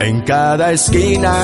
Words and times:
En 0.00 0.20
cada 0.22 0.72
esquina. 0.72 1.34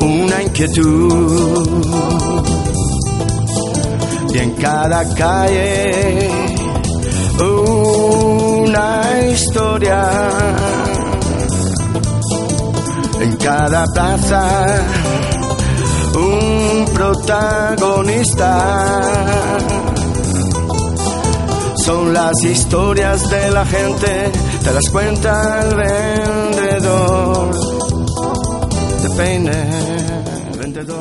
Una 0.00 0.42
inquietud. 0.42 1.84
Y 4.34 4.38
en 4.38 4.50
cada 4.56 5.14
calle 5.14 6.30
una 7.38 9.02
historia. 9.30 10.08
En 13.20 13.36
cada 13.36 13.84
plaza 13.86 14.66
un 16.14 16.84
protagonista. 16.94 18.52
Son 21.84 22.12
las 22.12 22.42
historias 22.42 23.28
de 23.30 23.50
la 23.50 23.64
gente, 23.64 24.32
te 24.66 24.72
las 24.72 24.90
cuenta 24.90 25.62
el 25.62 25.76
vendedor 25.76 27.54
de 29.00 29.10
peine. 29.16 29.52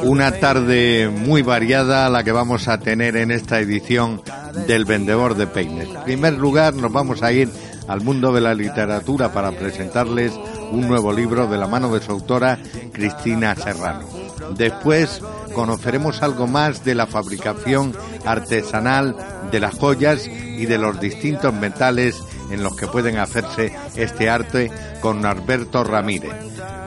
Una 0.04 0.32
tarde 0.34 1.10
muy 1.10 1.42
variada 1.42 2.08
la 2.12 2.24
que 2.24 2.32
vamos 2.32 2.68
a 2.68 2.78
tener 2.78 3.18
en 3.18 3.32
esta 3.32 3.60
edición 3.60 4.22
del 4.68 4.86
Vendedor 4.86 5.36
de 5.36 5.48
Peines. 5.48 5.90
En 5.90 6.04
primer 6.04 6.34
lugar, 6.34 6.76
nos 6.76 6.92
vamos 6.92 7.24
a 7.24 7.32
ir 7.32 7.50
al 7.88 8.02
mundo 8.02 8.32
de 8.32 8.42
la 8.42 8.54
literatura 8.54 9.34
para 9.34 9.52
presentarles 9.52 10.34
un 10.72 10.88
nuevo 10.88 11.12
libro 11.12 11.48
de 11.48 11.58
la 11.58 11.66
mano 11.66 11.92
de 11.92 12.06
su 12.06 12.12
autora, 12.12 12.60
Cristina 12.94 13.56
Serrano. 13.56 14.08
Después 14.56 15.22
conoceremos 15.56 16.22
algo 16.22 16.46
más 16.46 16.86
de 16.86 16.94
la 16.94 17.08
fabricación 17.08 17.96
artesanal 18.26 19.16
de 19.52 19.60
las 19.60 19.74
joyas 19.74 20.28
y 20.28 20.68
de 20.68 20.78
los 20.78 21.00
distintos 21.00 21.52
metales 21.52 22.22
en 22.56 22.64
los 22.64 22.76
que 22.76 22.88
pueden 22.88 23.18
hacerse 23.18 23.76
este 23.96 24.30
arte 24.30 24.72
con 25.02 25.26
Alberto 25.26 25.84
Ramírez. 25.84 26.34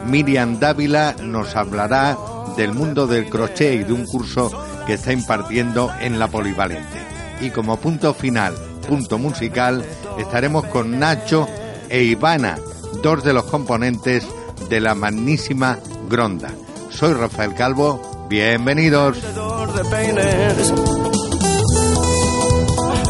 Miriam 0.06 0.58
Dávila 0.58 1.14
nos 1.22 1.54
hablará 1.54 2.16
del 2.56 2.72
mundo 2.72 3.06
del 3.06 3.28
crochet 3.28 3.80
y 3.80 3.84
de 3.84 3.92
un 3.92 4.06
curso 4.06 4.50
que 4.86 4.94
está 4.94 5.12
impartiendo 5.12 5.92
en 6.00 6.18
la 6.18 6.28
Polivalente. 6.28 6.98
Y 7.40 7.50
como 7.50 7.76
punto 7.76 8.14
final, 8.14 8.54
punto 8.88 9.18
musical, 9.18 9.84
estaremos 10.18 10.64
con 10.66 10.98
Nacho 10.98 11.46
e 11.88 12.02
Ivana, 12.02 12.58
dos 13.02 13.22
de 13.22 13.34
los 13.34 13.44
componentes 13.44 14.26
de 14.68 14.80
la 14.80 14.94
magnísima 14.94 15.78
Gronda. 16.08 16.50
Soy 16.90 17.12
Rafael 17.12 17.54
Calvo, 17.54 18.26
bienvenidos 18.28 19.18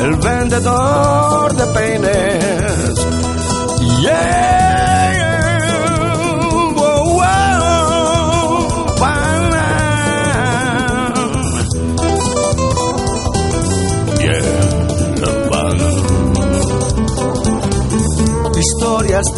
el 0.01 0.15
vendedor 0.17 1.57
de 1.57 1.67
peines. 1.67 2.48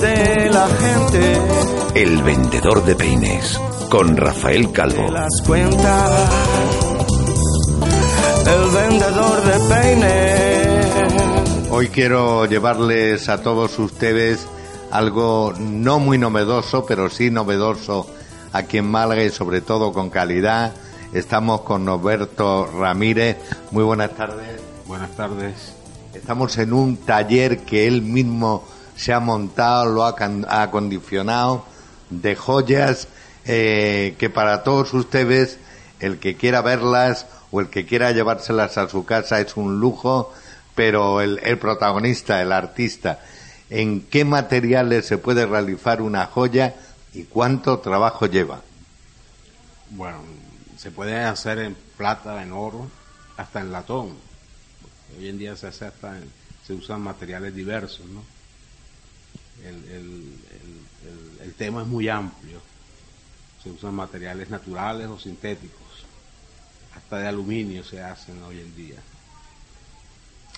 De 0.01 0.51
la 0.51 0.69
gente. 0.69 1.39
El 1.95 2.23
vendedor 2.23 2.85
de 2.85 2.95
peines 2.95 3.59
con 3.89 4.15
Rafael 4.15 4.71
Calvo. 4.73 5.11
Las 5.11 5.41
cuentas 5.47 6.31
el 8.47 8.71
vendedor 8.71 9.43
de 9.45 9.59
peines. 9.75 10.87
Hoy 11.71 11.89
quiero 11.89 12.45
llevarles 12.45 13.29
a 13.31 13.43
todos 13.43 13.79
ustedes 13.79 14.47
algo 14.91 15.53
no 15.59 15.99
muy 15.99 16.19
novedoso, 16.19 16.85
pero 16.87 17.11
sí 17.11 17.31
novedoso 17.31 18.07
aquí 18.53 18.79
en 18.79 18.91
Málaga 18.91 19.23
y 19.23 19.31
sobre 19.31 19.61
todo 19.61 19.93
con 19.93 20.11
calidad. 20.11 20.73
Estamos 21.13 21.63
con 21.63 21.85
Norberto 21.85 22.67
Ramírez. 22.67 23.37
Muy 23.71 23.85
buenas 23.85 24.11
tardes. 24.15 24.61
Buenas 24.87 25.11
tardes. 25.17 25.75
Estamos 26.15 26.59
en 26.59 26.73
un 26.73 26.97
taller 26.97 27.61
que 27.61 27.87
él 27.87 28.03
mismo 28.03 28.65
se 28.97 29.13
ha 29.13 29.21
montado, 29.21 29.87
lo 29.87 30.05
ha, 30.05 30.15
acondicionado 30.63 31.65
de 32.11 32.37
joyas 32.37 33.09
eh, 33.47 34.15
que 34.19 34.29
para 34.29 34.63
todos 34.63 34.93
ustedes, 34.93 35.59
el 36.01 36.19
que 36.19 36.37
quiera 36.37 36.61
verlas 36.61 37.27
o 37.51 37.61
el 37.61 37.69
que 37.69 37.87
quiera 37.87 38.13
llevárselas 38.13 38.79
a 38.79 38.89
su 38.89 39.05
casa 39.05 39.41
es 39.41 39.57
un 39.57 39.81
lujo, 39.81 40.33
pero 40.75 41.21
el, 41.21 41.59
protagonista, 41.59 42.41
el 42.43 42.53
artista, 42.53 43.21
¿en 43.71 44.03
qué 44.03 44.25
materiales 44.25 45.07
se 45.07 45.19
puede 45.19 45.47
realizar 45.47 46.03
una 46.03 46.27
joya 46.27 46.75
y 47.15 47.25
cuánto 47.25 47.79
trabajo 47.79 48.27
lleva? 48.27 48.63
Bueno, 49.91 50.19
se 50.77 50.91
puede 50.91 51.17
hacer 51.17 51.59
en 51.61 51.77
plata, 51.97 52.43
en 52.43 52.53
oro, 52.53 52.91
hasta 53.37 53.61
en 53.61 53.73
latón. 53.73 54.17
Hoy 55.19 55.29
en 55.29 55.39
día 55.39 55.57
se 55.57 55.69
hace 55.69 55.87
hasta 55.87 56.19
se 56.67 56.75
usan 56.75 57.01
materiales 57.01 57.55
diversos, 57.55 58.07
¿no? 58.07 58.23
el 59.65 61.55
tema 61.57 61.83
es 61.83 61.89
muy 61.89 62.09
amplio. 62.09 62.61
Se 63.63 63.71
usan 63.71 63.95
materiales 63.95 64.49
naturales 64.51 65.09
o 65.09 65.19
sintéticos 65.19 65.91
hasta 66.95 67.19
de 67.19 67.29
aluminio 67.29 67.85
se 67.85 68.03
hacen 68.03 68.43
hoy 68.43 68.61
en 68.61 68.75
día. 68.75 68.99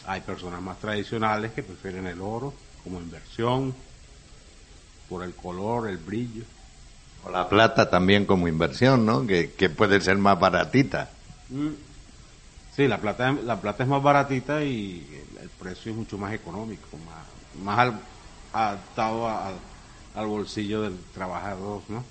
Hay 0.06 0.20
personas 0.22 0.60
más 0.60 0.78
tradicionales 0.78 1.52
que 1.52 1.62
prefieren 1.62 2.06
el 2.06 2.20
oro 2.20 2.52
como 2.84 3.00
inversión, 3.00 3.74
por 5.08 5.24
el 5.24 5.34
color, 5.34 5.88
el 5.88 5.98
brillo. 5.98 6.44
O 7.24 7.30
la 7.30 7.48
plata 7.48 7.88
también 7.88 8.26
como 8.26 8.48
inversión, 8.48 9.06
¿no? 9.06 9.26
Que, 9.26 9.70
puede 9.76 10.00
ser 10.00 10.18
más 10.18 10.38
baratita. 10.38 11.10
Mm. 11.50 11.68
Sí, 12.74 12.88
la 12.88 12.98
plata, 12.98 13.32
la 13.32 13.60
plata 13.60 13.82
es 13.82 13.88
más 13.88 14.02
baratita 14.02 14.64
y 14.64 15.06
el, 15.40 15.48
precio 15.50 15.92
es 15.92 15.98
mucho 15.98 16.18
más 16.18 16.32
económico, 16.32 16.88
más, 16.98 17.62
más 17.62 17.94
adaptado 18.52 19.28
al 19.28 20.26
bolsillo 20.26 20.82
del 20.82 20.96
trabajador, 21.14 21.82
¿no? 21.88 22.02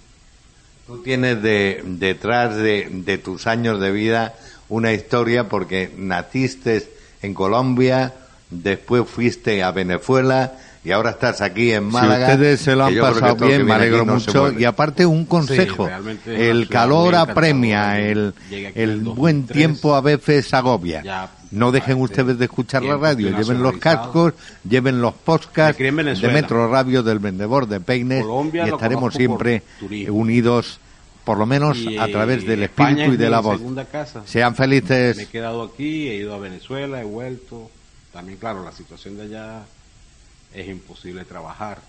Tú 0.88 1.02
tienes 1.04 1.42
de, 1.42 1.81
detrás 1.86 2.56
de, 2.56 3.22
tus 3.24 3.48
años 3.48 3.80
de 3.80 3.92
vida 3.92 4.36
una 4.68 4.94
historia 4.94 5.48
porque 5.48 5.94
naciste 5.96 6.92
en 7.22 7.34
Colombia, 7.34 8.14
después 8.51 9.07
fuiste 9.07 9.63
a 9.63 9.72
Venezuela 9.72 10.53
y 10.84 10.91
ahora 10.91 11.12
estás 11.12 11.41
aquí 11.41 11.72
en 11.72 11.85
Málaga. 11.85 12.25
Si 12.25 12.31
ustedes 12.34 12.62
se 12.62 12.75
lo 12.75 12.85
han 12.85 12.97
pasado 12.97 13.35
bien, 13.35 13.66
me 13.66 13.73
alegro 13.73 14.06
mucho. 14.06 14.51
Y 14.51 14.66
aparte 14.66 15.06
un 15.06 15.25
consejo, 15.25 15.89
el 16.25 16.67
calor 16.67 17.16
apremia, 17.16 18.00
el, 18.00 18.34
el 18.50 19.00
buen 19.00 19.45
tiempo 19.45 19.95
a 19.95 20.01
veces 20.01 20.53
agobia. 20.53 21.29
no 21.51 21.72
dejen 21.72 22.00
ustedes 22.01 22.38
de 22.38 22.45
escuchar 22.45 22.84
la 22.84 22.97
radio, 22.97 23.35
lleven 23.38 23.62
los 23.62 23.78
cascos, 23.78 24.33
lleven 24.68 25.01
los 25.01 25.13
podcasts 25.13 25.77
de 25.77 26.30
Metro 26.31 26.68
Radio 26.71 27.04
del 27.04 27.19
Vendedor 27.19 27.68
de 27.68 27.80
Peines 27.80 28.25
y 28.54 28.57
estaremos 28.59 29.13
siempre 29.13 29.63
unidos 30.09 30.80
por 31.24 31.38
lo 31.38 31.45
menos 31.45 31.77
a 32.00 32.07
través 32.07 32.45
del 32.45 32.63
espíritu 32.63 33.13
y 33.13 33.18
de 33.18 33.30
la 33.30 33.39
voz. 33.39 33.62
Sean 34.25 34.56
felices. 34.56 35.18
Me 35.18 35.24
he 35.24 35.27
quedado 35.27 35.62
aquí, 35.62 36.07
he 36.07 36.15
ido 36.15 36.33
a 36.33 36.39
Venezuela, 36.39 37.00
he 37.00 37.06
vuelto. 37.06 37.69
También, 38.12 38.38
claro, 38.38 38.63
la 38.63 38.72
situación 38.72 39.18
de 39.18 39.24
allá 39.24 39.66
es 40.54 40.68
imposible 40.68 41.24
trabajar, 41.25 41.81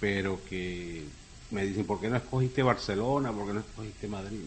pero 0.00 0.40
que 0.48 1.04
me 1.50 1.64
dicen, 1.64 1.86
¿por 1.86 2.00
qué 2.00 2.08
no 2.08 2.16
escogiste 2.16 2.62
Barcelona? 2.62 3.32
¿Por 3.32 3.46
qué 3.46 3.52
no 3.54 3.60
escogiste 3.60 4.08
Madrid? 4.08 4.44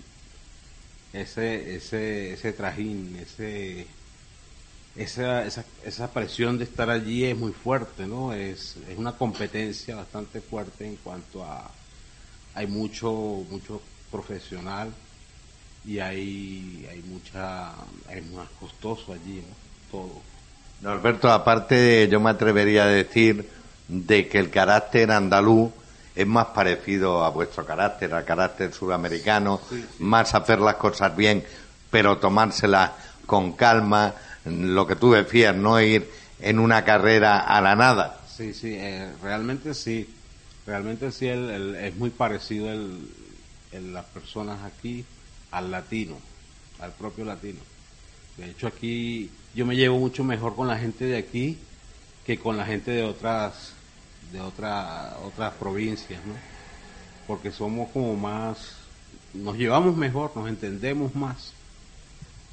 Ese, 1.14 1.76
ese, 1.76 2.34
ese 2.34 2.54
trajín, 2.54 3.18
ese, 3.18 3.88
esa, 4.96 5.46
esa, 5.46 5.66
esa 5.86 6.12
presión 6.12 6.58
de 6.58 6.66
estar 6.66 6.90
allí 6.90 7.26
es 7.26 7.38
muy 7.38 7.52
fuerte, 7.52 8.08
¿no? 8.08 8.34
Es, 8.34 8.78
es 8.90 8.98
una 8.98 9.14
competencia 9.14 9.96
bastante 9.96 10.42
fuerte 10.42 10.86
en 10.86 10.96
cuanto 10.98 11.44
a, 11.44 11.70
hay 12.56 12.68
mucho, 12.68 13.12
mucho 13.50 13.82
profesional 14.12 14.94
y 15.86 16.00
hay, 16.00 16.88
hay 16.90 17.02
mucha, 17.04 17.74
es 18.10 18.26
más 18.32 18.50
costoso 18.60 19.14
allí, 19.14 19.44
¿no? 19.48 19.56
Todo 19.92 20.22
Norberto, 20.82 21.32
aparte 21.32 22.08
yo 22.10 22.20
me 22.20 22.30
atrevería 22.30 22.84
a 22.84 22.88
decir 22.88 23.50
de 23.88 24.28
que 24.28 24.40
el 24.40 24.50
carácter 24.50 25.12
andaluz 25.12 25.72
es 26.16 26.28
más 26.28 26.48
parecido 26.48 27.24
a 27.24 27.30
vuestro 27.30 27.66
carácter, 27.66 28.14
al 28.14 28.26
carácter 28.26 28.74
sudamericano, 28.74 29.62
más 30.00 30.34
hacer 30.34 30.60
las 30.60 30.76
cosas 30.76 31.16
bien, 31.16 31.44
pero 31.92 32.18
tomárselas 32.18 32.92
con 33.26 33.54
calma, 33.54 34.14
lo 34.46 34.88
que 34.88 34.96
tú 34.96 35.12
decías, 35.12 35.56
no 35.56 35.80
ir 35.80 36.10
en 36.40 36.60
una 36.60 36.84
carrera 36.84 37.40
a 37.42 37.62
la 37.62 37.76
nada. 37.76 38.20
Sí, 38.36 38.54
sí, 38.54 38.74
eh, 38.74 39.12
realmente 39.22 39.74
sí, 39.74 40.10
realmente 40.66 41.12
sí, 41.12 41.28
es 41.28 41.96
muy 41.96 42.10
parecido 42.10 42.72
el, 42.72 43.08
las 43.94 44.06
personas 44.06 44.64
aquí 44.64 45.06
al 45.52 45.72
latino, 45.72 46.18
al 46.80 46.92
propio 46.94 47.26
latino. 47.26 47.60
De 48.38 48.52
hecho, 48.52 48.68
aquí 48.68 49.30
yo 49.54 49.66
me 49.66 49.76
llevo 49.76 49.98
mucho 49.98 50.24
mejor 50.24 50.56
con 50.56 50.68
la 50.68 50.78
gente 50.78 51.06
de 51.06 51.18
aquí 51.18 51.58
que 52.26 52.38
con 52.38 52.58
la 52.58 52.66
gente 52.66 52.92
de 52.92 53.04
otras 53.04 53.74
de 54.32 54.42
otra, 54.42 55.18
otras 55.26 55.54
provincias, 55.54 56.20
¿no? 56.26 56.34
Porque 57.28 57.52
somos 57.52 57.90
como 57.92 58.16
más, 58.16 58.58
nos 59.34 59.58
llevamos 59.58 59.96
mejor, 59.96 60.32
nos 60.36 60.48
entendemos 60.48 61.16
más. 61.16 61.54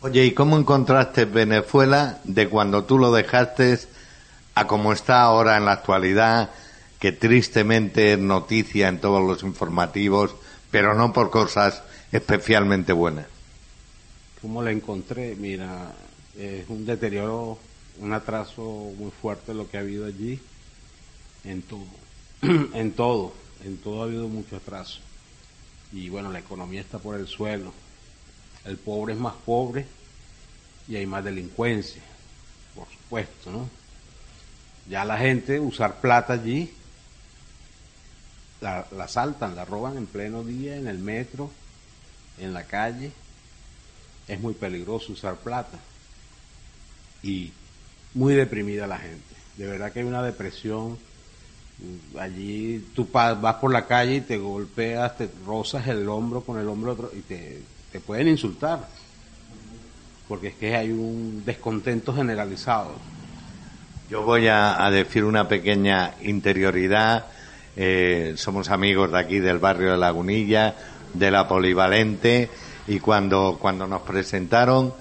Oye, 0.00 0.24
¿y 0.24 0.32
cómo 0.32 0.58
encontraste 0.58 1.24
Venezuela 1.24 2.20
de 2.24 2.48
cuando 2.48 2.84
tú 2.84 2.98
lo 2.98 3.12
dejaste 3.12 3.78
a 4.54 4.66
como 4.66 4.92
está 4.92 5.22
ahora 5.22 5.56
en 5.56 5.64
la 5.64 5.72
actualidad, 5.72 6.50
que 6.98 7.12
tristemente 7.12 8.12
es 8.12 8.18
noticia 8.18 8.88
en 8.88 9.00
todos 9.00 9.22
los 9.22 9.42
informativos, 9.42 10.34
pero 10.70 10.94
no 10.94 11.12
por 11.12 11.30
cosas 11.30 11.82
especialmente 12.12 12.92
buenas? 12.92 13.26
¿Cómo 14.42 14.62
la 14.62 14.72
encontré? 14.72 15.34
Mira, 15.36 15.92
es 16.38 16.68
un 16.68 16.84
deterioro, 16.84 17.58
un 17.98 18.12
atraso 18.12 18.92
muy 18.96 19.10
fuerte 19.10 19.54
lo 19.54 19.70
que 19.70 19.76
ha 19.76 19.80
habido 19.80 20.06
allí 20.06 20.40
en 21.44 21.62
todo, 21.62 21.86
en 22.42 22.92
todo, 22.92 23.32
en 23.64 23.76
todo 23.78 24.02
ha 24.02 24.04
habido 24.06 24.28
mucho 24.28 24.56
atraso. 24.56 25.00
Y 25.92 26.08
bueno, 26.08 26.32
la 26.32 26.40
economía 26.40 26.80
está 26.80 26.98
por 26.98 27.18
el 27.18 27.28
suelo. 27.28 27.72
El 28.64 28.78
pobre 28.78 29.14
es 29.14 29.20
más 29.20 29.34
pobre 29.44 29.86
y 30.88 30.96
hay 30.96 31.06
más 31.06 31.24
delincuencia, 31.24 32.02
por 32.74 32.88
supuesto, 32.88 33.50
¿no? 33.50 33.68
Ya 34.88 35.04
la 35.04 35.16
gente 35.18 35.60
usar 35.60 36.00
plata 36.00 36.34
allí, 36.34 36.70
la, 38.60 38.86
la 38.90 39.08
saltan, 39.08 39.54
la 39.54 39.64
roban 39.64 39.96
en 39.96 40.06
pleno 40.06 40.42
día, 40.42 40.76
en 40.76 40.88
el 40.88 40.98
metro, 40.98 41.50
en 42.38 42.52
la 42.52 42.64
calle. 42.64 43.12
Es 44.26 44.40
muy 44.40 44.54
peligroso 44.54 45.12
usar 45.12 45.36
plata. 45.36 45.78
Y 47.24 47.50
muy 48.14 48.34
deprimida 48.34 48.86
la 48.86 48.98
gente. 48.98 49.34
De 49.56 49.66
verdad 49.66 49.92
que 49.92 50.00
hay 50.00 50.04
una 50.04 50.22
depresión 50.22 50.96
allí 52.18 52.86
tú 52.94 53.08
vas 53.12 53.54
por 53.56 53.72
la 53.72 53.86
calle 53.86 54.16
y 54.16 54.20
te 54.20 54.38
golpeas, 54.38 55.16
te 55.16 55.28
rozas 55.46 55.86
el 55.88 56.08
hombro 56.08 56.42
con 56.42 56.58
el 56.58 56.68
hombro 56.68 56.92
otro 56.92 57.10
y 57.16 57.20
te, 57.20 57.62
pueden 58.06 58.28
insultar. 58.28 58.88
Porque 60.28 60.48
es 60.48 60.54
que 60.54 60.74
hay 60.74 60.90
un 60.90 61.42
descontento 61.44 62.14
generalizado. 62.14 62.92
Yo 64.10 64.22
voy 64.22 64.48
a, 64.48 64.88
decir 64.90 65.24
una 65.24 65.48
pequeña 65.48 66.14
interioridad. 66.22 67.26
Eh, 67.76 68.34
somos 68.36 68.70
amigos 68.70 69.12
de 69.12 69.18
aquí 69.18 69.38
del 69.38 69.58
barrio 69.58 69.92
de 69.92 69.98
Lagunilla, 69.98 70.74
de 71.12 71.30
la 71.30 71.46
Polivalente, 71.46 72.48
y 72.86 73.00
cuando, 73.00 73.58
cuando 73.60 73.86
nos 73.86 74.02
presentaron, 74.02 74.94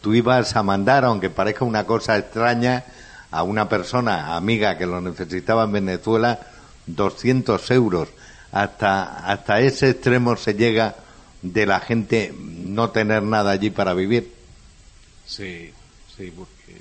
tú 0.00 0.14
ibas 0.14 0.56
a 0.56 0.62
mandar, 0.62 1.04
aunque 1.04 1.30
parezca 1.30 1.64
una 1.64 1.84
cosa 1.84 2.18
extraña, 2.18 2.84
a 3.30 3.42
una 3.42 3.68
persona 3.68 4.36
amiga 4.36 4.78
que 4.78 4.86
lo 4.86 5.00
necesitaba 5.00 5.64
en 5.64 5.72
Venezuela 5.72 6.40
200 6.86 7.70
euros. 7.72 8.08
Hasta, 8.50 9.26
hasta 9.30 9.60
ese 9.60 9.90
extremo 9.90 10.36
se 10.36 10.54
llega 10.54 10.96
de 11.42 11.66
la 11.66 11.80
gente 11.80 12.34
no 12.38 12.90
tener 12.90 13.22
nada 13.22 13.50
allí 13.50 13.70
para 13.70 13.92
vivir. 13.92 14.32
Sí, 15.26 15.70
sí, 16.16 16.32
porque 16.34 16.78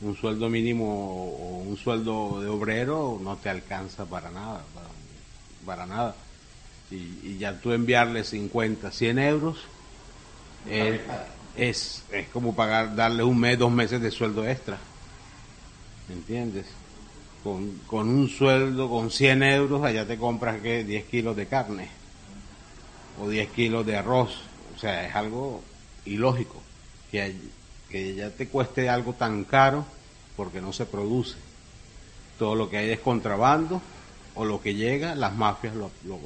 un 0.00 0.16
sueldo 0.16 0.48
mínimo 0.48 0.86
o 0.86 1.58
un 1.58 1.76
sueldo 1.76 2.40
de 2.40 2.48
obrero 2.48 3.18
no 3.22 3.36
te 3.36 3.50
alcanza 3.50 4.06
para 4.06 4.30
nada, 4.30 4.62
para, 5.66 5.86
nada. 5.86 6.16
Y, 6.90 7.36
ya 7.36 7.60
tú 7.60 7.72
enviarle 7.72 8.24
50, 8.24 8.90
100 8.90 9.18
euros 9.18 9.58
eh, 10.68 11.00
es, 11.56 12.04
es 12.12 12.28
como 12.28 12.54
pagar, 12.54 12.94
darle 12.94 13.22
un 13.22 13.38
mes, 13.38 13.58
dos 13.58 13.70
meses 13.70 14.00
de 14.00 14.10
sueldo 14.10 14.46
extra. 14.46 14.78
¿me 16.08 16.14
entiendes? 16.14 16.66
Con, 17.42 17.80
con, 17.86 18.08
un 18.08 18.28
sueldo, 18.28 18.88
con 18.88 19.10
100 19.10 19.42
euros, 19.42 19.84
allá 19.84 20.06
te 20.06 20.18
compras 20.18 20.60
que 20.60 20.84
10 20.84 21.04
kilos 21.06 21.36
de 21.36 21.46
carne 21.46 21.88
o 23.20 23.28
10 23.28 23.50
kilos 23.50 23.86
de 23.86 23.96
arroz. 23.96 24.36
O 24.74 24.78
sea, 24.78 25.06
es 25.06 25.14
algo 25.14 25.62
ilógico 26.04 26.60
que, 27.10 27.34
que 27.88 28.14
ya 28.14 28.30
te 28.30 28.48
cueste 28.48 28.88
algo 28.88 29.12
tan 29.12 29.44
caro 29.44 29.84
porque 30.36 30.60
no 30.60 30.72
se 30.72 30.86
produce. 30.86 31.36
Todo 32.38 32.54
lo 32.54 32.68
que 32.68 32.78
hay 32.78 32.90
es 32.90 33.00
contrabando 33.00 33.80
o 34.34 34.44
lo 34.44 34.60
que 34.60 34.74
llega, 34.74 35.14
las 35.14 35.34
mafias 35.34 35.74
lo, 35.74 35.90
lo, 36.04 36.20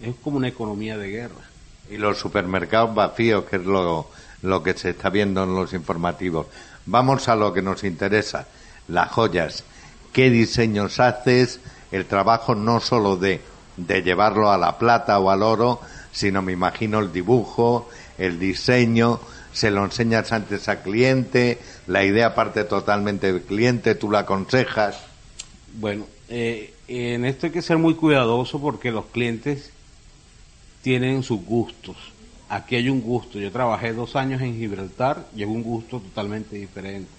es 0.00 0.14
como 0.22 0.36
una 0.36 0.48
economía 0.48 0.96
de 0.96 1.08
guerra. 1.08 1.49
Y 1.90 1.96
los 1.96 2.18
supermercados 2.18 2.94
vacíos, 2.94 3.44
que 3.44 3.56
es 3.56 3.64
lo, 3.64 4.08
lo 4.42 4.62
que 4.62 4.74
se 4.74 4.90
está 4.90 5.10
viendo 5.10 5.44
en 5.44 5.54
los 5.54 5.72
informativos. 5.72 6.46
Vamos 6.86 7.28
a 7.28 7.36
lo 7.36 7.52
que 7.52 7.62
nos 7.62 7.84
interesa, 7.84 8.46
las 8.88 9.10
joyas. 9.10 9.64
¿Qué 10.12 10.30
diseños 10.30 11.00
haces? 11.00 11.60
El 11.92 12.06
trabajo 12.06 12.54
no 12.54 12.80
solo 12.80 13.16
de, 13.16 13.40
de 13.76 14.02
llevarlo 14.02 14.50
a 14.50 14.58
la 14.58 14.78
plata 14.78 15.18
o 15.18 15.30
al 15.30 15.42
oro, 15.42 15.80
sino 16.12 16.42
me 16.42 16.52
imagino 16.52 17.00
el 17.00 17.12
dibujo, 17.12 17.88
el 18.18 18.38
diseño, 18.38 19.20
se 19.52 19.70
lo 19.70 19.84
enseñas 19.84 20.32
antes 20.32 20.68
al 20.68 20.82
cliente, 20.82 21.58
la 21.86 22.04
idea 22.04 22.34
parte 22.34 22.64
totalmente 22.64 23.32
del 23.32 23.42
cliente, 23.42 23.94
tú 23.94 24.10
la 24.10 24.20
aconsejas. 24.20 25.00
Bueno, 25.74 26.06
eh, 26.28 26.74
en 26.88 27.24
esto 27.24 27.46
hay 27.46 27.52
que 27.52 27.62
ser 27.62 27.78
muy 27.78 27.94
cuidadoso 27.94 28.60
porque 28.60 28.90
los 28.90 29.06
clientes 29.06 29.72
tienen 30.82 31.22
sus 31.22 31.44
gustos 31.44 31.96
aquí 32.50 32.74
hay 32.74 32.90
un 32.90 33.00
gusto. 33.00 33.38
Yo 33.38 33.50
trabajé 33.50 33.94
dos 33.94 34.16
años 34.16 34.42
en 34.42 34.56
Gibraltar 34.56 35.24
y 35.34 35.42
es 35.42 35.48
un 35.48 35.62
gusto 35.62 36.00
totalmente 36.00 36.56
diferente. 36.56 37.10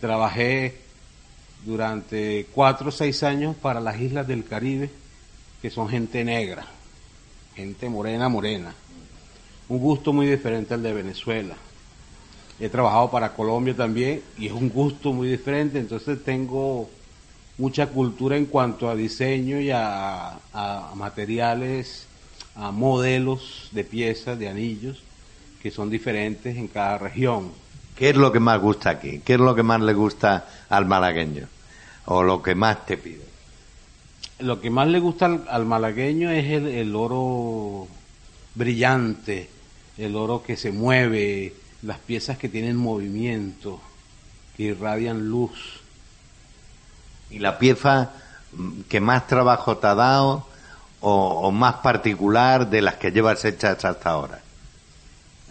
Trabajé 0.00 0.80
durante 1.66 2.46
cuatro 2.54 2.88
o 2.88 2.92
seis 2.92 3.22
años 3.24 3.56
para 3.56 3.80
las 3.80 4.00
islas 4.00 4.26
del 4.26 4.44
Caribe, 4.44 4.88
que 5.60 5.70
son 5.70 5.88
gente 5.88 6.24
negra, 6.24 6.64
gente 7.54 7.88
morena, 7.88 8.28
morena. 8.28 8.72
Un 9.68 9.78
gusto 9.80 10.12
muy 10.12 10.26
diferente 10.26 10.72
al 10.72 10.82
de 10.82 10.94
Venezuela. 10.94 11.56
He 12.60 12.68
trabajado 12.68 13.10
para 13.10 13.34
Colombia 13.34 13.74
también 13.76 14.22
y 14.38 14.46
es 14.46 14.52
un 14.52 14.68
gusto 14.68 15.12
muy 15.12 15.28
diferente, 15.28 15.78
entonces 15.78 16.24
tengo 16.24 16.88
mucha 17.56 17.88
cultura 17.88 18.36
en 18.36 18.46
cuanto 18.46 18.88
a 18.88 18.94
diseño 18.94 19.60
y 19.60 19.70
a, 19.70 20.38
a 20.52 20.92
materiales 20.94 22.07
a 22.58 22.72
modelos 22.72 23.68
de 23.70 23.84
piezas, 23.84 24.38
de 24.38 24.48
anillos, 24.48 24.98
que 25.62 25.70
son 25.70 25.90
diferentes 25.90 26.56
en 26.56 26.68
cada 26.68 26.98
región. 26.98 27.52
¿Qué 27.96 28.10
es 28.10 28.16
lo 28.16 28.32
que 28.32 28.40
más 28.40 28.60
gusta 28.60 28.90
aquí? 28.90 29.20
¿Qué 29.24 29.34
es 29.34 29.40
lo 29.40 29.54
que 29.54 29.62
más 29.62 29.80
le 29.80 29.92
gusta 29.92 30.48
al 30.68 30.86
malagueño? 30.86 31.46
¿O 32.06 32.22
lo 32.22 32.42
que 32.42 32.54
más 32.54 32.84
te 32.84 32.96
pide? 32.96 33.26
Lo 34.40 34.60
que 34.60 34.70
más 34.70 34.88
le 34.88 35.00
gusta 35.00 35.26
al, 35.48 35.66
malagueño 35.66 36.30
es 36.30 36.46
el, 36.46 36.94
oro 36.94 37.88
brillante, 38.54 39.48
el 39.96 40.14
oro 40.14 40.42
que 40.42 40.56
se 40.56 40.70
mueve, 40.70 41.54
las 41.82 41.98
piezas 41.98 42.38
que 42.38 42.48
tienen 42.48 42.76
movimiento, 42.76 43.80
que 44.56 44.64
irradian 44.64 45.28
luz. 45.28 45.80
¿Y 47.30 47.40
la 47.40 47.58
pieza 47.58 48.12
que 48.88 49.00
más 49.00 49.26
trabajo 49.26 49.76
te 49.76 49.86
ha 49.88 49.94
dado 49.94 50.46
o, 51.00 51.50
más 51.50 51.76
particular 51.76 52.68
de 52.68 52.82
las 52.82 52.96
que 52.96 53.10
llevas 53.10 53.44
hechas 53.44 53.84
hasta 53.84 54.10
ahora? 54.10 54.40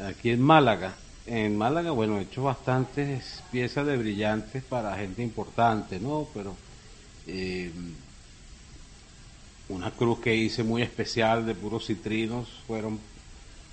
Aquí 0.06 0.30
en 0.30 0.42
Málaga. 0.42 0.96
En 1.26 1.58
Málaga, 1.58 1.92
bueno, 1.92 2.20
he 2.20 2.22
hecho 2.22 2.44
bastantes 2.44 3.44
piezas 3.52 3.86
de 3.86 3.98
brillantes 3.98 4.64
para 4.64 4.96
gente 4.96 5.22
importante, 5.22 6.00
¿no? 6.00 6.28
Pero 6.34 6.56
eh, 7.28 7.72
una 9.70 9.92
cruz 9.92 10.20
que 10.20 10.36
hice 10.36 10.64
muy 10.64 10.82
especial 10.82 11.46
de 11.46 11.54
puros 11.54 11.86
citrinos 11.86 12.48
fueron 12.66 13.00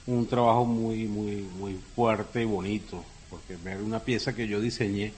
un 0.07 0.26
trabajo 0.26 0.64
muy, 0.64 1.07
muy, 1.07 1.49
muy 1.59 1.78
fuerte 1.95 2.43
y 2.43 2.45
bonito, 2.45 3.04
porque 3.31 3.57
ver 3.57 3.81
una 3.81 4.00
pieza 4.00 4.35
que 4.35 4.49
yo 4.49 4.61
diseñé 4.61 5.12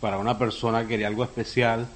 para 0.00 0.18
una 0.18 0.38
persona 0.38 0.82
que 0.82 0.88
quería 0.88 1.08
algo 1.08 1.24
especial, 1.24 1.88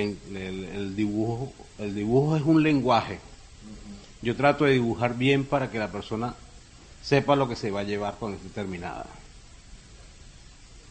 el, 0.00 0.96
dibujo, 0.96 1.52
el 1.78 1.94
dibujo 1.94 2.36
es 2.36 2.42
un 2.42 2.62
lenguaje. 2.62 3.18
Yo 4.22 4.36
trato 4.36 4.64
de 4.64 4.72
dibujar 4.72 5.16
bien 5.16 5.44
para 5.44 5.70
que 5.70 5.78
la 5.78 5.90
persona 5.90 6.34
sepa 7.02 7.36
lo 7.36 7.48
que 7.48 7.56
se 7.56 7.70
va 7.70 7.80
a 7.80 7.84
llevar 7.84 8.16
cuando 8.18 8.38
esté 8.38 8.48
terminada. 8.50 9.06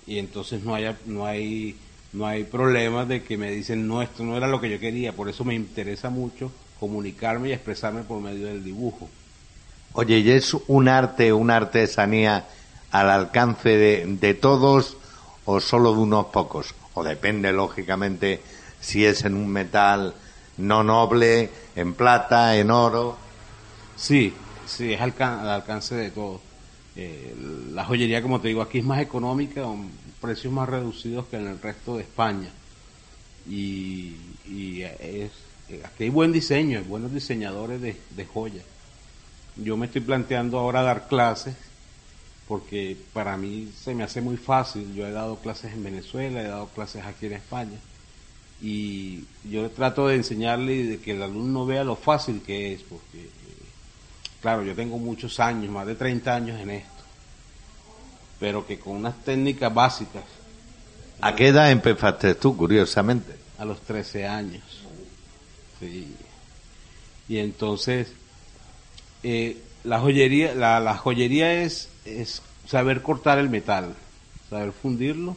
y 0.05 0.19
entonces 0.19 0.63
no 0.63 0.75
hay, 0.75 0.93
no 1.05 1.25
hay, 1.25 1.77
no 2.11 2.25
hay 2.25 2.43
problemas 2.43 3.07
de 3.07 3.23
que 3.23 3.37
me 3.37 3.51
dicen, 3.51 3.87
no, 3.87 4.01
esto 4.01 4.23
no 4.23 4.35
era 4.35 4.47
lo 4.47 4.59
que 4.59 4.69
yo 4.69 4.79
quería, 4.79 5.13
por 5.13 5.29
eso 5.29 5.45
me 5.45 5.55
interesa 5.55 6.09
mucho 6.09 6.51
comunicarme 6.79 7.49
y 7.49 7.53
expresarme 7.53 8.01
por 8.01 8.19
medio 8.19 8.47
del 8.47 8.63
dibujo. 8.63 9.07
Oye, 9.93 10.19
¿y 10.19 10.31
es 10.31 10.53
un 10.67 10.87
arte, 10.87 11.31
una 11.31 11.57
artesanía 11.57 12.47
al 12.91 13.09
alcance 13.09 13.69
de, 13.69 14.05
de 14.19 14.33
todos 14.33 14.97
o 15.45 15.59
solo 15.59 15.93
de 15.93 15.99
unos 15.99 16.25
pocos? 16.27 16.73
O 16.93 17.03
depende, 17.03 17.53
lógicamente, 17.53 18.41
si 18.81 19.05
es 19.05 19.23
en 19.23 19.35
un 19.35 19.47
metal 19.47 20.13
no 20.57 20.83
noble, 20.83 21.49
en 21.75 21.93
plata, 21.93 22.57
en 22.57 22.71
oro. 22.71 23.17
Sí, 23.95 24.33
sí, 24.65 24.93
es 24.93 25.01
al, 25.01 25.13
alcance 25.19 25.95
de 25.95 26.11
todos. 26.11 26.41
Eh, 26.95 27.35
la 27.73 27.85
joyería, 27.85 28.21
como 28.21 28.41
te 28.41 28.49
digo, 28.49 28.61
aquí 28.61 28.79
es 28.79 28.85
más 28.85 29.01
económica, 29.01 29.63
con 29.63 29.89
precios 30.19 30.51
más 30.53 30.67
reducidos 30.67 31.27
que 31.27 31.37
en 31.37 31.47
el 31.47 31.61
resto 31.61 31.97
de 31.97 32.03
España. 32.03 32.49
Y, 33.49 34.15
es, 34.81 35.31
aquí 35.83 36.03
hay 36.03 36.09
buen 36.09 36.31
diseño, 36.31 36.79
hay 36.79 36.83
buenos 36.83 37.13
diseñadores 37.13 37.81
de, 37.81 37.95
de 38.09 38.25
joyas. 38.25 38.65
Yo 39.55 39.77
me 39.77 39.87
estoy 39.87 40.01
planteando 40.01 40.59
ahora 40.59 40.81
dar 40.81 41.07
clases 41.07 41.55
porque 42.47 42.97
para 43.13 43.37
mí 43.37 43.71
se 43.81 43.95
me 43.95 44.03
hace 44.03 44.21
muy 44.21 44.37
fácil. 44.37 44.93
Yo 44.93 45.07
he 45.07 45.11
dado 45.11 45.37
clases 45.37 45.73
en 45.73 45.83
Venezuela, 45.83 46.41
he 46.41 46.47
dado 46.47 46.67
clases 46.67 47.05
aquí 47.05 47.27
en 47.27 47.33
España 47.33 47.77
y 48.61 49.23
yo 49.43 49.69
trato 49.71 50.07
de 50.07 50.15
enseñarle 50.15 50.83
de 50.83 50.99
que 50.99 51.11
el 51.11 51.23
alumno 51.23 51.65
vea 51.65 51.83
lo 51.83 51.95
fácil 51.95 52.41
que 52.45 52.73
es, 52.73 52.81
porque 52.83 53.29
claro, 54.41 54.63
yo 54.63 54.75
tengo 54.75 54.97
muchos 54.97 55.39
años, 55.39 55.71
más 55.71 55.87
de 55.87 55.95
30 55.95 56.35
años 56.35 56.59
en 56.59 56.69
esto, 56.69 57.03
pero 58.39 58.65
que 58.65 58.79
con 58.79 58.97
unas 58.97 59.15
técnicas 59.23 59.73
básicas. 59.73 60.23
¿A 61.21 61.35
qué 61.35 61.47
edad 61.47 61.71
empezaste 61.71 62.35
tú, 62.35 62.55
curiosamente? 62.55 63.35
A 63.57 63.65
los 63.65 63.81
13 63.81 64.27
años. 64.27 64.63
Sí. 65.79 66.15
Y 67.27 67.37
entonces, 67.37 68.11
eh, 69.23 69.57
la 69.83 69.99
joyería, 69.99 70.53
la, 70.53 70.79
la 70.79 70.97
joyería 70.97 71.63
es, 71.63 71.89
es 72.05 72.41
saber 72.67 73.01
cortar 73.01 73.39
el 73.39 73.49
metal, 73.49 73.95
saber 74.49 74.71
fundirlo, 74.71 75.35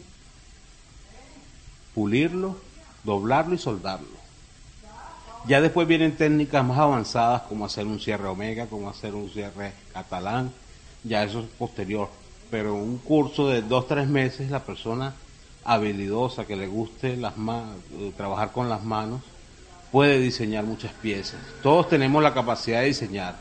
pulirlo, 1.94 2.58
doblarlo 3.04 3.54
y 3.54 3.58
soldarlo. 3.58 4.24
Ya 5.46 5.60
después 5.60 5.86
vienen 5.86 6.16
técnicas 6.16 6.64
más 6.64 6.78
avanzadas 6.78 7.42
como 7.42 7.66
hacer 7.66 7.86
un 7.86 8.00
cierre 8.00 8.26
omega, 8.26 8.66
como 8.66 8.88
hacer 8.88 9.14
un 9.14 9.28
cierre 9.30 9.72
catalán, 9.92 10.50
ya 11.02 11.22
eso 11.22 11.40
es 11.40 11.46
posterior. 11.58 12.08
Pero 12.50 12.74
un 12.74 12.98
curso 12.98 13.48
de 13.48 13.60
dos, 13.60 13.86
tres 13.86 14.08
meses, 14.08 14.50
la 14.50 14.60
persona 14.60 15.14
habilidosa, 15.64 16.46
que 16.46 16.56
le 16.56 16.66
guste 16.66 17.16
las 17.16 17.34
eh, 17.34 18.12
trabajar 18.16 18.52
con 18.52 18.68
las 18.68 18.82
manos, 18.84 19.20
puede 19.92 20.18
diseñar 20.18 20.64
muchas 20.64 20.92
piezas. 20.92 21.40
Todos 21.62 21.88
tenemos 21.88 22.22
la 22.22 22.32
capacidad 22.32 22.80
de 22.80 22.86
diseñar. 22.86 23.36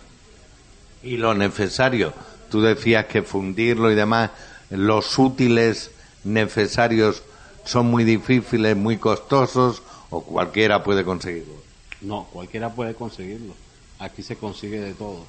Y 1.02 1.18
lo 1.18 1.34
necesario, 1.34 2.14
tú 2.50 2.62
decías 2.62 3.06
que 3.06 3.24
fundirlo 3.24 3.92
y 3.92 3.96
demás, 3.96 4.32
los 4.70 5.18
útiles 5.20 5.92
necesarios 6.24 7.24
son 7.66 7.88
muy 7.88 8.04
difíciles, 8.04 8.76
muy 8.76 8.98
costosos 8.98 9.82
o 10.10 10.22
cualquiera 10.22 10.84
puede 10.84 11.04
conseguirlo. 11.04 11.54
No, 12.02 12.26
cualquiera 12.32 12.74
puede 12.74 12.94
conseguirlo. 12.94 13.54
Aquí 14.00 14.22
se 14.24 14.36
consigue 14.36 14.80
de 14.80 14.94
todo. 14.94 15.26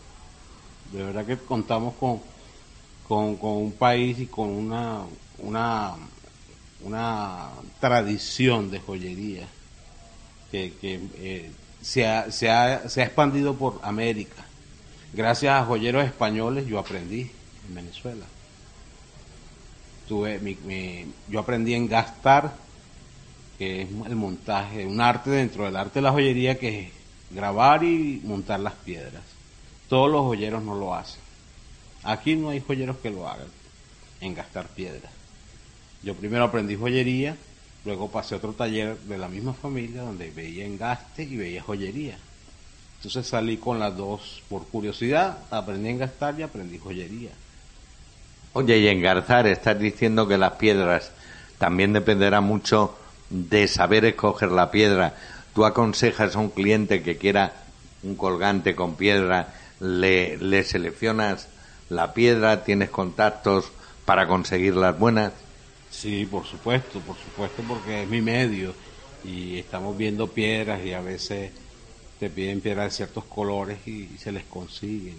De 0.93 1.03
verdad 1.03 1.25
que 1.25 1.37
contamos 1.37 1.95
con, 1.95 2.21
con, 3.09 3.39
un 3.41 3.73
país 3.73 4.19
y 4.19 4.27
con 4.27 4.49
una, 4.49 5.03
una, 5.39 5.95
una 6.83 7.49
tradición 7.81 8.71
de 8.71 8.81
joyería 8.81 9.49
que, 10.51 10.73
eh, 10.83 11.51
se, 11.83 12.07
ha, 12.07 12.31
se, 12.31 12.51
ha, 12.51 12.89
se 12.89 13.03
ha 13.03 13.05
expandido 13.05 13.55
por 13.55 13.81
América. 13.83 14.45
Gracias 15.13 15.55
a 15.55 15.65
joyeros 15.65 16.05
españoles 16.05 16.67
yo 16.67 16.79
aprendí 16.79 17.31
en 17.69 17.75
Venezuela. 17.75 18.25
Tuve 20.09 20.39
mi, 20.39 21.07
yo 21.29 21.41
aprendí 21.41 21.75
en 21.75 21.89
gastar 21.89 22.55
que 23.59 23.83
es 23.83 23.89
el 24.07 24.17
montaje, 24.17 24.85
un 24.85 25.01
arte 25.01 25.31
dentro 25.31 25.65
del 25.65 25.77
arte 25.77 25.95
de 25.95 26.03
la 26.03 26.13
joyería 26.13 26.59
que 26.59 26.81
es 26.81 26.93
grabar 27.31 27.85
y 27.85 28.21
montar 28.25 28.61
las 28.61 28.75
piedras. 28.75 29.23
Todos 29.89 30.11
los 30.11 30.23
joyeros 30.23 30.63
no 30.63 30.75
lo 30.75 30.95
hacen. 30.95 31.21
Aquí 32.03 32.37
no 32.37 32.51
hay 32.51 32.61
joyeros 32.61 32.99
que 32.99 33.11
lo 33.11 33.29
hagan, 33.29 33.47
en 34.21 34.35
gastar 34.35 34.69
piedras. 34.69 35.13
Yo 36.03 36.15
primero 36.15 36.45
aprendí 36.45 36.77
joyería, 36.77 37.37
luego 37.85 38.11
pasé 38.11 38.35
a 38.35 38.39
otro 38.39 38.53
taller 38.53 38.99
de 38.99 39.19
la 39.19 39.29
misma 39.29 39.55
familia 39.55 40.03
donde 40.03 40.31
veía 40.31 40.67
engaste 40.67 41.23
y 41.23 41.37
veía 41.37 41.63
joyería. 41.63 42.19
Entonces 42.97 43.27
salí 43.27 43.57
con 43.57 43.79
las 43.79 43.97
dos 43.97 44.43
por 44.49 44.67
curiosidad, 44.67 45.39
aprendí 45.51 45.89
a 45.89 45.93
engastar 45.93 46.39
y 46.39 46.43
aprendí 46.43 46.79
joyería. 46.79 47.31
Oye, 48.57 48.79
y 48.79 48.87
engarzar, 48.87 49.49
estás 49.49 49.81
diciendo 49.81 50.29
que 50.29 50.39
las 50.39 50.53
piedras 50.53 51.11
también 51.59 51.93
dependerá 51.93 52.41
mucho 52.41 52.97
de 53.29 53.67
saber 53.67 54.05
escoger 54.05 54.53
la 54.53 54.71
piedra. 54.71 55.17
Tú 55.57 55.65
aconsejas 55.65 56.37
a 56.37 56.39
un 56.39 56.51
cliente 56.51 57.03
que 57.03 57.17
quiera 57.17 57.53
un 58.05 58.15
colgante 58.15 58.77
con 58.77 58.95
piedra, 58.95 59.53
le, 59.81 60.37
le 60.37 60.63
seleccionas 60.63 61.49
la 61.91 62.15
piedra, 62.15 62.63
tienes 62.63 62.91
contactos 62.91 63.73
para 64.05 64.29
conseguir 64.29 64.77
las 64.77 64.97
buenas. 64.97 65.33
Sí, 65.91 66.25
por 66.25 66.47
supuesto, 66.47 67.01
por 67.01 67.17
supuesto, 67.17 67.65
porque 67.67 68.03
es 68.03 68.09
mi 68.09 68.21
medio 68.21 68.73
y 69.25 69.59
estamos 69.59 69.97
viendo 69.97 70.29
piedras 70.29 70.85
y 70.85 70.93
a 70.93 71.01
veces 71.01 71.51
te 72.21 72.31
piden 72.31 72.61
piedras 72.61 72.93
de 72.93 72.97
ciertos 72.99 73.25
colores 73.25 73.79
y, 73.89 74.17
se 74.17 74.31
les 74.31 74.45
consiguen. 74.45 75.17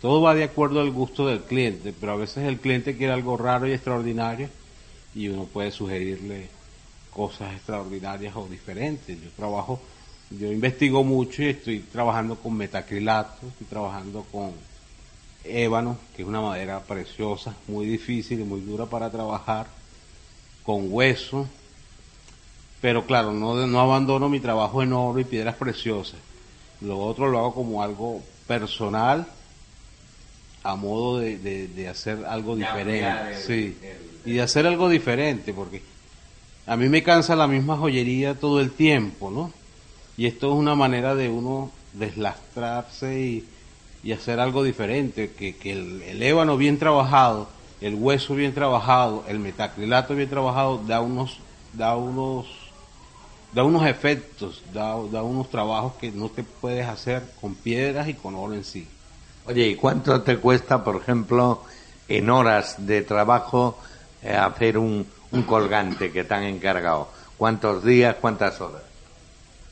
Todo 0.00 0.22
va 0.22 0.34
de 0.34 0.44
acuerdo 0.44 0.80
al 0.80 0.90
gusto 0.90 1.26
del 1.26 1.40
cliente, 1.40 1.92
pero 1.98 2.12
a 2.12 2.16
veces 2.16 2.44
el 2.44 2.58
cliente 2.58 2.96
quiere 2.96 3.12
algo 3.12 3.36
raro 3.36 3.66
y 3.66 3.72
extraordinario 3.72 4.48
y 5.14 5.28
uno 5.28 5.44
puede 5.44 5.70
sugerirle 5.70 6.48
cosas 7.12 7.54
extraordinarias 7.54 8.34
o 8.36 8.46
diferentes. 8.46 9.20
Yo 9.20 9.28
trabajo, 9.36 9.80
yo 10.30 10.50
investigo 10.50 11.04
mucho 11.04 11.42
y 11.42 11.48
estoy 11.48 11.80
trabajando 11.80 12.36
con 12.36 12.56
metacrilato, 12.56 13.46
estoy 13.46 13.66
trabajando 13.66 14.24
con 14.32 14.52
ébano, 15.44 15.98
que 16.16 16.22
es 16.22 16.28
una 16.28 16.40
madera 16.40 16.80
preciosa, 16.80 17.54
muy 17.66 17.86
difícil 17.86 18.40
y 18.40 18.44
muy 18.44 18.60
dura 18.60 18.86
para 18.86 19.10
trabajar, 19.10 19.66
con 20.64 20.92
hueso, 20.92 21.46
pero 22.80 23.04
claro, 23.04 23.32
no, 23.32 23.66
no 23.66 23.80
abandono 23.80 24.28
mi 24.28 24.40
trabajo 24.40 24.82
en 24.82 24.92
oro 24.92 25.18
y 25.18 25.24
piedras 25.24 25.56
preciosas. 25.56 26.20
Lo 26.80 26.98
otro 26.98 27.28
lo 27.28 27.38
hago 27.38 27.54
como 27.54 27.82
algo 27.82 28.22
personal, 28.46 29.26
a 30.62 30.76
modo 30.76 31.20
de, 31.20 31.38
de, 31.38 31.88
hacer 31.88 32.24
algo 32.26 32.54
diferente, 32.54 33.36
sí, 33.46 33.76
y 34.24 34.32
de 34.32 34.42
hacer 34.42 34.66
algo 34.66 34.88
diferente, 34.88 35.54
porque 35.54 35.82
a 36.66 36.76
mí 36.76 36.88
me 36.88 37.02
cansa 37.02 37.34
la 37.34 37.46
misma 37.46 37.76
joyería 37.76 38.34
todo 38.34 38.60
el 38.60 38.70
tiempo, 38.70 39.30
¿no? 39.30 39.52
Y 40.16 40.26
esto 40.26 40.52
es 40.52 40.58
una 40.58 40.74
manera 40.74 41.14
de 41.14 41.30
uno 41.30 41.70
deslastrarse 41.94 43.20
y, 43.20 43.48
y 44.02 44.12
hacer 44.12 44.38
algo 44.38 44.62
diferente, 44.62 45.32
que, 45.32 45.56
que 45.56 45.72
el, 45.72 46.22
ébano 46.22 46.56
bien 46.56 46.78
trabajado, 46.78 47.48
el 47.80 47.94
hueso 47.94 48.34
bien 48.34 48.52
trabajado, 48.52 49.24
el 49.28 49.38
metacrilato 49.38 50.14
bien 50.14 50.28
trabajado, 50.28 50.82
da 50.86 51.00
unos, 51.00 51.38
da 51.72 51.96
unos, 51.96 52.46
da 53.54 53.64
unos 53.64 53.86
efectos, 53.86 54.62
da, 54.74 54.96
da 55.10 55.22
unos 55.22 55.48
trabajos 55.48 55.94
que 55.94 56.10
no 56.10 56.28
te 56.28 56.42
puedes 56.42 56.86
hacer 56.86 57.22
con 57.40 57.54
piedras 57.54 58.08
y 58.08 58.14
con 58.14 58.34
oro 58.34 58.54
en 58.54 58.64
sí. 58.64 58.86
Oye, 59.50 59.66
¿y 59.66 59.74
cuánto 59.74 60.22
te 60.22 60.36
cuesta, 60.36 60.84
por 60.84 60.94
ejemplo, 60.94 61.64
en 62.06 62.30
horas 62.30 62.76
de 62.86 63.02
trabajo 63.02 63.76
eh, 64.22 64.32
hacer 64.32 64.78
un, 64.78 65.04
un 65.32 65.42
colgante 65.42 66.12
que 66.12 66.22
te 66.22 66.34
han 66.34 66.44
encargado? 66.44 67.08
¿Cuántos 67.36 67.84
días, 67.84 68.14
cuántas 68.20 68.60
horas? 68.60 68.82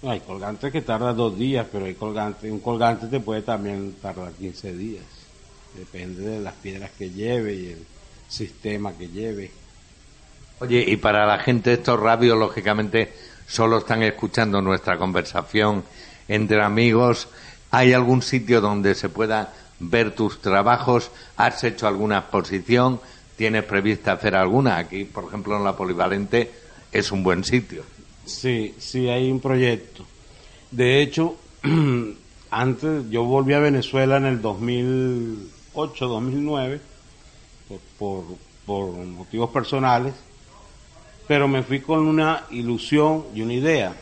hay 0.02 0.18
colgantes 0.20 0.72
que 0.72 0.82
tardan 0.82 1.16
dos 1.16 1.38
días, 1.38 1.64
pero 1.70 1.84
hay 1.84 1.94
colgante, 1.94 2.50
un 2.50 2.58
colgante 2.58 3.06
te 3.06 3.20
puede 3.20 3.42
también 3.42 3.94
tardar 4.02 4.32
15 4.32 4.72
días. 4.72 5.04
Depende 5.76 6.22
de 6.22 6.40
las 6.40 6.54
piedras 6.54 6.90
que 6.98 7.10
lleve 7.10 7.54
y 7.54 7.66
el 7.70 7.86
sistema 8.28 8.92
que 8.94 9.08
lleve. 9.08 9.52
Oye, 10.58 10.84
y 10.88 10.96
para 10.96 11.24
la 11.24 11.38
gente 11.38 11.72
estos 11.72 12.00
radios, 12.00 12.36
lógicamente, 12.36 13.12
solo 13.46 13.78
están 13.78 14.02
escuchando 14.02 14.60
nuestra 14.60 14.98
conversación 14.98 15.84
entre 16.26 16.64
amigos. 16.64 17.28
¿Hay 17.70 17.92
algún 17.92 18.22
sitio 18.22 18.60
donde 18.60 18.96
se 18.96 19.08
pueda 19.08 19.52
ver 19.80 20.14
tus 20.14 20.40
trabajos? 20.40 21.10
¿Has 21.36 21.62
hecho 21.64 21.86
alguna 21.86 22.18
exposición? 22.18 23.00
¿Tienes 23.36 23.64
prevista 23.64 24.12
hacer 24.12 24.34
alguna? 24.34 24.78
Aquí, 24.78 25.04
por 25.04 25.24
ejemplo, 25.24 25.56
en 25.56 25.64
la 25.64 25.76
Polivalente 25.76 26.50
es 26.90 27.12
un 27.12 27.22
buen 27.22 27.44
sitio. 27.44 27.82
Sí, 28.24 28.74
sí, 28.78 29.08
hay 29.08 29.30
un 29.30 29.40
proyecto. 29.40 30.04
De 30.70 31.00
hecho, 31.00 31.36
antes 32.50 33.10
yo 33.10 33.24
volví 33.24 33.54
a 33.54 33.60
Venezuela 33.60 34.16
en 34.16 34.26
el 34.26 34.42
2008, 34.42 36.06
2009, 36.06 36.80
por, 37.98 38.24
por 38.66 38.90
motivos 38.92 39.50
personales, 39.50 40.14
pero 41.26 41.48
me 41.48 41.62
fui 41.62 41.80
con 41.80 42.06
una 42.06 42.44
ilusión 42.50 43.24
y 43.34 43.42
una 43.42 43.54
idea. 43.54 43.94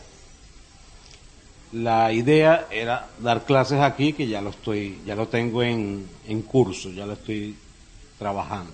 La 1.72 2.12
idea 2.12 2.68
era 2.70 3.08
dar 3.18 3.44
clases 3.44 3.80
aquí, 3.80 4.12
que 4.12 4.26
ya 4.26 4.40
lo 4.40 4.50
estoy, 4.50 5.00
ya 5.04 5.14
lo 5.14 5.28
tengo 5.28 5.62
en, 5.62 6.06
en 6.26 6.42
curso, 6.42 6.90
ya 6.90 7.06
lo 7.06 7.14
estoy 7.14 7.56
trabajando. 8.18 8.72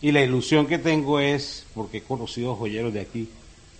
Y 0.00 0.12
la 0.12 0.22
ilusión 0.22 0.66
que 0.66 0.78
tengo 0.78 1.18
es, 1.18 1.66
porque 1.74 1.98
he 1.98 2.02
conocido 2.02 2.54
joyeros 2.54 2.92
de 2.92 3.00
aquí, 3.00 3.28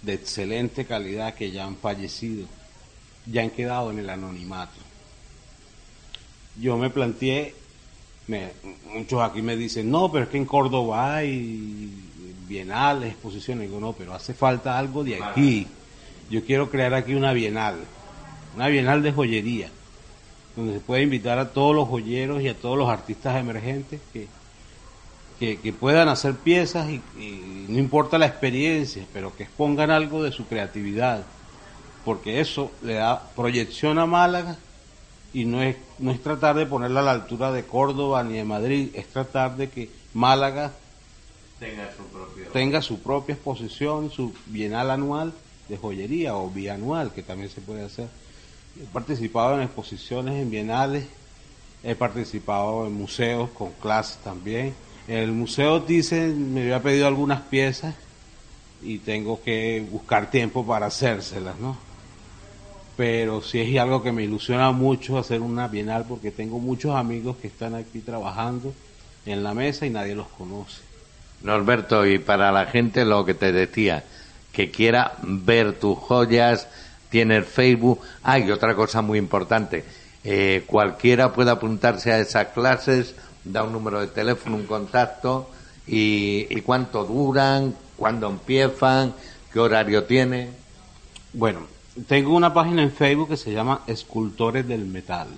de 0.03 0.15
excelente 0.15 0.85
calidad, 0.85 1.35
que 1.35 1.51
ya 1.51 1.65
han 1.65 1.77
fallecido, 1.77 2.47
ya 3.27 3.43
han 3.43 3.51
quedado 3.51 3.91
en 3.91 3.99
el 3.99 4.11
anonimato. 4.11 4.81
Yo 6.59 6.77
me 6.77 6.91
planteé, 6.91 7.55
muchos 8.93 9.21
aquí 9.23 9.43
me 9.43 9.57
dicen, 9.57 9.91
no, 9.91 10.11
pero 10.11 10.25
es 10.25 10.31
que 10.31 10.39
en 10.39 10.47
Córdoba 10.47 11.17
hay 11.17 11.93
bienales, 12.49 13.13
exposiciones. 13.13 13.69
Digo, 13.69 13.81
no, 13.81 13.93
pero 13.93 14.15
hace 14.15 14.35
falta 14.35 14.79
algo 14.79 15.05
de 15.05 15.23
aquí. 15.23 15.67
Yo 16.31 16.45
quiero 16.45 16.71
crear 16.71 16.95
aquí 16.95 17.15
una 17.15 17.33
bienal, 17.33 17.77
una 18.57 18.69
bienal 18.69 19.03
de 19.03 19.13
joyería, 19.13 19.71
donde 20.57 20.75
se 20.75 20.81
puede 20.81 21.03
invitar 21.03 21.39
a 21.39 21.51
todos 21.51 21.75
los 21.75 21.89
joyeros 21.89 22.43
y 22.43 22.49
a 22.49 22.55
todos 22.55 22.77
los 22.77 22.89
artistas 22.89 23.39
emergentes 23.39 24.01
que 24.13 24.27
que, 25.39 25.75
puedan 25.79 26.09
hacer 26.09 26.35
piezas 26.35 26.89
y, 26.89 27.01
no 27.69 27.79
importa 27.79 28.19
la 28.19 28.27
experiencia, 28.27 29.05
pero 29.13 29.35
que 29.37 29.45
expongan 29.45 29.91
algo 29.91 30.23
de 30.23 30.33
su 30.33 30.47
creatividad, 30.47 31.25
porque 32.05 32.41
eso 32.41 32.71
le 32.83 32.95
da 32.95 33.23
proyección 33.35 33.99
a 33.99 34.07
Málaga 34.07 34.57
y 35.35 35.45
no 35.45 35.63
es, 35.63 35.77
no 35.99 36.11
es 36.11 36.23
tratar 36.23 36.57
de 36.57 36.67
ponerla 36.67 37.01
a 37.01 37.05
la 37.05 37.13
altura 37.13 37.53
de 37.53 37.65
Córdoba 37.65 38.23
ni 38.25 38.35
de 38.35 38.45
Madrid, 38.45 38.91
es 38.95 39.07
tratar 39.09 39.57
de 39.57 39.69
que 39.69 39.91
Málaga 40.15 40.73
tenga 41.59 41.91
su, 41.93 42.53
tenga 42.53 42.83
su 42.83 43.01
propia 43.01 43.35
exposición, 43.35 44.11
su 44.11 44.33
bienal 44.47 44.91
anual 44.91 45.35
de 45.69 45.77
joyería 45.77 46.37
o 46.37 46.49
bianual, 46.49 47.13
que 47.13 47.23
también 47.23 47.51
se 47.51 47.61
puede 47.61 47.85
hacer. 47.85 48.09
He 48.81 48.85
participado 48.93 49.57
en 49.57 49.63
exposiciones 49.63 50.35
en 50.35 50.51
bienales, 50.51 51.07
he 51.83 51.95
participado 51.95 52.87
en 52.87 52.93
museos 52.93 53.51
con 53.51 53.73
clases 53.73 54.19
también 54.19 54.75
el 55.09 55.31
museo 55.31 55.81
dice, 55.81 56.27
me 56.29 56.63
había 56.63 56.83
pedido 56.83 57.07
algunas 57.07 57.43
piezas 57.43 57.95
y 58.83 58.99
tengo 58.99 59.41
que 59.43 59.87
buscar 59.91 60.31
tiempo 60.31 60.67
para 60.67 60.87
hacérselas, 60.87 61.57
¿no? 61.59 61.77
Pero 62.97 63.41
sí 63.41 63.61
es 63.61 63.79
algo 63.79 64.03
que 64.03 64.11
me 64.11 64.25
ilusiona 64.25 64.73
mucho 64.73 65.19
hacer 65.19 65.43
una 65.43 65.69
bienal 65.69 66.07
porque 66.09 66.31
tengo 66.33 66.59
muchos 66.59 66.97
amigos 66.97 67.37
que 67.37 67.47
están 67.47 67.75
aquí 67.75 68.01
trabajando 68.01 68.75
en 69.27 69.45
la 69.45 69.55
mesa 69.55 69.87
y 69.87 69.91
nadie 69.91 70.15
los 70.15 70.29
conoce. 70.29 70.81
Norberto, 71.43 72.07
y 72.07 72.19
para 72.19 72.51
la 72.51 72.67
gente 72.67 73.05
lo 73.05 73.25
que 73.25 73.35
te 73.35 73.53
decía, 73.53 74.03
que 74.53 74.71
quiera 74.71 75.13
ver 75.23 75.79
tus 75.79 75.99
joyas, 75.99 76.67
tienes 77.09 77.47
Facebook. 77.47 78.01
Hay 78.23 78.51
otra 78.51 78.75
cosa 78.75 79.03
muy 79.03 79.19
importante, 79.19 79.85
eh, 80.25 80.65
cualquiera 80.67 81.33
puede 81.33 81.51
apuntarse 81.51 82.13
a 82.13 82.19
esas 82.19 82.49
clases 82.49 83.15
da 83.47 83.63
un 83.63 83.73
número 83.73 84.01
de 84.01 84.09
teléfono, 84.09 84.57
un 84.57 84.67
contacto 84.67 85.49
y, 85.87 86.61
cuánto 86.63 87.05
duran, 87.05 87.75
cuándo 87.97 88.29
empiezan, 88.29 89.15
qué 89.53 89.61
horario 89.61 90.05
tiene. 90.05 90.51
Bueno, 91.33 91.61
tengo 92.09 92.35
una 92.35 92.53
página 92.53 92.83
en 92.83 92.91
Facebook 92.91 93.29
que 93.29 93.37
se 93.37 93.53
llama 93.53 93.83
Escultores 93.87 94.67
del 94.67 94.85
Metal, 94.85 95.29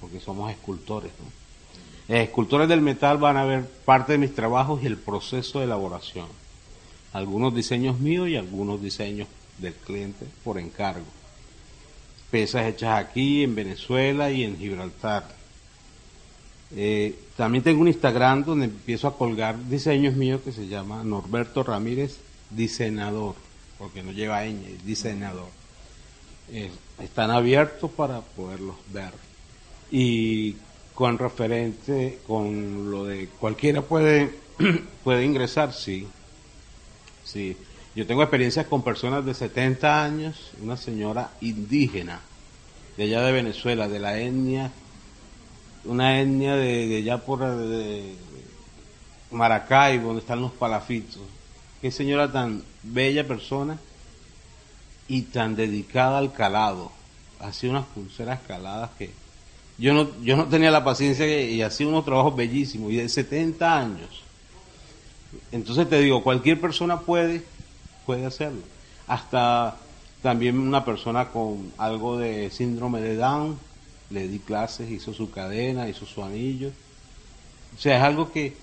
porque 0.00 0.20
somos 0.20 0.50
escultores. 0.50 1.10
¿no? 1.18 2.16
escultores 2.16 2.68
del 2.68 2.80
Metal 2.80 3.18
van 3.18 3.36
a 3.36 3.44
ver 3.44 3.64
parte 3.84 4.12
de 4.12 4.18
mis 4.18 4.34
trabajos 4.34 4.82
y 4.82 4.86
el 4.86 4.96
proceso 4.96 5.58
de 5.58 5.64
elaboración. 5.64 6.26
Algunos 7.12 7.54
diseños 7.54 7.98
míos 7.98 8.28
y 8.28 8.36
algunos 8.36 8.80
diseños 8.80 9.26
del 9.60 9.74
cliente 9.74 10.26
por 10.44 10.58
encargo. 10.58 11.06
Pesas 12.30 12.66
hechas 12.66 12.98
aquí, 12.98 13.42
en 13.42 13.54
Venezuela 13.54 14.30
y 14.30 14.44
en 14.44 14.56
Gibraltar 14.56 15.40
eh, 16.76 17.16
también 17.36 17.64
tengo 17.64 17.80
un 17.80 17.88
Instagram 17.88 18.44
donde 18.44 18.66
empiezo 18.66 19.08
a 19.08 19.16
colgar 19.16 19.56
diseños 19.68 20.14
míos 20.14 20.40
que 20.44 20.52
se 20.52 20.68
llama 20.68 21.02
Norberto 21.02 21.62
Ramírez 21.62 22.18
Diseñador, 22.50 23.34
porque 23.78 24.02
no 24.02 24.12
lleva 24.12 24.44
ñ, 24.44 24.76
diseñador. 24.84 25.48
Eh, 26.52 26.70
están 27.02 27.30
abiertos 27.30 27.90
para 27.90 28.20
poderlos 28.20 28.76
ver. 28.92 29.12
Y 29.90 30.56
con 30.94 31.18
referente, 31.18 32.20
con 32.26 32.90
lo 32.90 33.04
de 33.04 33.28
cualquiera 33.28 33.82
puede, 33.82 34.30
puede 35.04 35.24
ingresar, 35.24 35.72
sí. 35.72 36.06
Sí. 37.24 37.56
Yo 37.94 38.06
tengo 38.06 38.22
experiencias 38.22 38.66
con 38.66 38.82
personas 38.82 39.24
de 39.24 39.34
70 39.34 40.04
años, 40.04 40.52
una 40.62 40.76
señora 40.76 41.30
indígena 41.40 42.20
de 42.96 43.04
allá 43.04 43.22
de 43.22 43.32
Venezuela, 43.32 43.88
de 43.88 43.98
la 43.98 44.18
etnia 44.18 44.70
una 45.84 46.20
etnia 46.20 46.56
de, 46.56 46.98
allá 46.98 47.18
por 47.18 47.40
de 47.40 48.14
Maracaibo, 49.30 50.08
donde 50.08 50.20
están 50.20 50.40
los 50.40 50.52
palafitos. 50.52 51.22
Qué 51.80 51.90
señora 51.90 52.30
tan 52.30 52.62
bella 52.82 53.26
persona 53.26 53.78
y 55.08 55.22
tan 55.22 55.56
dedicada 55.56 56.18
al 56.18 56.32
calado. 56.32 56.92
Hacía 57.38 57.70
unas 57.70 57.86
pulseras 57.86 58.40
caladas 58.46 58.90
que 58.98 59.10
yo 59.78 59.94
no, 59.94 60.10
yo 60.22 60.36
no 60.36 60.46
tenía 60.46 60.70
la 60.70 60.84
paciencia 60.84 61.26
y 61.42 61.62
hacía 61.62 61.88
unos 61.88 62.04
trabajos 62.04 62.36
bellísimos 62.36 62.92
y 62.92 62.96
de 62.96 63.08
70 63.08 63.78
años. 63.78 64.22
Entonces 65.52 65.88
te 65.88 66.00
digo, 66.00 66.22
cualquier 66.22 66.60
persona 66.60 67.00
puede, 67.00 67.42
puede 68.10 68.26
hacerlo. 68.26 68.62
Hasta 69.06 69.76
también 70.20 70.58
una 70.58 70.84
persona 70.84 71.26
con 71.26 71.70
algo 71.78 72.18
de 72.18 72.50
síndrome 72.50 73.00
de 73.00 73.14
Down 73.14 73.56
le 74.10 74.26
di 74.26 74.40
clases, 74.40 74.90
hizo 74.90 75.14
su 75.14 75.30
cadena, 75.30 75.88
hizo 75.88 76.06
su 76.06 76.24
anillo. 76.24 76.72
O 77.76 77.80
sea, 77.80 77.98
es 77.98 78.02
algo 78.02 78.32
que, 78.32 78.56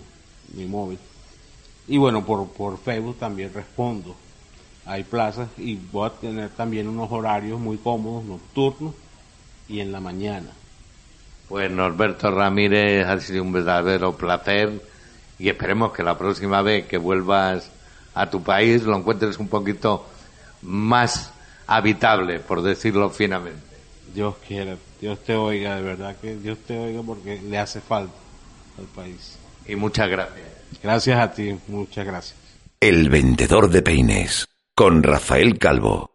mi 0.54 0.64
móvil. 0.66 0.98
Y 1.88 1.98
bueno, 1.98 2.24
por, 2.24 2.46
por 2.48 2.78
Facebook 2.78 3.18
también 3.18 3.52
respondo. 3.52 4.14
Hay 4.86 5.02
plazas 5.04 5.48
y 5.58 5.76
voy 5.76 6.08
a 6.08 6.12
tener 6.12 6.48
también 6.50 6.88
unos 6.88 7.12
horarios 7.12 7.60
muy 7.60 7.76
cómodos, 7.76 8.24
nocturnos 8.24 8.94
y 9.68 9.80
en 9.80 9.92
la 9.92 10.00
mañana. 10.00 10.48
Pues 11.48 11.70
Norberto 11.70 12.30
Ramírez 12.30 13.06
ha 13.06 13.20
sido 13.20 13.42
un 13.42 13.52
verdadero 13.52 14.16
placer 14.16 14.80
y 15.38 15.48
esperemos 15.48 15.92
que 15.92 16.02
la 16.02 16.18
próxima 16.18 16.62
vez 16.62 16.86
que 16.86 16.98
vuelvas 16.98 17.70
a 18.14 18.30
tu 18.30 18.42
país 18.42 18.82
lo 18.82 18.96
encuentres 18.96 19.38
un 19.38 19.48
poquito 19.48 20.04
más 20.62 21.32
habitable, 21.66 22.40
por 22.40 22.62
decirlo 22.62 23.10
finamente. 23.10 23.60
Dios 24.14 24.36
quiera. 24.46 24.76
Dios 25.00 25.18
te 25.24 25.34
oiga, 25.34 25.76
de 25.76 25.82
verdad 25.82 26.16
que 26.20 26.36
Dios 26.36 26.58
te 26.66 26.78
oiga 26.78 27.02
porque 27.02 27.40
le 27.42 27.58
hace 27.58 27.80
falta 27.80 28.14
al 28.78 28.84
país. 28.86 29.38
Y 29.66 29.76
muchas 29.76 30.08
gracias. 30.08 30.46
Gracias 30.82 31.18
a 31.18 31.32
ti, 31.32 31.56
muchas 31.68 32.06
gracias. 32.06 32.38
El 32.80 33.08
vendedor 33.10 33.68
de 33.68 33.82
peines, 33.82 34.46
con 34.74 35.02
Rafael 35.02 35.58
Calvo. 35.58 36.10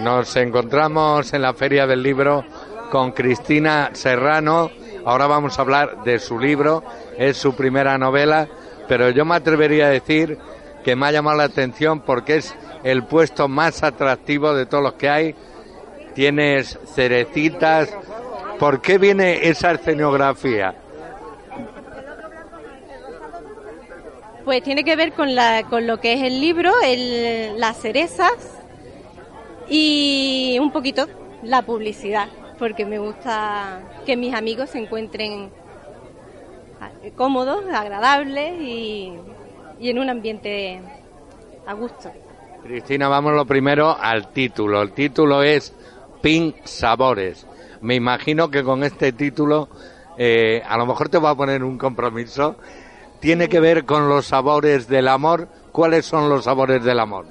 Nos 0.00 0.36
encontramos 0.36 1.32
en 1.32 1.42
la 1.42 1.54
Feria 1.54 1.86
del 1.86 2.02
Libro 2.02 2.44
con 2.90 3.12
Cristina 3.12 3.90
Serrano. 3.92 4.70
Ahora 5.04 5.26
vamos 5.26 5.58
a 5.58 5.62
hablar 5.62 6.04
de 6.04 6.18
su 6.18 6.38
libro, 6.38 6.84
es 7.16 7.36
su 7.36 7.54
primera 7.54 7.98
novela, 7.98 8.48
pero 8.88 9.10
yo 9.10 9.24
me 9.24 9.36
atrevería 9.36 9.86
a 9.86 9.90
decir 9.90 10.38
que 10.84 10.96
me 10.96 11.06
ha 11.06 11.12
llamado 11.12 11.38
la 11.38 11.44
atención 11.44 12.00
porque 12.00 12.36
es 12.36 12.54
el 12.84 13.04
puesto 13.04 13.48
más 13.48 13.82
atractivo 13.82 14.54
de 14.54 14.66
todos 14.66 14.84
los 14.84 14.94
que 14.94 15.08
hay. 15.08 15.34
Tienes 16.14 16.78
cerecitas, 16.94 17.94
¿Por 18.58 18.80
qué 18.80 18.98
viene 18.98 19.48
esa 19.48 19.70
escenografía? 19.70 20.74
Pues 24.44 24.62
tiene 24.64 24.82
que 24.82 24.96
ver 24.96 25.12
con, 25.12 25.34
la, 25.34 25.62
con 25.64 25.86
lo 25.86 26.00
que 26.00 26.14
es 26.14 26.22
el 26.22 26.40
libro, 26.40 26.72
las 27.56 27.76
cerezas 27.76 28.58
y 29.68 30.58
un 30.60 30.72
poquito 30.72 31.06
la 31.44 31.62
publicidad, 31.62 32.28
porque 32.58 32.84
me 32.84 32.98
gusta 32.98 33.80
que 34.04 34.16
mis 34.16 34.34
amigos 34.34 34.70
se 34.70 34.78
encuentren 34.78 35.50
cómodos, 37.14 37.64
agradables 37.72 38.60
y, 38.60 39.12
y 39.78 39.90
en 39.90 39.98
un 40.00 40.10
ambiente 40.10 40.80
a 41.64 41.74
gusto. 41.74 42.10
Cristina, 42.68 43.08
vamos 43.08 43.32
lo 43.32 43.46
primero 43.46 43.96
al 43.98 44.30
título. 44.30 44.82
El 44.82 44.92
título 44.92 45.42
es 45.42 45.72
Pink 46.20 46.66
Sabores. 46.66 47.46
Me 47.80 47.94
imagino 47.94 48.50
que 48.50 48.62
con 48.62 48.84
este 48.84 49.12
título, 49.12 49.70
eh, 50.18 50.62
a 50.68 50.76
lo 50.76 50.84
mejor 50.84 51.08
te 51.08 51.16
voy 51.16 51.30
a 51.30 51.34
poner 51.34 51.64
un 51.64 51.78
compromiso. 51.78 52.56
Tiene 53.20 53.48
que 53.48 53.58
ver 53.58 53.86
con 53.86 54.10
los 54.10 54.26
sabores 54.26 54.86
del 54.86 55.08
amor. 55.08 55.48
¿Cuáles 55.72 56.04
son 56.04 56.28
los 56.28 56.44
sabores 56.44 56.84
del 56.84 57.00
amor? 57.00 57.24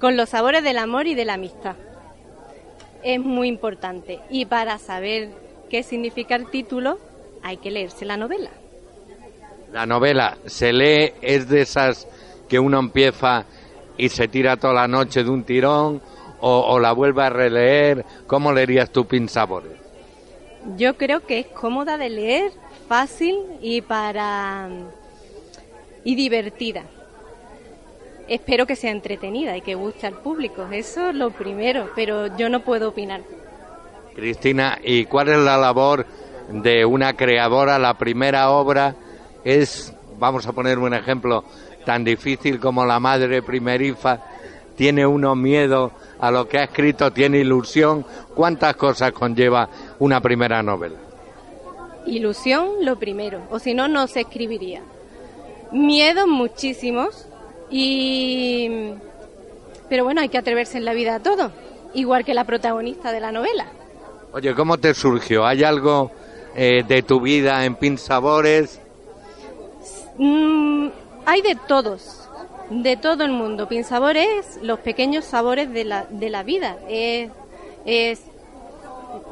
Con 0.00 0.16
los 0.16 0.30
sabores 0.30 0.64
del 0.64 0.78
amor 0.78 1.06
y 1.06 1.14
de 1.14 1.26
la 1.26 1.34
amistad. 1.34 1.76
Es 3.02 3.20
muy 3.20 3.46
importante. 3.46 4.20
Y 4.30 4.46
para 4.46 4.78
saber 4.78 5.32
qué 5.68 5.82
significa 5.82 6.34
el 6.34 6.48
título, 6.48 6.98
hay 7.42 7.58
que 7.58 7.70
leerse 7.70 8.06
la 8.06 8.16
novela. 8.16 8.52
La 9.70 9.84
novela 9.84 10.38
se 10.46 10.72
lee, 10.72 11.12
es 11.20 11.46
de 11.50 11.60
esas 11.60 12.08
que 12.48 12.58
uno 12.58 12.78
empieza 12.78 13.44
y 13.96 14.08
se 14.08 14.28
tira 14.28 14.56
toda 14.56 14.74
la 14.74 14.88
noche 14.88 15.24
de 15.24 15.30
un 15.30 15.44
tirón 15.44 16.00
o, 16.40 16.80
la 16.80 16.92
vuelve 16.92 17.22
a 17.22 17.30
releer. 17.30 18.04
¿Cómo 18.26 18.52
leerías 18.52 18.90
tú 18.90 19.06
Sabores? 19.28 19.72
Yo 20.76 20.96
creo 20.96 21.20
que 21.20 21.40
es 21.40 21.46
cómoda 21.46 21.96
de 21.98 22.10
leer, 22.10 22.52
fácil 22.88 23.36
y 23.60 23.80
para 23.80 24.68
y 26.04 26.14
divertida. 26.14 26.82
Espero 28.28 28.66
que 28.66 28.76
sea 28.76 28.90
entretenida 28.90 29.56
y 29.56 29.60
que 29.60 29.74
guste 29.74 30.06
al 30.06 30.14
público, 30.14 30.66
eso 30.70 31.10
es 31.10 31.14
lo 31.14 31.30
primero, 31.30 31.90
pero 31.94 32.36
yo 32.36 32.48
no 32.48 32.60
puedo 32.60 32.88
opinar. 32.88 33.22
Cristina, 34.14 34.78
¿y 34.82 35.06
cuál 35.06 35.28
es 35.28 35.38
la 35.38 35.56
labor 35.56 36.06
de 36.50 36.84
una 36.84 37.14
creadora? 37.14 37.78
La 37.78 37.94
primera 37.94 38.50
obra 38.50 38.94
es, 39.44 39.94
vamos 40.18 40.46
a 40.46 40.52
poner 40.52 40.78
un 40.78 40.94
ejemplo, 40.94 41.44
tan 41.84 42.04
difícil 42.04 42.58
como 42.58 42.84
la 42.84 43.00
madre 43.00 43.42
primeriza, 43.42 44.20
tiene 44.76 45.06
uno 45.06 45.34
miedo 45.34 45.92
a 46.18 46.30
lo 46.30 46.48
que 46.48 46.58
ha 46.58 46.64
escrito, 46.64 47.12
tiene 47.12 47.38
ilusión. 47.38 48.04
¿Cuántas 48.34 48.76
cosas 48.76 49.12
conlleva 49.12 49.68
una 49.98 50.20
primera 50.20 50.62
novela? 50.62 50.96
Ilusión 52.06 52.68
lo 52.82 52.98
primero, 52.98 53.42
o 53.50 53.58
si 53.58 53.74
no, 53.74 53.88
no 53.88 54.06
se 54.06 54.20
escribiría. 54.20 54.82
Miedos 55.70 56.26
muchísimos 56.26 57.26
y... 57.70 58.92
Pero 59.88 60.04
bueno, 60.04 60.20
hay 60.20 60.28
que 60.28 60.38
atreverse 60.38 60.78
en 60.78 60.84
la 60.84 60.94
vida 60.94 61.16
a 61.16 61.20
todo, 61.20 61.52
igual 61.94 62.24
que 62.24 62.34
la 62.34 62.44
protagonista 62.44 63.12
de 63.12 63.20
la 63.20 63.30
novela. 63.30 63.66
Oye, 64.32 64.54
¿cómo 64.54 64.78
te 64.78 64.94
surgió? 64.94 65.44
¿Hay 65.44 65.62
algo 65.62 66.10
eh, 66.54 66.82
de 66.86 67.02
tu 67.02 67.20
vida 67.20 67.64
en 67.66 67.76
Pin 67.76 67.98
Sabores? 67.98 68.80
Mm, 70.16 70.88
hay 71.26 71.42
de 71.42 71.54
todos, 71.54 72.28
de 72.70 72.96
todo 72.96 73.24
el 73.24 73.32
mundo. 73.32 73.68
Pinsabores, 73.68 74.58
los 74.62 74.80
pequeños 74.80 75.24
sabores 75.24 75.72
de 75.72 75.84
la, 75.84 76.06
de 76.10 76.30
la 76.30 76.42
vida. 76.42 76.78
Es, 76.88 77.30
es 77.84 78.22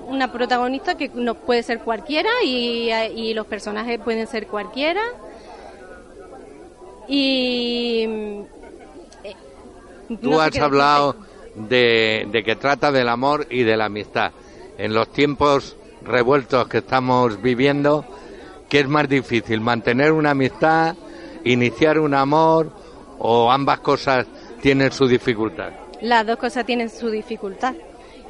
una 0.06 0.32
protagonista 0.32 0.96
que 0.96 1.10
no 1.14 1.34
puede 1.34 1.62
ser 1.62 1.80
cualquiera 1.80 2.30
y, 2.44 3.32
los 3.34 3.46
personajes 3.46 4.00
pueden 4.00 4.26
ser 4.26 4.46
cualquiera. 4.46 5.02
Y. 7.08 8.04
Eh, 9.24 9.36
Tú 10.20 10.40
has 10.40 10.56
hablado 10.58 11.16
de, 11.54 12.26
de 12.30 12.44
que 12.44 12.56
trata 12.56 12.92
del 12.92 13.08
amor 13.08 13.46
y 13.50 13.62
de 13.62 13.76
la 13.76 13.86
amistad. 13.86 14.32
En 14.78 14.94
los 14.94 15.12
tiempos 15.12 15.76
revueltos 16.02 16.68
que 16.68 16.78
estamos 16.78 17.40
viviendo, 17.42 18.04
¿qué 18.68 18.80
es 18.80 18.88
más 18.88 19.08
difícil? 19.08 19.60
¿Mantener 19.60 20.12
una 20.12 20.30
amistad 20.30 20.96
iniciar 21.44 21.98
un 21.98 22.14
amor 22.14 22.70
o 23.18 23.50
ambas 23.50 23.80
cosas 23.80 24.26
tienen 24.60 24.92
su 24.92 25.06
dificultad? 25.06 25.70
Las 26.00 26.26
dos 26.26 26.36
cosas 26.36 26.64
tienen 26.64 26.88
su 26.88 27.10
dificultad 27.10 27.74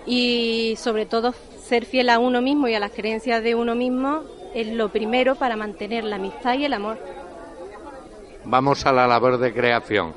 y 0.06 0.74
sobre 0.76 1.06
todo 1.06 1.34
ser 1.62 1.84
fiel 1.84 2.10
a 2.10 2.18
uno 2.18 2.42
mismo 2.42 2.68
y 2.68 2.74
a 2.74 2.80
las 2.80 2.90
creencias 2.90 3.42
de 3.42 3.54
uno 3.54 3.74
mismo 3.74 4.22
es 4.54 4.66
lo 4.68 4.88
primero 4.88 5.36
para 5.36 5.56
mantener 5.56 6.04
la 6.04 6.16
amistad 6.16 6.54
y 6.54 6.64
el 6.64 6.72
amor. 6.72 6.98
Vamos 8.44 8.84
a 8.86 8.92
la 8.92 9.06
labor 9.06 9.38
de 9.38 9.52
creación. 9.52 10.14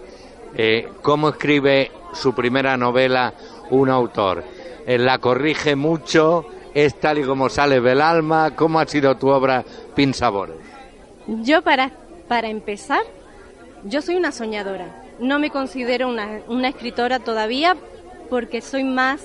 Eh, 0.56 0.88
¿Cómo 1.02 1.30
escribe 1.30 1.92
su 2.14 2.34
primera 2.34 2.78
novela 2.78 3.34
un 3.70 3.90
autor? 3.90 4.44
Eh, 4.86 4.98
¿La 4.98 5.20
corrige 5.20 5.76
mucho? 5.76 6.46
¿Es 6.74 7.00
tal 7.00 7.20
y 7.20 7.24
como 7.24 7.50
sale 7.50 7.82
del 7.82 8.02
alma? 8.02 8.56
¿Cómo 8.56 8.80
ha 8.80 8.88
sido 8.88 9.16
tu 9.18 9.30
obra 9.30 9.64
Sabores? 10.14 10.58
Yo 11.28 11.62
para 11.62 11.92
para 12.28 12.50
empezar, 12.50 13.02
yo 13.84 14.02
soy 14.02 14.16
una 14.16 14.32
soñadora. 14.32 15.04
No 15.20 15.40
me 15.40 15.50
considero 15.50 16.08
una, 16.08 16.42
una 16.48 16.70
escritora 16.70 17.20
todavía 17.20 17.76
porque 18.30 18.62
soy 18.62 18.84
más 18.84 19.22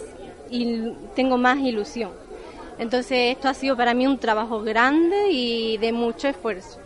y 0.50 0.92
tengo 1.14 1.38
más 1.38 1.58
ilusión. 1.58 2.10
Entonces 2.78 3.36
esto 3.36 3.48
ha 3.48 3.54
sido 3.54 3.76
para 3.76 3.94
mí 3.94 4.06
un 4.06 4.18
trabajo 4.18 4.62
grande 4.62 5.30
y 5.30 5.78
de 5.78 5.92
mucho 5.92 6.28
esfuerzo. 6.28 6.78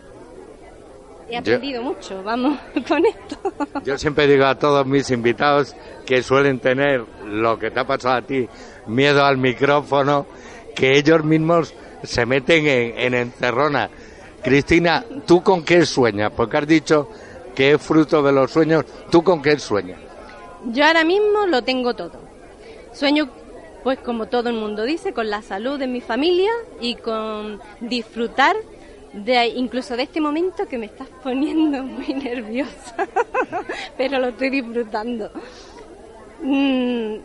He 1.29 1.37
aprendido 1.37 1.83
mucho, 1.83 2.23
vamos, 2.23 2.59
con 2.89 3.05
esto. 3.07 3.37
Yo 3.85 3.97
siempre 3.97 4.27
digo 4.27 4.45
a 4.45 4.59
todos 4.59 4.87
mis 4.87 5.11
invitados 5.11 5.75
que 6.05 6.23
suelen 6.23 6.59
tener 6.59 7.05
lo 7.25 7.59
que 7.59 7.71
te 7.71 7.81
ha 7.81 7.87
pasado 7.87 8.17
a 8.17 8.23
ti, 8.23 8.47
miedo 8.87 9.25
al 9.25 9.39
micrófono, 9.39 10.27
que 10.75 10.99
ellos 10.99 11.25
mismos 11.25 11.75
se 12.03 12.27
meten 12.27 12.67
en, 12.67 12.99
en 12.99 13.15
encerrona 13.15 13.89
Cristina, 14.43 15.05
¿tú 15.27 15.43
con 15.43 15.65
qué 15.65 15.87
sueñas? 15.87 16.33
Porque 16.37 16.57
has 16.57 16.67
dicho 16.67 17.09
que 17.55 17.73
es 17.73 17.83
fruto 17.83 18.23
de 18.23 18.33
los 18.33 18.51
sueños. 18.51 18.85
¿Tú 19.11 19.23
con 19.23 19.41
qué 19.41 19.59
sueñas? 19.59 19.99
Yo 20.67 20.85
ahora 20.85 21.05
mismo 21.05 21.47
lo 21.47 21.63
tengo 21.63 21.95
todo. 21.95 22.21
Sueño, 22.93 23.31
pues 23.83 23.99
como 24.01 24.27
todo 24.27 24.49
el 24.49 24.57
mundo 24.57 24.85
dice, 24.85 25.13
con 25.13 25.31
la 25.31 25.43
salud 25.43 25.79
de 25.79 25.87
mi 25.87 26.01
familia 26.01 26.51
y 26.81 26.97
con 26.97 27.61
disfrutar 27.81 28.57
de 29.13 29.47
incluso 29.49 29.97
de 29.97 30.05
este 30.05 30.21
momento 30.21 30.67
que 30.67 30.79
me 30.79 30.87
estás 30.87 31.09
poniendo 31.23 31.83
muy 31.83 32.15
nerviosa, 32.15 32.95
pero 33.97 34.19
lo 34.19 34.29
estoy 34.29 34.51
disfrutando. 34.51 35.31
Mm, 36.43 37.17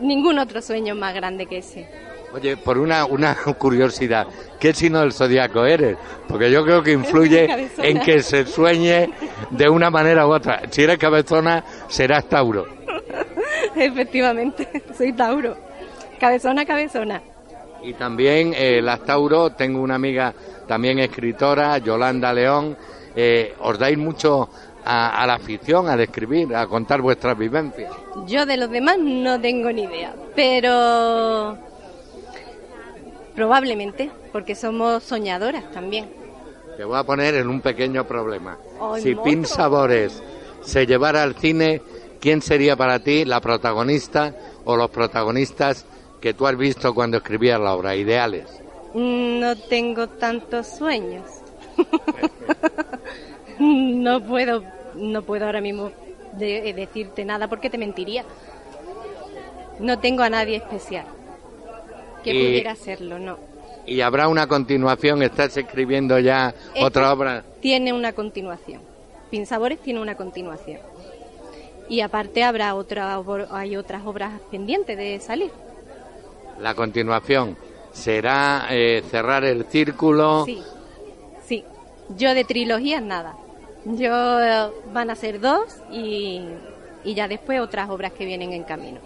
ningún 0.00 0.38
otro 0.38 0.60
sueño 0.60 0.94
más 0.94 1.14
grande 1.14 1.46
que 1.46 1.58
ese. 1.58 1.88
Oye, 2.34 2.56
por 2.56 2.78
una, 2.78 3.04
una 3.04 3.36
curiosidad, 3.58 4.26
¿qué 4.58 4.74
signo 4.74 5.00
del 5.00 5.12
zodiaco 5.12 5.64
eres? 5.64 5.96
Porque 6.26 6.50
yo 6.50 6.64
creo 6.64 6.82
que 6.82 6.90
influye 6.90 7.68
en 7.78 8.00
que 8.00 8.22
se 8.24 8.44
sueñe 8.44 9.10
de 9.50 9.68
una 9.68 9.88
manera 9.88 10.26
u 10.26 10.32
otra. 10.32 10.62
Si 10.68 10.82
eres 10.82 10.98
cabezona, 10.98 11.62
serás 11.86 12.28
Tauro. 12.28 12.66
Efectivamente, 13.76 14.82
soy 14.98 15.12
Tauro. 15.12 15.56
Cabezona, 16.18 16.66
cabezona. 16.66 17.22
Y 17.84 17.92
también 17.92 18.52
eh, 18.56 18.82
las 18.82 19.04
Tauro, 19.04 19.50
tengo 19.50 19.80
una 19.80 19.94
amiga 19.94 20.34
también 20.66 20.98
escritora, 20.98 21.78
Yolanda 21.78 22.32
León. 22.32 22.76
Eh, 23.14 23.54
¿Os 23.60 23.78
dais 23.78 23.96
mucho 23.96 24.50
a, 24.84 25.22
a, 25.22 25.26
la 25.28 25.34
afición, 25.34 25.88
a 25.88 25.96
describir, 25.96 26.52
a 26.56 26.66
contar 26.66 27.00
vuestras 27.00 27.38
vivencias? 27.38 27.92
Yo 28.26 28.44
de 28.44 28.56
los 28.56 28.70
demás 28.70 28.98
no 28.98 29.40
tengo 29.40 29.70
ni 29.70 29.84
idea, 29.84 30.12
pero 30.34 31.73
Probablemente, 33.34 34.10
porque 34.32 34.54
somos 34.54 35.02
soñadoras 35.02 35.70
también. 35.72 36.08
Te 36.76 36.84
voy 36.84 36.96
a 36.96 37.04
poner 37.04 37.34
en 37.34 37.48
un 37.48 37.60
pequeño 37.60 38.06
problema. 38.06 38.58
si 39.00 39.14
Pin 39.16 39.44
Sabores 39.44 40.22
se 40.62 40.86
llevara 40.86 41.22
al 41.22 41.34
cine, 41.34 41.82
¿quién 42.20 42.42
sería 42.42 42.76
para 42.76 43.00
ti 43.00 43.24
la 43.24 43.40
protagonista 43.40 44.34
o 44.64 44.76
los 44.76 44.90
protagonistas 44.90 45.84
que 46.20 46.34
tú 46.34 46.46
has 46.46 46.56
visto 46.56 46.94
cuando 46.94 47.16
escribías 47.16 47.60
la 47.60 47.74
obra? 47.74 47.96
Ideales. 47.96 48.46
Mm, 48.94 49.40
no 49.40 49.56
tengo 49.56 50.08
tantos 50.08 50.68
sueños. 50.68 51.24
no 53.58 54.24
puedo, 54.24 54.62
no 54.94 55.22
puedo 55.22 55.46
ahora 55.46 55.60
mismo 55.60 55.90
decirte 56.38 57.24
nada 57.24 57.48
porque 57.48 57.68
te 57.68 57.78
mentiría. 57.78 58.24
No 59.80 59.98
tengo 59.98 60.22
a 60.22 60.30
nadie 60.30 60.56
especial 60.56 61.06
que 62.24 62.32
pudiera 62.32 62.72
hacerlo, 62.72 63.18
no. 63.18 63.38
¿Y 63.86 64.00
habrá 64.00 64.28
una 64.28 64.46
continuación? 64.46 65.22
¿Estás 65.22 65.56
escribiendo 65.56 66.18
ya 66.18 66.54
otra 66.80 67.12
obra? 67.12 67.44
Tiene 67.60 67.92
una 67.92 68.12
continuación. 68.12 68.80
Pinsabores 69.30 69.78
tiene 69.80 70.00
una 70.00 70.16
continuación. 70.16 70.80
Y 71.88 72.00
aparte 72.00 72.42
habrá 72.42 72.74
otra, 72.74 73.20
hay 73.50 73.76
otras 73.76 74.06
obras 74.06 74.40
pendientes 74.50 74.96
de 74.96 75.20
salir. 75.20 75.50
La 76.58 76.74
continuación 76.74 77.56
será 77.92 78.66
eh, 78.70 79.02
cerrar 79.10 79.44
el 79.44 79.64
círculo. 79.66 80.44
Sí, 80.46 80.62
sí. 81.46 81.64
Yo 82.16 82.32
de 82.34 82.44
trilogías 82.44 83.02
nada. 83.02 83.36
Yo 83.84 84.40
eh, 84.40 84.70
van 84.92 85.10
a 85.10 85.14
ser 85.14 85.40
dos 85.40 85.76
y, 85.92 86.40
y 87.04 87.14
ya 87.14 87.28
después 87.28 87.60
otras 87.60 87.90
obras 87.90 88.12
que 88.12 88.24
vienen 88.24 88.52
en 88.54 88.64
camino. 88.64 88.98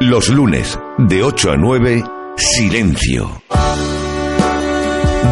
Los 0.00 0.28
lunes, 0.28 0.78
de 0.98 1.24
8 1.24 1.52
a 1.52 1.56
9, 1.56 2.04
silencio. 2.36 3.42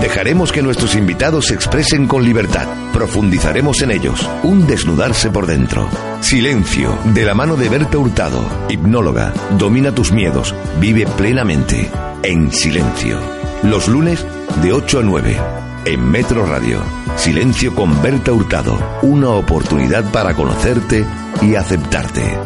Dejaremos 0.00 0.50
que 0.50 0.62
nuestros 0.62 0.96
invitados 0.96 1.46
se 1.46 1.54
expresen 1.54 2.08
con 2.08 2.24
libertad. 2.24 2.66
Profundizaremos 2.92 3.80
en 3.82 3.92
ellos. 3.92 4.28
Un 4.42 4.66
desnudarse 4.66 5.30
por 5.30 5.46
dentro. 5.46 5.88
Silencio, 6.20 6.98
de 7.14 7.24
la 7.24 7.34
mano 7.34 7.56
de 7.56 7.68
Berta 7.68 7.98
Hurtado, 7.98 8.42
hipnóloga. 8.68 9.32
Domina 9.56 9.94
tus 9.94 10.10
miedos. 10.10 10.54
Vive 10.80 11.06
plenamente. 11.06 11.88
En 12.22 12.50
silencio. 12.50 13.18
Los 13.62 13.86
lunes, 13.86 14.26
de 14.62 14.72
8 14.72 15.00
a 15.00 15.02
9. 15.02 15.36
En 15.84 16.10
Metro 16.10 16.44
Radio. 16.44 16.80
Silencio 17.16 17.74
con 17.74 18.02
Berta 18.02 18.32
Hurtado. 18.32 18.78
Una 19.02 19.30
oportunidad 19.30 20.10
para 20.10 20.34
conocerte 20.34 21.04
y 21.42 21.54
aceptarte. 21.54 22.36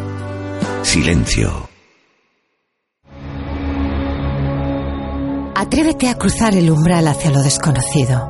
Silencio. 0.83 1.64
Atrévete 5.65 6.09
a 6.09 6.15
cruzar 6.15 6.55
el 6.55 6.69
umbral 6.69 7.07
hacia 7.07 7.31
lo 7.31 7.41
desconocido. 7.41 8.29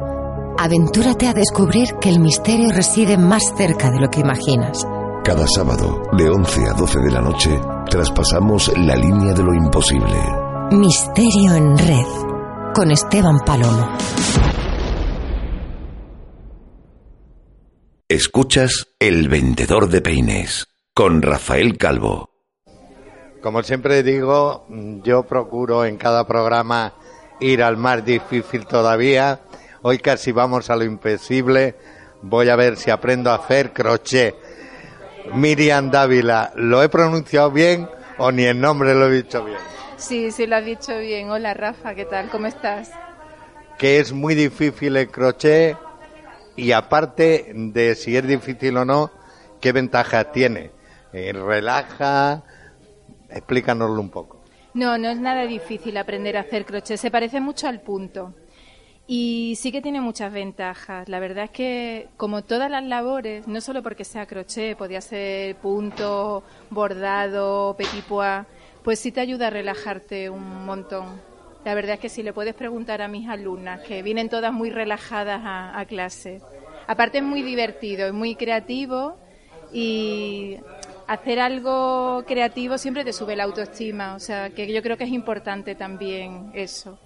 Aventúrate 0.58 1.28
a 1.28 1.34
descubrir 1.34 1.90
que 2.00 2.08
el 2.08 2.22
misterio 2.22 2.72
reside 2.72 3.18
más 3.18 3.44
cerca 3.58 3.92
de 3.92 4.00
lo 4.00 4.10
que 4.10 4.22
imaginas. 4.22 4.88
Cada 5.26 5.46
sábado, 5.46 6.02
de 6.18 6.30
11 6.30 6.70
a 6.70 6.74
12 6.74 7.00
de 7.00 7.12
la 7.12 7.20
noche, 7.20 7.50
traspasamos 7.90 8.72
la 8.78 8.96
línea 8.96 9.34
de 9.34 9.44
lo 9.44 9.54
imposible. 9.54 10.16
Misterio 10.72 11.56
en 11.56 11.78
red, 11.78 12.74
con 12.74 12.92
Esteban 12.92 13.40
Palomo. 13.46 13.86
Escuchas 18.08 18.88
El 18.98 19.28
Vendedor 19.28 19.90
de 19.90 20.00
Peines, 20.00 20.68
con 20.94 21.22
Rafael 21.22 21.78
Calvo. 21.78 22.30
Como 23.44 23.62
siempre 23.62 24.04
digo, 24.04 24.66
yo 25.04 25.24
procuro 25.24 25.84
en 25.84 25.98
cada 25.98 26.26
programa 26.26 26.94
ir 27.40 27.64
al 27.64 27.78
más 27.78 28.04
difícil 28.06 28.66
todavía. 28.66 29.42
Hoy 29.82 30.00
casi 30.00 30.32
vamos 30.32 30.70
a 30.70 30.76
lo 30.76 30.84
imposible. 30.84 31.76
Voy 32.22 32.50
a 32.50 32.56
ver 32.56 32.78
si 32.78 32.92
aprendo 32.92 33.32
a 33.32 33.36
hacer 33.36 33.74
crochet. 33.74 34.36
Miriam 35.34 35.90
Dávila, 35.92 36.52
¿lo 36.56 36.84
he 36.84 36.90
pronunciado 36.90 37.52
bien 37.52 37.90
o 38.18 38.32
ni 38.32 38.44
el 38.44 38.60
nombre 38.60 38.94
lo 38.94 39.08
he 39.08 39.12
dicho 39.12 39.44
bien? 39.44 39.58
Sí, 39.98 40.32
sí, 40.32 40.46
lo 40.46 40.58
has 40.58 40.66
dicho 40.66 40.98
bien. 41.00 41.30
Hola 41.30 41.54
Rafa, 41.54 41.96
¿qué 41.96 42.06
tal? 42.06 42.30
¿Cómo 42.30 42.48
estás? 42.48 42.92
Que 43.78 44.00
es 44.00 44.14
muy 44.14 44.36
difícil 44.36 44.96
el 44.98 45.10
crochet 45.10 45.78
y 46.56 46.72
aparte 46.72 47.52
de 47.54 47.96
si 47.96 48.16
es 48.16 48.26
difícil 48.26 48.78
o 48.78 48.86
no, 48.86 49.12
¿qué 49.60 49.72
ventajas 49.72 50.32
tiene? 50.32 50.72
Eh, 51.12 51.34
¿Relaja? 51.34 52.44
Explícanoslo 53.30 54.00
un 54.00 54.10
poco. 54.10 54.35
No, 54.76 54.98
no 54.98 55.10
es 55.10 55.18
nada 55.18 55.44
difícil 55.48 55.96
aprender 55.96 56.36
a 56.36 56.42
hacer 56.42 56.66
crochet. 56.66 56.98
Se 56.98 57.10
parece 57.10 57.40
mucho 57.40 57.66
al 57.70 57.80
punto. 57.80 58.34
Y 59.08 59.56
sí 59.56 59.72
que 59.72 59.82
tiene 59.82 60.02
muchas 60.02 60.34
ventajas. 60.34 61.08
La 61.08 61.20
verdad 61.22 61.46
es 61.46 61.52
que, 61.52 62.10
como 62.18 62.44
todas 62.44 62.70
las 62.70 62.84
labores, 62.84 63.48
no 63.48 63.62
solo 63.62 63.82
porque 63.82 64.04
sea 64.04 64.26
crochet, 64.26 64.78
podía 64.78 65.00
ser 65.00 65.56
punto, 65.56 66.44
bordado, 66.72 67.74
petit 67.78 68.04
pois, 68.04 68.46
pues 68.84 69.00
sí 69.00 69.14
te 69.14 69.22
ayuda 69.22 69.48
a 69.48 69.52
relajarte 69.52 70.30
un 70.30 70.66
montón. 70.66 71.22
La 71.64 71.74
verdad 71.74 71.94
es 71.94 72.02
que 72.02 72.10
si 72.10 72.22
le 72.22 72.34
puedes 72.34 72.54
preguntar 72.54 73.02
a 73.02 73.08
mis 73.08 73.30
alumnas, 73.30 73.80
que 73.80 74.04
vienen 74.04 74.28
todas 74.28 74.52
muy 74.52 74.72
relajadas 74.72 75.40
a, 75.42 75.80
a 75.80 75.86
clase. 75.86 76.42
Aparte 76.86 77.20
es 77.20 77.24
muy 77.24 77.44
divertido, 77.44 78.08
es 78.08 78.14
muy 78.14 78.36
creativo 78.36 79.16
y 79.72 80.58
hacer 81.08 81.40
algo 81.40 82.24
creativo 82.26 82.78
siempre 82.78 83.04
te 83.04 83.14
sube 83.14 83.36
la 83.36 83.44
autoestima, 83.44 84.16
o 84.16 84.20
sea, 84.20 84.50
que 84.50 84.72
yo 84.72 84.82
creo 84.82 84.98
que 84.98 85.04
es 85.04 85.12
importante 85.12 85.76
también 85.76 86.52
eso. 86.54 86.98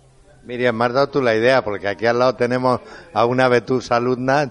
Miriam, 0.44 0.76
me 0.76 0.86
has 0.86 0.94
dado 0.94 1.10
tú 1.10 1.22
la 1.22 1.36
idea, 1.36 1.64
porque 1.64 1.88
aquí 1.88 2.06
al 2.06 2.20
lado 2.20 2.36
tenemos 2.36 2.80
a 3.14 3.26
una 3.26 3.50
de 3.50 3.62
tus 3.62 3.92
alumnas. 3.92 4.50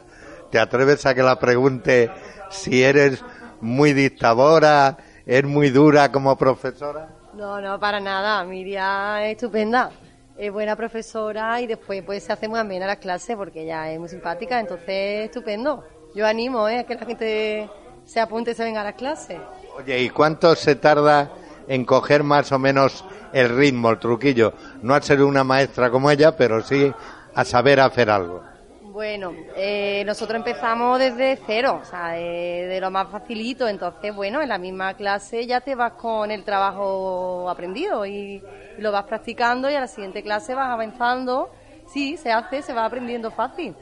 ¿Te 0.50 0.58
atreves 0.58 1.04
a 1.06 1.14
que 1.14 1.22
la 1.22 1.38
pregunte 1.38 2.10
si 2.50 2.82
eres 2.82 3.24
muy 3.60 3.92
dictadora, 3.92 4.98
es 5.26 5.44
muy 5.44 5.70
dura 5.70 6.12
como 6.12 6.36
profesora? 6.36 7.08
No, 7.34 7.60
no, 7.60 7.78
para 7.78 8.00
nada. 8.00 8.44
Miriam 8.44 9.18
es 9.18 9.32
estupenda. 9.32 9.90
Es 10.36 10.52
buena 10.52 10.76
profesora 10.76 11.60
y 11.60 11.66
después 11.66 12.02
pues 12.04 12.22
se 12.22 12.32
hace 12.32 12.46
muy 12.46 12.60
amena 12.60 12.86
la 12.86 12.96
clase 12.96 13.36
porque 13.36 13.62
ella 13.62 13.90
es 13.90 13.98
muy 13.98 14.08
simpática, 14.08 14.60
entonces 14.60 15.26
estupendo. 15.26 15.84
Yo 16.14 16.26
animo 16.26 16.68
¿eh? 16.68 16.78
a 16.78 16.84
que 16.84 16.94
la 16.94 17.04
gente 17.04 17.68
se 18.08 18.20
apunte 18.20 18.52
y 18.52 18.54
se 18.54 18.64
venga 18.64 18.80
a 18.80 18.84
la 18.84 18.94
clase. 18.94 19.38
Oye, 19.76 20.00
¿y 20.00 20.08
cuánto 20.08 20.56
se 20.56 20.76
tarda 20.76 21.30
en 21.68 21.84
coger 21.84 22.22
más 22.22 22.50
o 22.52 22.58
menos 22.58 23.04
el 23.34 23.54
ritmo, 23.54 23.90
el 23.90 23.98
truquillo? 23.98 24.54
No 24.80 24.94
a 24.94 25.02
ser 25.02 25.22
una 25.22 25.44
maestra 25.44 25.90
como 25.90 26.10
ella, 26.10 26.34
pero 26.34 26.62
sí 26.62 26.90
a 27.34 27.44
saber 27.44 27.80
hacer 27.80 28.08
algo. 28.08 28.42
Bueno, 28.80 29.34
eh, 29.54 30.02
nosotros 30.06 30.38
empezamos 30.38 30.98
desde 30.98 31.38
cero, 31.46 31.80
o 31.82 31.84
sea, 31.84 32.12
de, 32.12 32.78
lo 32.80 32.90
más 32.90 33.10
facilito. 33.10 33.68
Entonces, 33.68 34.14
bueno, 34.14 34.40
en 34.40 34.48
la 34.48 34.58
misma 34.58 34.94
clase 34.94 35.46
ya 35.46 35.60
te 35.60 35.74
vas 35.74 35.92
con 35.92 36.30
el 36.30 36.44
trabajo 36.44 37.48
aprendido 37.50 38.06
y, 38.06 38.42
lo 38.78 38.90
vas 38.90 39.04
practicando 39.04 39.68
y 39.68 39.74
a 39.74 39.80
la 39.80 39.86
siguiente 39.86 40.22
clase 40.22 40.54
vas 40.54 40.70
avanzando. 40.70 41.50
Sí, 41.92 42.16
se 42.16 42.32
hace, 42.32 42.62
se 42.62 42.72
va 42.72 42.86
aprendiendo 42.86 43.30
fácil. 43.30 43.74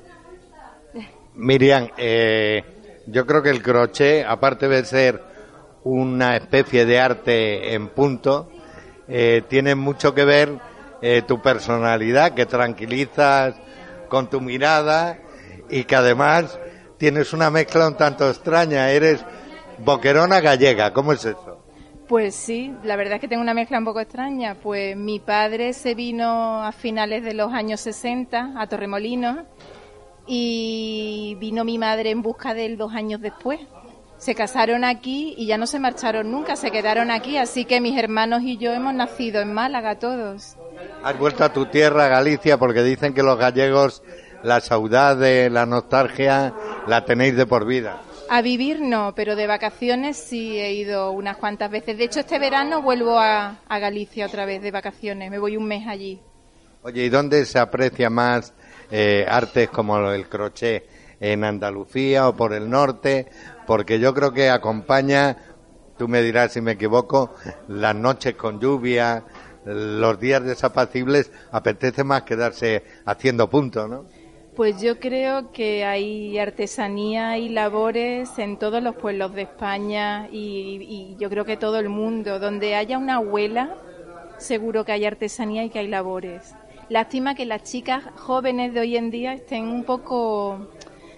Miriam, 1.34 1.88
eh, 1.98 2.75
yo 3.06 3.26
creo 3.26 3.42
que 3.42 3.50
el 3.50 3.62
crochet, 3.62 4.24
aparte 4.26 4.68
de 4.68 4.84
ser 4.84 5.22
una 5.84 6.36
especie 6.36 6.84
de 6.84 6.98
arte 6.98 7.74
en 7.74 7.88
punto, 7.88 8.50
eh, 9.08 9.42
tiene 9.48 9.74
mucho 9.74 10.14
que 10.14 10.24
ver 10.24 10.58
eh, 11.00 11.22
tu 11.22 11.40
personalidad, 11.40 12.34
que 12.34 12.46
tranquilizas 12.46 13.54
con 14.08 14.28
tu 14.28 14.40
mirada 14.40 15.18
y 15.70 15.84
que 15.84 15.96
además 15.96 16.58
tienes 16.98 17.32
una 17.32 17.50
mezcla 17.50 17.88
un 17.88 17.96
tanto 17.96 18.28
extraña. 18.28 18.90
Eres 18.90 19.24
boquerona 19.78 20.40
gallega, 20.40 20.92
¿cómo 20.92 21.12
es 21.12 21.24
eso? 21.24 21.62
Pues 22.08 22.36
sí, 22.36 22.72
la 22.84 22.94
verdad 22.94 23.14
es 23.14 23.20
que 23.20 23.28
tengo 23.28 23.42
una 23.42 23.54
mezcla 23.54 23.78
un 23.78 23.84
poco 23.84 24.00
extraña. 24.00 24.54
Pues 24.54 24.96
mi 24.96 25.18
padre 25.18 25.72
se 25.72 25.94
vino 25.94 26.64
a 26.64 26.72
finales 26.72 27.24
de 27.24 27.34
los 27.34 27.52
años 27.52 27.80
60 27.80 28.54
a 28.56 28.66
Torremolinos 28.68 29.38
y 30.26 31.36
vino 31.40 31.64
mi 31.64 31.78
madre 31.78 32.10
en 32.10 32.22
busca 32.22 32.54
de 32.54 32.66
él 32.66 32.76
dos 32.76 32.92
años 32.94 33.20
después. 33.20 33.60
Se 34.18 34.34
casaron 34.34 34.84
aquí 34.84 35.34
y 35.36 35.46
ya 35.46 35.58
no 35.58 35.66
se 35.66 35.78
marcharon 35.78 36.30
nunca, 36.30 36.56
se 36.56 36.70
quedaron 36.70 37.10
aquí, 37.10 37.36
así 37.36 37.66
que 37.66 37.82
mis 37.82 37.98
hermanos 37.98 38.42
y 38.42 38.56
yo 38.56 38.72
hemos 38.72 38.94
nacido 38.94 39.42
en 39.42 39.52
Málaga 39.52 39.98
todos. 39.98 40.56
Has 41.02 41.18
vuelto 41.18 41.44
a 41.44 41.52
tu 41.52 41.66
tierra, 41.66 42.08
Galicia, 42.08 42.56
porque 42.58 42.82
dicen 42.82 43.12
que 43.12 43.22
los 43.22 43.38
gallegos 43.38 44.02
la 44.42 44.60
saudade, 44.60 45.50
la 45.50 45.66
nostalgia, 45.66 46.54
la 46.86 47.04
tenéis 47.04 47.36
de 47.36 47.46
por 47.46 47.66
vida. 47.66 48.00
A 48.28 48.42
vivir 48.42 48.80
no, 48.80 49.12
pero 49.14 49.36
de 49.36 49.46
vacaciones 49.46 50.16
sí 50.16 50.58
he 50.58 50.72
ido 50.72 51.12
unas 51.12 51.36
cuantas 51.36 51.70
veces. 51.70 51.96
De 51.96 52.04
hecho, 52.04 52.20
este 52.20 52.38
verano 52.38 52.82
vuelvo 52.82 53.18
a, 53.18 53.58
Galicia 53.68 54.26
otra 54.26 54.46
vez 54.46 54.62
de 54.62 54.70
vacaciones. 54.70 55.30
Me 55.30 55.38
voy 55.38 55.56
un 55.56 55.66
mes 55.66 55.86
allí. 55.86 56.20
Oye, 56.86 57.06
¿y 57.06 57.08
dónde 57.08 57.44
se 57.46 57.58
aprecia 57.58 58.10
más 58.10 58.54
eh, 58.92 59.26
artes 59.28 59.68
como 59.70 59.98
el 60.08 60.28
crochet? 60.28 60.88
¿En 61.18 61.42
Andalucía 61.42 62.28
o 62.28 62.36
por 62.36 62.52
el 62.52 62.70
norte? 62.70 63.26
Porque 63.66 63.98
yo 63.98 64.14
creo 64.14 64.32
que 64.32 64.50
acompaña, 64.50 65.36
tú 65.98 66.06
me 66.06 66.22
dirás 66.22 66.52
si 66.52 66.60
me 66.60 66.72
equivoco, 66.72 67.34
las 67.66 67.96
noches 67.96 68.36
con 68.36 68.60
lluvia, 68.60 69.24
los 69.64 70.20
días 70.20 70.44
desapacibles, 70.44 71.32
apetece 71.50 72.04
más 72.04 72.22
quedarse 72.22 72.84
haciendo 73.04 73.50
punto, 73.50 73.88
¿no? 73.88 74.04
Pues 74.54 74.80
yo 74.80 75.00
creo 75.00 75.50
que 75.50 75.84
hay 75.84 76.38
artesanía 76.38 77.36
y 77.36 77.48
labores 77.48 78.38
en 78.38 78.60
todos 78.60 78.80
los 78.80 78.94
pueblos 78.94 79.34
de 79.34 79.42
España 79.42 80.28
y, 80.30 81.16
yo 81.18 81.30
creo 81.30 81.44
que 81.44 81.56
todo 81.56 81.80
el 81.80 81.88
mundo. 81.88 82.38
Donde 82.38 82.76
haya 82.76 82.96
una 82.96 83.16
abuela, 83.16 83.74
seguro 84.38 84.84
que 84.84 84.92
hay 84.92 85.04
artesanía 85.04 85.64
y 85.64 85.70
que 85.70 85.80
hay 85.80 85.88
labores. 85.88 86.54
Lástima 86.88 87.34
que 87.34 87.46
las 87.46 87.64
chicas 87.64 88.04
jóvenes 88.14 88.72
de 88.72 88.80
hoy 88.80 88.96
en 88.96 89.10
día 89.10 89.32
estén 89.32 89.66
un 89.66 89.82
poco, 89.82 90.68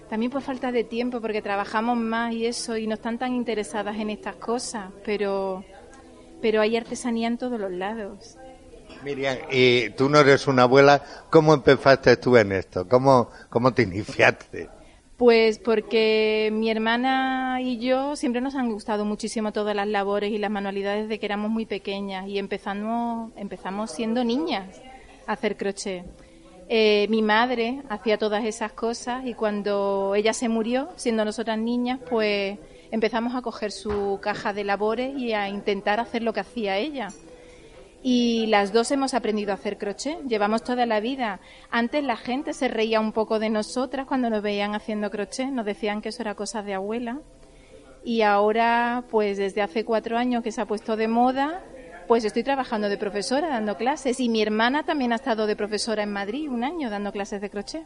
también 0.09 0.31
por 0.31 0.41
falta 0.41 0.71
de 0.71 0.83
tiempo, 0.83 1.21
porque 1.21 1.43
trabajamos 1.43 1.95
más 1.95 2.33
y 2.33 2.47
eso, 2.47 2.75
y 2.75 2.87
no 2.87 2.95
están 2.95 3.19
tan 3.19 3.35
interesadas 3.35 3.95
en 3.97 4.09
estas 4.09 4.35
cosas, 4.37 4.91
pero, 5.05 5.63
pero 6.41 6.61
hay 6.61 6.75
artesanía 6.75 7.27
en 7.27 7.37
todos 7.37 7.59
los 7.59 7.71
lados. 7.71 8.35
Miriam, 9.03 9.37
y 9.51 9.91
tú 9.91 10.09
no 10.09 10.19
eres 10.19 10.47
una 10.47 10.63
abuela, 10.63 11.03
¿cómo 11.29 11.53
empezaste 11.53 12.17
tú 12.17 12.35
en 12.35 12.51
esto? 12.51 12.87
¿Cómo, 12.87 13.29
cómo 13.49 13.71
te 13.71 13.83
iniciaste? 13.83 14.69
Pues 15.17 15.59
porque 15.59 16.49
mi 16.51 16.71
hermana 16.71 17.59
y 17.61 17.77
yo 17.77 18.15
siempre 18.15 18.41
nos 18.41 18.55
han 18.55 18.71
gustado 18.71 19.05
muchísimo 19.05 19.51
todas 19.51 19.75
las 19.75 19.87
labores 19.87 20.31
y 20.31 20.39
las 20.39 20.49
manualidades 20.49 21.09
de 21.09 21.19
que 21.19 21.27
éramos 21.27 21.51
muy 21.51 21.67
pequeñas 21.67 22.27
y 22.27 22.39
empezamos, 22.39 23.31
empezamos 23.35 23.91
siendo 23.91 24.23
niñas 24.23 24.81
hacer 25.33 25.57
crochet. 25.57 26.05
Eh, 26.67 27.07
mi 27.09 27.21
madre 27.21 27.81
hacía 27.89 28.17
todas 28.17 28.45
esas 28.45 28.73
cosas 28.73 29.25
y 29.25 29.33
cuando 29.33 30.13
ella 30.15 30.33
se 30.33 30.49
murió, 30.49 30.89
siendo 30.95 31.25
nosotras 31.25 31.57
niñas, 31.57 31.99
pues 32.09 32.59
empezamos 32.91 33.35
a 33.35 33.41
coger 33.41 33.71
su 33.71 34.19
caja 34.21 34.53
de 34.53 34.63
labores 34.63 35.17
y 35.17 35.33
a 35.33 35.49
intentar 35.49 35.99
hacer 35.99 36.21
lo 36.21 36.33
que 36.33 36.41
hacía 36.41 36.77
ella 36.77 37.09
y 38.01 38.45
las 38.47 38.71
dos 38.71 38.91
hemos 38.91 39.13
aprendido 39.13 39.51
a 39.51 39.55
hacer 39.55 39.77
crochet. 39.77 40.23
Llevamos 40.25 40.63
toda 40.63 40.85
la 40.85 40.99
vida. 40.99 41.39
Antes 41.69 42.03
la 42.03 42.15
gente 42.15 42.53
se 42.53 42.67
reía 42.67 42.99
un 42.99 43.11
poco 43.11 43.39
de 43.39 43.49
nosotras 43.49 44.05
cuando 44.07 44.29
nos 44.29 44.41
veían 44.41 44.73
haciendo 44.73 45.11
crochet. 45.11 45.49
Nos 45.49 45.65
decían 45.65 46.01
que 46.01 46.09
eso 46.09 46.21
era 46.21 46.35
cosa 46.35 46.61
de 46.61 46.73
abuela. 46.73 47.19
Y 48.03 48.21
ahora, 48.21 49.03
pues 49.09 49.37
desde 49.37 49.61
hace 49.61 49.83
cuatro 49.83 50.17
años 50.17 50.43
que 50.43 50.53
se 50.53 50.61
ha 50.61 50.65
puesto 50.65 50.95
de 50.95 51.09
moda, 51.09 51.61
pues 52.09 52.25
estoy 52.25 52.41
trabajando 52.41 52.89
de 52.89 52.97
profesora, 52.97 53.49
dando 53.49 53.77
clases. 53.77 54.19
Y 54.19 54.29
mi 54.29 54.41
hermana 54.41 54.81
también 54.81 55.13
ha 55.13 55.17
estado 55.17 55.45
de 55.45 55.55
profesora 55.55 56.01
en 56.01 56.11
Madrid 56.11 56.49
un 56.49 56.63
año 56.63 56.89
dando 56.89 57.11
clases 57.11 57.39
de 57.39 57.51
crochet. 57.51 57.85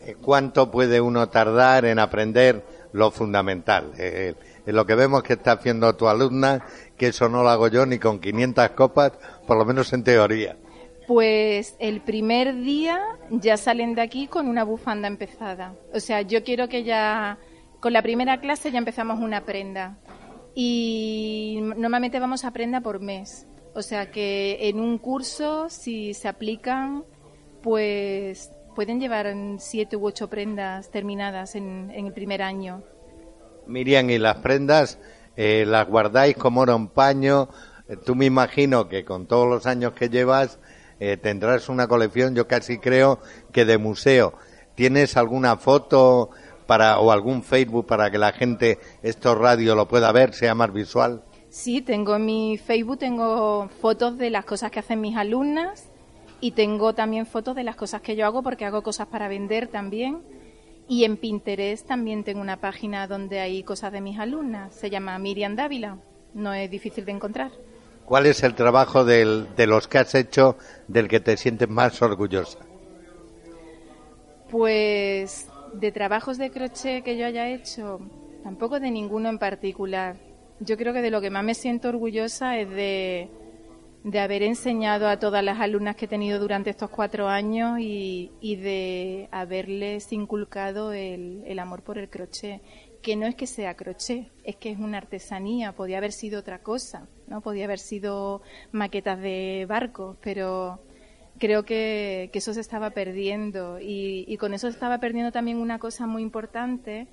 Eh, 0.00 0.16
¿Cuánto 0.18 0.70
puede 0.70 0.98
uno 0.98 1.28
tardar 1.28 1.84
en 1.84 1.98
aprender 1.98 2.64
lo 2.94 3.10
fundamental? 3.10 3.92
Eh, 3.98 4.34
lo 4.64 4.86
que 4.86 4.94
vemos 4.94 5.22
que 5.22 5.34
está 5.34 5.52
haciendo 5.52 5.94
tu 5.94 6.08
alumna 6.08 6.64
que 6.96 7.08
eso 7.08 7.28
no 7.28 7.42
lo 7.42 7.50
hago 7.50 7.68
yo 7.68 7.84
ni 7.84 7.98
con 7.98 8.18
500 8.18 8.70
copas, 8.70 9.12
por 9.46 9.58
lo 9.58 9.66
menos 9.66 9.92
en 9.92 10.04
teoría. 10.04 10.56
Pues 11.06 11.76
el 11.80 12.00
primer 12.00 12.62
día 12.62 12.98
ya 13.28 13.58
salen 13.58 13.94
de 13.94 14.00
aquí 14.00 14.26
con 14.26 14.48
una 14.48 14.64
bufanda 14.64 15.06
empezada. 15.06 15.74
O 15.92 16.00
sea, 16.00 16.22
yo 16.22 16.42
quiero 16.44 16.70
que 16.70 16.82
ya 16.82 17.36
con 17.80 17.92
la 17.92 18.00
primera 18.00 18.40
clase 18.40 18.72
ya 18.72 18.78
empezamos 18.78 19.20
una 19.20 19.44
prenda. 19.44 19.98
Y 20.54 21.58
normalmente 21.76 22.20
vamos 22.20 22.44
a 22.44 22.52
prenda 22.52 22.80
por 22.80 23.00
mes. 23.00 23.46
O 23.74 23.82
sea 23.82 24.10
que 24.10 24.68
en 24.68 24.78
un 24.78 24.98
curso, 24.98 25.68
si 25.68 26.14
se 26.14 26.28
aplican, 26.28 27.04
pues 27.62 28.50
pueden 28.76 29.00
llevar 29.00 29.34
siete 29.58 29.96
u 29.96 30.06
ocho 30.06 30.28
prendas 30.28 30.90
terminadas 30.90 31.54
en, 31.54 31.90
en 31.90 32.06
el 32.06 32.12
primer 32.12 32.42
año. 32.42 32.82
Miriam, 33.66 34.10
¿y 34.10 34.18
las 34.18 34.36
prendas 34.36 34.98
eh, 35.36 35.64
las 35.66 35.88
guardáis 35.88 36.36
como 36.36 36.60
oro 36.60 36.76
un 36.76 36.88
paño. 36.88 37.48
Eh, 37.88 37.96
tú 37.96 38.14
me 38.14 38.26
imagino 38.26 38.88
que 38.88 39.04
con 39.04 39.26
todos 39.26 39.48
los 39.48 39.66
años 39.66 39.92
que 39.92 40.08
llevas 40.08 40.58
eh, 41.00 41.16
tendrás 41.16 41.68
una 41.68 41.88
colección, 41.88 42.34
yo 42.34 42.46
casi 42.46 42.78
creo 42.78 43.20
que 43.52 43.64
de 43.64 43.78
museo. 43.78 44.34
¿Tienes 44.74 45.16
alguna 45.16 45.56
foto 45.56 46.30
para 46.66 46.98
o 46.98 47.10
algún 47.10 47.42
Facebook 47.42 47.86
para 47.86 48.10
que 48.10 48.18
la 48.18 48.32
gente 48.32 48.78
esto 49.02 49.34
radio 49.34 49.74
lo 49.74 49.88
pueda 49.88 50.12
ver, 50.12 50.32
sea 50.34 50.54
más 50.54 50.72
visual? 50.72 51.22
Sí, 51.48 51.82
tengo 51.82 52.16
en 52.16 52.24
mi 52.24 52.58
Facebook 52.58 52.98
tengo 52.98 53.68
fotos 53.80 54.18
de 54.18 54.30
las 54.30 54.44
cosas 54.44 54.70
que 54.70 54.80
hacen 54.80 55.00
mis 55.00 55.16
alumnas 55.16 55.88
y 56.40 56.52
tengo 56.52 56.94
también 56.94 57.26
fotos 57.26 57.54
de 57.54 57.64
las 57.64 57.76
cosas 57.76 58.02
que 58.02 58.16
yo 58.16 58.26
hago 58.26 58.42
porque 58.42 58.64
hago 58.64 58.82
cosas 58.82 59.06
para 59.06 59.28
vender 59.28 59.68
también 59.68 60.22
y 60.88 61.04
en 61.04 61.16
Pinterest 61.16 61.86
también 61.86 62.24
tengo 62.24 62.40
una 62.40 62.60
página 62.60 63.06
donde 63.06 63.40
hay 63.40 63.62
cosas 63.62 63.92
de 63.92 64.00
mis 64.00 64.18
alumnas. 64.18 64.74
Se 64.74 64.90
llama 64.90 65.18
Miriam 65.18 65.56
Dávila. 65.56 65.98
No 66.34 66.52
es 66.52 66.70
difícil 66.70 67.04
de 67.04 67.12
encontrar. 67.12 67.52
¿Cuál 68.04 68.26
es 68.26 68.42
el 68.42 68.54
trabajo 68.54 69.04
de 69.04 69.66
los 69.66 69.88
que 69.88 69.98
has 69.98 70.14
hecho 70.14 70.58
del 70.88 71.08
que 71.08 71.20
te 71.20 71.36
sientes 71.36 71.68
más 71.68 72.02
orgullosa? 72.02 72.58
Pues 74.50 75.48
de 75.80 75.92
trabajos 75.92 76.38
de 76.38 76.50
crochet 76.50 77.04
que 77.04 77.16
yo 77.16 77.26
haya 77.26 77.48
hecho, 77.48 78.00
tampoco 78.42 78.80
de 78.80 78.90
ninguno 78.90 79.28
en 79.28 79.38
particular. 79.38 80.16
Yo 80.60 80.76
creo 80.76 80.92
que 80.92 81.02
de 81.02 81.10
lo 81.10 81.20
que 81.20 81.30
más 81.30 81.44
me 81.44 81.54
siento 81.54 81.88
orgullosa 81.88 82.58
es 82.58 82.70
de, 82.70 83.28
de 84.04 84.20
haber 84.20 84.42
enseñado 84.42 85.08
a 85.08 85.18
todas 85.18 85.42
las 85.42 85.58
alumnas 85.60 85.96
que 85.96 86.04
he 86.04 86.08
tenido 86.08 86.38
durante 86.38 86.68
estos 86.70 86.90
cuatro 86.90 87.26
años 87.26 87.78
y, 87.80 88.56
de 88.56 89.28
haberles 89.32 90.12
inculcado 90.12 90.92
el, 90.92 91.58
amor 91.58 91.82
por 91.82 91.98
el 91.98 92.10
crochet, 92.10 92.60
que 93.02 93.16
no 93.16 93.26
es 93.26 93.34
que 93.34 93.46
sea 93.46 93.74
crochet, 93.74 94.30
es 94.44 94.56
que 94.56 94.70
es 94.70 94.78
una 94.78 94.98
artesanía, 94.98 95.72
podía 95.72 95.98
haber 95.98 96.12
sido 96.12 96.40
otra 96.40 96.60
cosa, 96.60 97.08
¿no? 97.26 97.40
Podía 97.40 97.64
haber 97.64 97.78
sido 97.78 98.42
maquetas 98.72 99.20
de 99.20 99.64
barcos, 99.66 100.18
pero 100.20 100.80
creo 101.44 101.64
que, 101.64 102.30
eso 102.32 102.54
se 102.54 102.60
estaba 102.62 102.90
perdiendo. 102.90 103.78
Y, 103.78 104.24
y 104.26 104.38
con 104.38 104.54
eso 104.54 104.68
se 104.68 104.72
estaba 104.72 104.98
perdiendo 104.98 105.30
también 105.30 105.58
una 105.58 105.78
cosa 105.78 106.06
muy 106.06 106.22
importante 106.22 107.06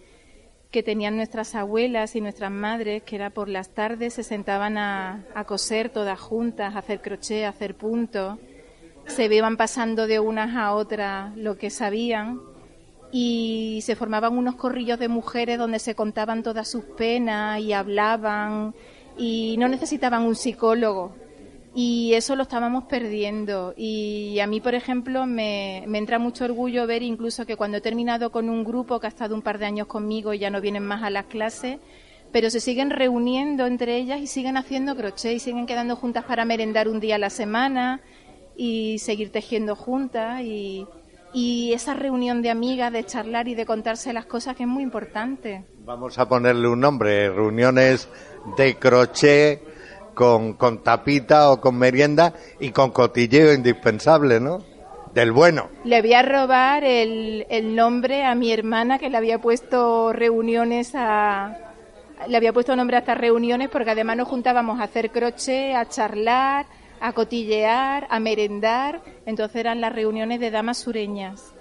que 0.71 0.83
tenían 0.83 1.17
nuestras 1.17 1.53
abuelas 1.53 2.15
y 2.15 2.21
nuestras 2.21 2.49
madres, 2.49 3.03
que 3.03 3.17
era 3.17 3.29
por 3.29 3.49
las 3.49 3.69
tardes 3.69 4.13
se 4.13 4.23
sentaban 4.23 4.77
a, 4.77 5.25
coser 5.45 5.89
todas 5.89 6.19
juntas, 6.19 6.75
a 6.75 6.79
hacer 6.79 7.01
crochet, 7.01 7.43
a 7.43 7.49
hacer 7.49 7.75
puntos, 7.75 8.39
se 9.05 9.25
iban 9.25 9.57
pasando 9.57 10.07
de 10.07 10.21
unas 10.21 10.55
a 10.55 10.73
otras 10.73 11.35
lo 11.35 11.57
que 11.57 11.69
sabían. 11.69 12.39
Y 13.13 13.81
se 13.83 13.97
formaban 13.97 14.37
unos 14.37 14.55
corrillos 14.55 14.97
de 14.97 15.09
mujeres 15.09 15.57
donde 15.57 15.79
se 15.79 15.95
contaban 15.95 16.43
todas 16.43 16.69
sus 16.69 16.85
penas 16.85 17.59
y 17.59 17.73
hablaban. 17.73 18.73
Y 19.17 19.57
no 19.59 19.67
necesitaban 19.67 20.23
un 20.23 20.35
psicólogo, 20.35 21.13
y 21.73 22.13
eso 22.15 22.35
lo 22.35 22.43
estábamos 22.43 22.85
perdiendo. 22.85 23.73
Y 23.77 24.39
a 24.39 24.47
mí, 24.47 24.59
por 24.59 24.75
ejemplo, 24.75 25.25
me, 25.25 25.83
entra 25.83 26.19
mucho 26.19 26.45
orgullo 26.45 26.85
ver 26.85 27.01
incluso 27.01 27.45
que 27.45 27.55
cuando 27.55 27.77
he 27.77 27.81
terminado 27.81 28.31
con 28.31 28.49
un 28.49 28.63
grupo 28.63 28.99
que 28.99 29.07
ha 29.07 29.09
estado 29.09 29.35
un 29.35 29.41
par 29.41 29.57
de 29.57 29.65
años 29.65 29.87
conmigo 29.87 30.33
y 30.33 30.39
ya 30.39 30.49
no 30.49 30.59
vienen 30.59 30.83
más 30.83 31.03
a 31.03 31.09
las 31.09 31.25
clases, 31.25 31.79
pero 32.31 32.49
se 32.49 32.59
siguen 32.59 32.89
reuniendo 32.89 33.65
entre 33.65 33.95
ellas 33.97 34.19
y 34.19 34.27
siguen 34.27 34.57
haciendo 34.57 34.95
crochet 34.95 35.35
y 35.35 35.39
siguen 35.39 35.65
quedando 35.65 35.95
juntas 35.95 36.25
para 36.25 36.45
merendar 36.45 36.87
un 36.87 36.99
día 36.99 37.15
a 37.15 37.19
la 37.19 37.29
semana 37.29 38.01
y 38.57 38.99
seguir 38.99 39.31
tejiendo 39.31 39.75
juntas 39.75 40.41
y, 40.41 40.85
y 41.33 41.71
esa 41.71 41.93
reunión 41.93 42.41
de 42.41 42.49
amigas, 42.49 42.91
de 42.91 43.05
charlar 43.05 43.47
y 43.47 43.55
de 43.55 43.65
contarse 43.65 44.11
las 44.11 44.25
cosas 44.25 44.57
que 44.57 44.63
es 44.63 44.69
muy 44.69 44.83
importante. 44.83 45.63
Vamos 45.85 46.19
a 46.19 46.27
ponerle 46.27 46.67
un 46.67 46.81
nombre, 46.81 47.29
reuniones 47.29 48.09
de 48.57 48.75
crochet 48.75 49.70
con, 50.13 50.53
con 50.53 50.83
tapita 50.83 51.51
o 51.51 51.61
con 51.61 51.77
merienda 51.77 52.33
y 52.59 52.71
con 52.71 52.91
cotilleo 52.91 53.53
indispensable, 53.53 54.39
¿no? 54.39 54.63
Del 55.13 55.31
bueno. 55.31 55.69
Le 55.83 56.01
voy 56.01 56.13
a 56.13 56.21
robar 56.21 56.83
el, 56.83 57.45
el 57.49 57.75
nombre 57.75 58.23
a 58.23 58.33
mi 58.35 58.51
hermana 58.51 58.97
que 58.97 59.09
le 59.09 59.17
había 59.17 59.39
puesto 59.39 60.13
reuniones 60.13 60.93
a, 60.95 61.71
le 62.27 62.37
había 62.37 62.53
puesto 62.53 62.75
nombre 62.75 62.97
a 62.97 62.99
estas 62.99 63.17
reuniones 63.17 63.69
porque 63.69 63.91
además 63.91 64.17
nos 64.17 64.27
juntábamos 64.27 64.79
a 64.79 64.83
hacer 64.83 65.11
crochet, 65.11 65.75
a 65.75 65.87
charlar, 65.87 66.65
a 66.99 67.13
cotillear, 67.13 68.07
a 68.09 68.19
merendar. 68.19 69.01
Entonces 69.25 69.55
eran 69.57 69.81
las 69.81 69.93
reuniones 69.93 70.39
de 70.39 70.51
damas 70.51 70.77
sureñas. 70.77 71.53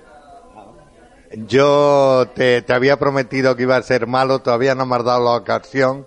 Yo 1.32 2.26
te, 2.34 2.62
te 2.62 2.72
había 2.72 2.98
prometido 2.98 3.54
que 3.54 3.62
iba 3.62 3.76
a 3.76 3.82
ser 3.82 4.08
malo, 4.08 4.40
todavía 4.40 4.74
no 4.74 4.84
me 4.84 4.96
has 4.96 5.04
dado 5.04 5.24
la 5.24 5.36
ocasión, 5.36 6.06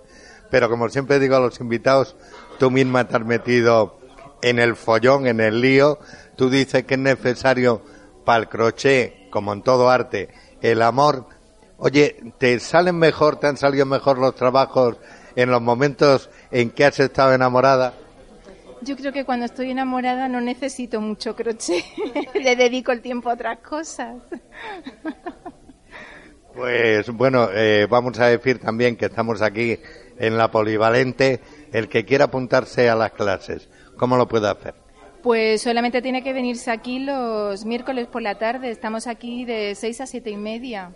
pero 0.54 0.70
como 0.70 0.88
siempre 0.88 1.18
digo 1.18 1.34
a 1.34 1.40
los 1.40 1.58
invitados, 1.58 2.14
tú 2.60 2.70
misma 2.70 3.08
te 3.08 3.16
has 3.16 3.24
metido 3.24 3.98
en 4.40 4.60
el 4.60 4.76
follón, 4.76 5.26
en 5.26 5.40
el 5.40 5.60
lío. 5.60 5.98
Tú 6.36 6.48
dices 6.48 6.84
que 6.84 6.94
es 6.94 7.00
necesario 7.00 7.82
para 8.24 8.44
el 8.44 8.48
crochet, 8.48 9.30
como 9.30 9.52
en 9.52 9.62
todo 9.62 9.90
arte, 9.90 10.28
el 10.62 10.80
amor. 10.82 11.26
Oye, 11.76 12.34
¿te 12.38 12.60
salen 12.60 12.96
mejor, 12.96 13.40
te 13.40 13.48
han 13.48 13.56
salido 13.56 13.84
mejor 13.84 14.18
los 14.18 14.36
trabajos 14.36 14.96
en 15.34 15.50
los 15.50 15.60
momentos 15.60 16.30
en 16.52 16.70
que 16.70 16.84
has 16.84 17.00
estado 17.00 17.34
enamorada? 17.34 17.92
Yo 18.82 18.94
creo 18.94 19.12
que 19.12 19.24
cuando 19.24 19.46
estoy 19.46 19.72
enamorada 19.72 20.28
no 20.28 20.40
necesito 20.40 21.00
mucho 21.00 21.34
crochet, 21.34 21.84
le 22.40 22.54
dedico 22.54 22.92
el 22.92 23.02
tiempo 23.02 23.28
a 23.28 23.32
otras 23.32 23.58
cosas. 23.58 24.18
Pues 26.54 27.10
bueno, 27.10 27.48
eh, 27.52 27.88
vamos 27.90 28.20
a 28.20 28.28
decir 28.28 28.60
también 28.60 28.94
que 28.94 29.06
estamos 29.06 29.42
aquí 29.42 29.76
en 30.18 30.36
la 30.36 30.50
polivalente. 30.50 31.40
El 31.72 31.88
que 31.88 32.04
quiera 32.04 32.26
apuntarse 32.26 32.88
a 32.88 32.94
las 32.94 33.12
clases, 33.12 33.68
¿cómo 33.96 34.16
lo 34.16 34.28
puede 34.28 34.48
hacer? 34.48 34.74
Pues 35.22 35.62
solamente 35.62 36.02
tiene 36.02 36.22
que 36.22 36.32
venirse 36.32 36.70
aquí 36.70 36.98
los 36.98 37.64
miércoles 37.64 38.06
por 38.06 38.20
la 38.20 38.36
tarde. 38.36 38.70
Estamos 38.70 39.06
aquí 39.06 39.44
de 39.44 39.74
seis 39.74 40.00
a 40.00 40.06
siete 40.06 40.30
y 40.30 40.36
media. 40.36 40.92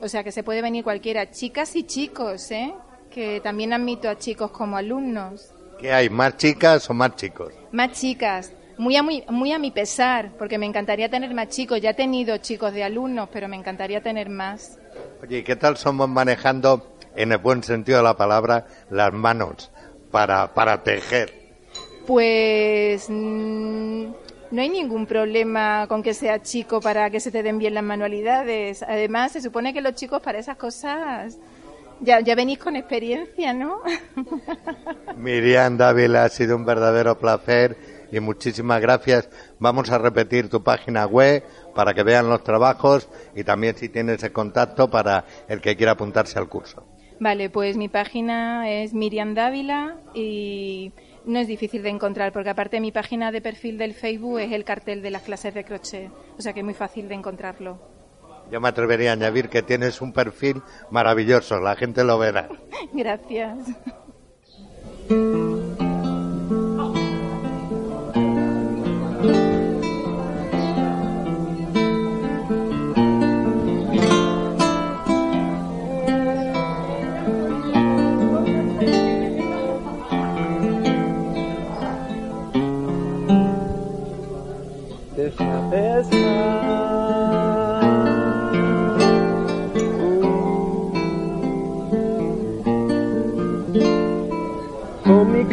O 0.00 0.08
sea 0.08 0.22
que 0.22 0.30
se 0.30 0.42
puede 0.42 0.62
venir 0.62 0.84
cualquiera, 0.84 1.30
chicas 1.30 1.74
y 1.74 1.84
chicos, 1.84 2.50
¿eh? 2.50 2.72
Que 3.10 3.40
también 3.40 3.72
admito 3.72 4.08
a 4.08 4.16
chicos 4.18 4.50
como 4.50 4.76
alumnos. 4.76 5.52
¿Qué 5.80 5.92
hay? 5.92 6.08
¿Más 6.08 6.36
chicas 6.36 6.88
o 6.88 6.94
más 6.94 7.16
chicos? 7.16 7.52
Más 7.72 7.92
chicas. 7.92 8.52
Muy 8.78 8.94
a, 8.96 9.02
muy, 9.02 9.24
muy 9.30 9.52
a 9.52 9.58
mi 9.58 9.70
pesar, 9.70 10.32
porque 10.38 10.58
me 10.58 10.66
encantaría 10.66 11.08
tener 11.08 11.32
más 11.34 11.48
chicos. 11.48 11.80
Ya 11.80 11.90
he 11.90 11.94
tenido 11.94 12.36
chicos 12.38 12.72
de 12.72 12.84
alumnos, 12.84 13.28
pero 13.32 13.48
me 13.48 13.56
encantaría 13.56 14.02
tener 14.02 14.28
más. 14.28 14.78
Oye, 15.22 15.42
¿qué 15.42 15.56
tal 15.56 15.76
somos 15.76 16.08
manejando, 16.08 16.95
en 17.16 17.32
el 17.32 17.38
buen 17.38 17.62
sentido 17.62 17.98
de 17.98 18.04
la 18.04 18.16
palabra, 18.16 18.66
las 18.90 19.12
manos 19.12 19.70
para, 20.10 20.54
para 20.54 20.82
tejer? 20.82 21.32
Pues 22.06 23.06
mm, 23.08 24.04
no 24.50 24.62
hay 24.62 24.68
ningún 24.68 25.06
problema 25.06 25.86
con 25.88 26.02
que 26.02 26.14
sea 26.14 26.40
chico 26.40 26.80
para 26.80 27.10
que 27.10 27.20
se 27.20 27.30
te 27.30 27.42
den 27.42 27.58
bien 27.58 27.74
las 27.74 27.82
manualidades. 27.82 28.82
Además, 28.82 29.32
se 29.32 29.40
supone 29.40 29.72
que 29.72 29.80
los 29.80 29.94
chicos 29.94 30.22
para 30.22 30.38
esas 30.38 30.56
cosas 30.56 31.38
ya, 32.00 32.20
ya 32.20 32.34
venís 32.34 32.58
con 32.58 32.76
experiencia, 32.76 33.52
¿no? 33.52 33.80
Miriam 35.16 35.76
Dávila, 35.76 36.24
ha 36.24 36.28
sido 36.28 36.56
un 36.56 36.64
verdadero 36.64 37.18
placer 37.18 37.76
y 38.12 38.20
muchísimas 38.20 38.80
gracias. 38.80 39.28
Vamos 39.58 39.90
a 39.90 39.98
repetir 39.98 40.48
tu 40.48 40.62
página 40.62 41.06
web 41.06 41.42
para 41.74 41.94
que 41.94 42.02
vean 42.02 42.28
los 42.28 42.44
trabajos 42.44 43.08
y 43.34 43.44
también 43.44 43.76
si 43.76 43.88
tienes 43.88 44.22
el 44.22 44.32
contacto 44.32 44.88
para 44.90 45.24
el 45.48 45.60
que 45.60 45.76
quiera 45.76 45.92
apuntarse 45.92 46.38
al 46.38 46.48
curso. 46.48 46.84
Vale, 47.18 47.48
pues 47.48 47.76
mi 47.76 47.88
página 47.88 48.70
es 48.70 48.92
Miriam 48.92 49.34
Dávila 49.34 49.96
y 50.14 50.92
no 51.24 51.38
es 51.38 51.48
difícil 51.48 51.82
de 51.82 51.88
encontrar 51.88 52.32
porque 52.32 52.50
aparte 52.50 52.80
mi 52.80 52.92
página 52.92 53.32
de 53.32 53.40
perfil 53.40 53.78
del 53.78 53.94
Facebook 53.94 54.40
es 54.40 54.52
el 54.52 54.64
cartel 54.64 55.02
de 55.02 55.10
las 55.10 55.22
clases 55.22 55.54
de 55.54 55.64
crochet, 55.64 56.10
o 56.38 56.42
sea 56.42 56.52
que 56.52 56.60
es 56.60 56.64
muy 56.64 56.74
fácil 56.74 57.08
de 57.08 57.14
encontrarlo. 57.14 57.78
Yo 58.50 58.60
me 58.60 58.68
atrevería 58.68 59.10
a 59.10 59.12
añadir 59.14 59.48
que 59.48 59.62
tienes 59.62 60.00
un 60.00 60.12
perfil 60.12 60.62
maravilloso, 60.90 61.58
la 61.58 61.74
gente 61.74 62.04
lo 62.04 62.18
verá. 62.18 62.48
Gracias. 62.92 63.58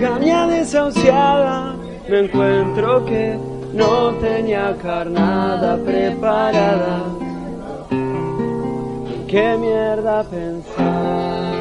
Caña 0.03 0.47
desahuciada 0.47 1.75
me 2.09 2.19
encuentro 2.25 3.05
que 3.05 3.37
no 3.73 4.11
tenía 4.15 4.75
carnada 4.81 5.77
preparada. 5.77 7.01
¿Qué 9.27 9.57
mierda 9.57 10.23
pensar? 10.23 11.52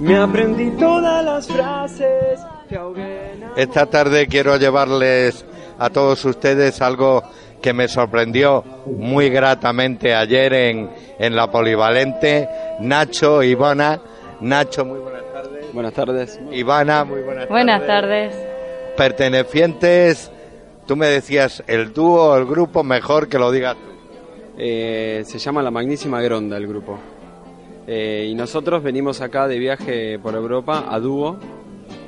Me 0.00 0.18
aprendí 0.18 0.70
todas 0.72 1.24
las 1.24 1.46
frases 1.46 2.40
Esta 3.56 3.86
tarde 3.86 4.26
quiero 4.26 4.56
llevarles 4.56 5.44
a 5.78 5.90
todos 5.90 6.24
ustedes 6.24 6.82
algo 6.82 7.22
que 7.62 7.72
me 7.72 7.86
sorprendió 7.86 8.64
muy 8.86 9.30
gratamente 9.30 10.14
ayer 10.14 10.52
en, 10.52 10.90
en 11.18 11.36
la 11.36 11.50
polivalente. 11.50 12.48
Nacho, 12.80 13.44
Ivana. 13.44 14.00
Nacho, 14.40 14.84
muy 14.84 14.98
buenas 14.98 15.22
tardes. 15.32 15.72
Buenas 15.72 15.92
tardes. 15.92 16.40
Ivana, 16.50 17.04
muy 17.04 17.20
buenas 17.20 17.46
tardes. 17.46 17.50
Buenas 17.50 17.86
tardes. 17.86 18.34
Pertenecientes, 18.96 20.31
tú 20.92 20.96
me 20.96 21.06
decías, 21.06 21.64
el 21.68 21.94
dúo, 21.94 22.36
el 22.36 22.44
grupo, 22.44 22.84
mejor 22.84 23.26
que 23.26 23.38
lo 23.38 23.50
digas 23.50 23.76
tú. 23.76 23.92
Eh, 24.58 25.22
se 25.24 25.38
llama 25.38 25.62
La 25.62 25.70
Magnísima 25.70 26.20
Gronda 26.20 26.58
el 26.58 26.66
grupo. 26.66 26.98
Eh, 27.86 28.28
y 28.30 28.34
nosotros 28.34 28.82
venimos 28.82 29.22
acá 29.22 29.48
de 29.48 29.58
viaje 29.58 30.18
por 30.18 30.34
Europa 30.34 30.84
a 30.90 31.00
dúo. 31.00 31.38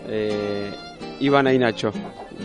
Eh, 0.07 0.71
Ivana 1.19 1.55
y 1.55 1.59
Nacho 1.59 1.95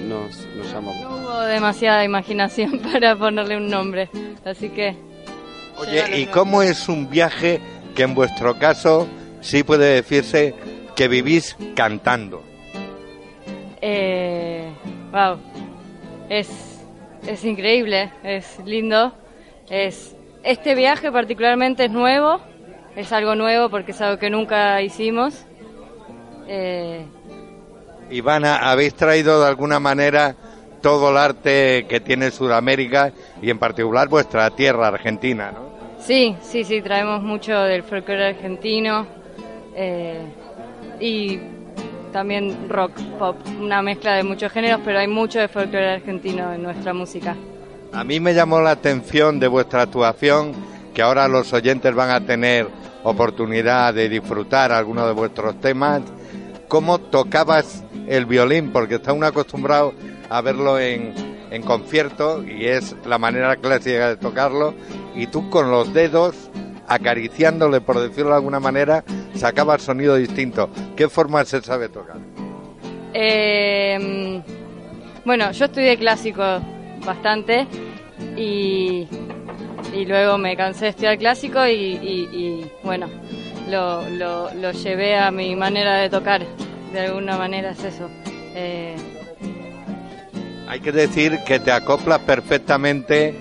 nos, 0.07 0.47
nos 0.55 0.71
llamamos. 0.71 1.01
No 1.01 1.17
hubo 1.17 1.41
demasiada 1.41 2.05
imaginación 2.05 2.79
para 2.93 3.17
ponerle 3.17 3.57
un 3.57 3.69
nombre, 3.69 4.09
así 4.45 4.69
que... 4.69 4.95
Oye, 5.77 6.21
¿y 6.21 6.25
cómo 6.27 6.61
es 6.61 6.87
un 6.87 7.09
viaje 7.09 7.59
que 7.97 8.03
en 8.03 8.15
vuestro 8.15 8.57
caso 8.57 9.09
sí 9.41 9.63
puede 9.63 9.93
decirse 9.95 10.55
que 10.95 11.09
vivís 11.09 11.57
cantando? 11.75 12.41
Eh, 13.81 14.71
wow, 15.11 15.37
es, 16.29 16.79
es 17.27 17.43
increíble, 17.43 18.11
es 18.23 18.59
lindo. 18.65 19.11
Es, 19.69 20.15
este 20.43 20.75
viaje 20.75 21.11
particularmente 21.11 21.85
es 21.85 21.91
nuevo, 21.91 22.39
es 22.95 23.11
algo 23.11 23.35
nuevo 23.35 23.69
porque 23.69 23.91
es 23.91 24.01
algo 24.01 24.19
que 24.19 24.29
nunca 24.29 24.81
hicimos. 24.81 25.45
Eh... 26.47 27.05
Ivana, 28.09 28.57
habéis 28.71 28.95
traído 28.95 29.41
de 29.41 29.47
alguna 29.47 29.79
manera 29.79 30.35
todo 30.81 31.11
el 31.11 31.17
arte 31.17 31.85
que 31.87 31.99
tiene 31.99 32.31
Sudamérica 32.31 33.11
y 33.41 33.49
en 33.49 33.59
particular 33.59 34.07
vuestra 34.07 34.49
tierra 34.51 34.87
argentina, 34.87 35.51
¿no? 35.51 35.69
Sí, 35.99 36.35
sí, 36.41 36.63
sí, 36.63 36.81
traemos 36.81 37.21
mucho 37.21 37.59
del 37.59 37.83
folclore 37.83 38.27
argentino 38.27 39.05
eh, 39.75 40.21
y 40.99 41.39
también 42.11 42.69
rock, 42.69 42.91
pop, 43.17 43.35
una 43.59 43.81
mezcla 43.81 44.15
de 44.15 44.23
muchos 44.23 44.51
géneros, 44.51 44.81
pero 44.83 44.99
hay 44.99 45.07
mucho 45.07 45.39
de 45.39 45.47
folclore 45.47 45.93
argentino 45.93 46.53
en 46.53 46.63
nuestra 46.63 46.93
música. 46.93 47.35
A 47.91 48.03
mí 48.03 48.19
me 48.19 48.33
llamó 48.33 48.61
la 48.61 48.71
atención 48.71 49.39
de 49.39 49.47
vuestra 49.47 49.83
actuación 49.83 50.53
que 50.93 51.01
ahora 51.01 51.27
los 51.27 51.51
oyentes 51.53 51.93
van 51.95 52.11
a 52.11 52.25
tener 52.25 52.67
oportunidad 53.03 53.93
de 53.93 54.09
disfrutar 54.09 54.71
algunos 54.71 55.07
de 55.07 55.13
vuestros 55.13 55.59
temas. 55.59 56.01
¿Cómo 56.67 56.99
tocabas 56.99 57.83
el 58.07 58.25
violín? 58.25 58.71
Porque 58.71 58.95
está 58.95 59.13
uno 59.13 59.25
acostumbrado 59.25 59.93
a 60.29 60.41
verlo 60.41 60.79
en, 60.79 61.13
en 61.49 61.63
concierto 61.63 62.43
y 62.43 62.65
es 62.65 62.95
la 63.05 63.17
manera 63.17 63.55
clásica 63.55 64.09
de 64.09 64.17
tocarlo. 64.17 64.73
Y 65.15 65.27
tú 65.27 65.49
con 65.49 65.71
los 65.71 65.93
dedos, 65.93 66.35
acariciándole, 66.89 67.79
por 67.79 67.99
decirlo 67.99 68.31
de 68.31 68.35
alguna 68.35 68.59
manera, 68.59 69.03
sacabas 69.35 69.83
sonido 69.83 70.15
distinto. 70.15 70.69
¿Qué 70.97 71.07
forma 71.07 71.45
se 71.45 71.61
sabe 71.61 71.87
tocar? 71.87 72.17
Eh, 73.13 74.41
bueno, 75.23 75.51
yo 75.51 75.65
estudié 75.65 75.97
clásico 75.97 76.43
bastante 77.05 77.67
y 78.35 79.07
y 79.93 80.05
luego 80.05 80.37
me 80.37 80.55
cansé 80.55 80.85
de 80.85 80.89
estudiar 80.91 81.17
clásico 81.17 81.65
y, 81.67 82.69
bueno, 82.83 83.07
lo, 83.69 84.07
lo, 84.09 84.71
llevé 84.71 85.17
a 85.17 85.31
mi 85.31 85.55
manera 85.55 85.97
de 85.97 86.09
tocar, 86.09 86.45
de 86.93 86.99
alguna 86.99 87.37
manera 87.37 87.71
es 87.71 87.83
eso. 87.83 88.09
Eh, 88.55 88.95
hay 90.67 90.79
que 90.81 90.91
decir 90.91 91.39
que 91.45 91.59
te 91.59 91.71
acoplas 91.71 92.19
perfectamente, 92.19 93.33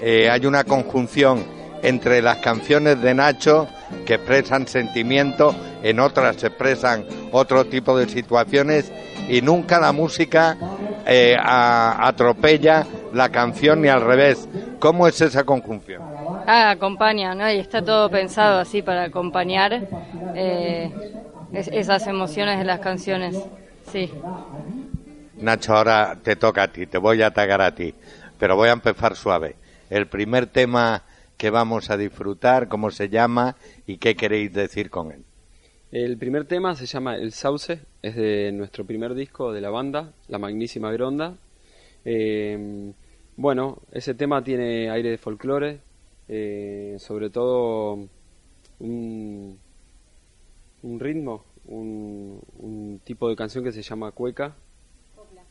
eh, 0.00 0.28
hay 0.30 0.46
una 0.46 0.64
conjunción 0.64 1.44
entre 1.84 2.22
las 2.22 2.38
canciones 2.38 3.00
de 3.00 3.14
Nacho 3.14 3.68
que 4.06 4.14
expresan 4.14 4.66
sentimientos, 4.66 5.54
en 5.82 6.00
otras 6.00 6.36
se 6.36 6.48
expresan 6.48 7.04
otro 7.30 7.66
tipo 7.66 7.96
de 7.96 8.08
situaciones 8.08 8.90
y 9.28 9.42
nunca 9.42 9.78
la 9.78 9.92
música 9.92 10.56
eh, 11.06 11.36
atropella 11.38 12.86
la 13.12 13.28
canción 13.28 13.84
y 13.84 13.88
al 13.88 14.00
revés. 14.00 14.48
¿Cómo 14.78 15.06
es 15.06 15.20
esa 15.20 15.44
conjunción? 15.44 16.02
Ah, 16.46 16.70
acompaña, 16.70 17.34
¿no? 17.34 17.50
Y 17.50 17.58
está 17.58 17.82
todo 17.82 18.10
pensado 18.10 18.58
así 18.58 18.82
para 18.82 19.04
acompañar 19.04 19.86
eh, 20.34 20.90
esas 21.52 22.06
emociones 22.06 22.58
de 22.58 22.64
las 22.64 22.80
canciones, 22.80 23.36
sí. 23.90 24.10
Nacho, 25.36 25.76
ahora 25.76 26.16
te 26.22 26.36
toca 26.36 26.64
a 26.64 26.68
ti, 26.68 26.86
te 26.86 26.98
voy 26.98 27.22
a 27.22 27.26
atacar 27.26 27.60
a 27.60 27.74
ti, 27.74 27.94
pero 28.38 28.56
voy 28.56 28.70
a 28.70 28.72
empezar 28.72 29.14
suave. 29.16 29.56
El 29.90 30.06
primer 30.06 30.46
tema 30.46 31.02
que 31.36 31.50
vamos 31.50 31.90
a 31.90 31.96
disfrutar, 31.96 32.68
cómo 32.68 32.90
se 32.90 33.08
llama 33.08 33.56
y 33.86 33.98
qué 33.98 34.14
queréis 34.14 34.52
decir 34.52 34.90
con 34.90 35.12
él. 35.12 35.24
El 35.90 36.18
primer 36.18 36.44
tema 36.46 36.74
se 36.74 36.86
llama 36.86 37.16
El 37.16 37.32
Sauce, 37.32 37.80
es 38.02 38.16
de 38.16 38.50
nuestro 38.52 38.84
primer 38.84 39.14
disco 39.14 39.52
de 39.52 39.60
la 39.60 39.70
banda, 39.70 40.12
La 40.28 40.38
Magnísima 40.38 40.90
Gronda. 40.90 41.36
Eh, 42.04 42.92
bueno, 43.36 43.82
ese 43.92 44.14
tema 44.14 44.42
tiene 44.42 44.90
aire 44.90 45.10
de 45.10 45.18
folclore, 45.18 45.80
eh, 46.28 46.96
sobre 46.98 47.30
todo 47.30 48.08
un, 48.78 49.58
ritmo, 50.82 51.44
un, 51.66 53.00
tipo 53.04 53.28
de 53.28 53.36
canción 53.36 53.64
que 53.64 53.72
se 53.72 53.82
llama 53.82 54.12
cueca. 54.12 54.56
Copla. 55.14 55.42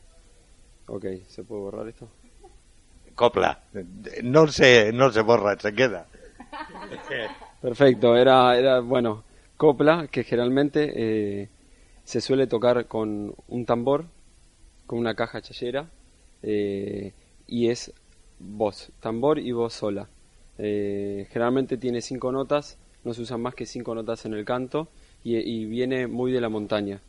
Ok, 0.86 1.06
¿se 1.26 1.44
puede 1.44 1.62
borrar 1.62 1.88
esto? 1.88 2.08
Copla. 3.14 3.62
No 4.22 4.48
se, 4.48 4.92
no 4.92 5.10
se 5.10 5.20
borra, 5.22 5.58
se 5.58 5.72
queda. 5.72 6.06
Perfecto, 7.60 8.16
era, 8.16 8.56
era, 8.58 8.80
bueno, 8.80 9.24
copla, 9.56 10.08
que 10.08 10.24
generalmente 10.24 10.92
eh, 10.94 11.48
se 12.04 12.20
suele 12.20 12.46
tocar 12.46 12.86
con 12.86 13.34
un 13.48 13.64
tambor, 13.64 14.06
con 14.86 14.98
una 14.98 15.14
caja 15.14 15.40
chayera, 15.40 15.90
eh, 16.42 17.12
y 17.46 17.68
es 17.68 17.92
voz, 18.38 18.92
tambor 19.00 19.38
y 19.38 19.52
voz 19.52 19.72
sola. 19.72 20.08
Eh, 20.58 21.26
generalmente 21.30 21.78
tiene 21.78 22.00
cinco 22.00 22.30
notas, 22.32 22.78
no 23.02 23.14
se 23.14 23.22
usan 23.22 23.40
más 23.40 23.54
que 23.54 23.66
cinco 23.66 23.94
notas 23.94 24.24
en 24.24 24.34
el 24.34 24.44
canto 24.44 24.88
y, 25.22 25.64
viene 25.64 26.06
muy 26.06 26.32
de 26.32 26.40
la 26.40 26.48
montaña. 26.48 27.00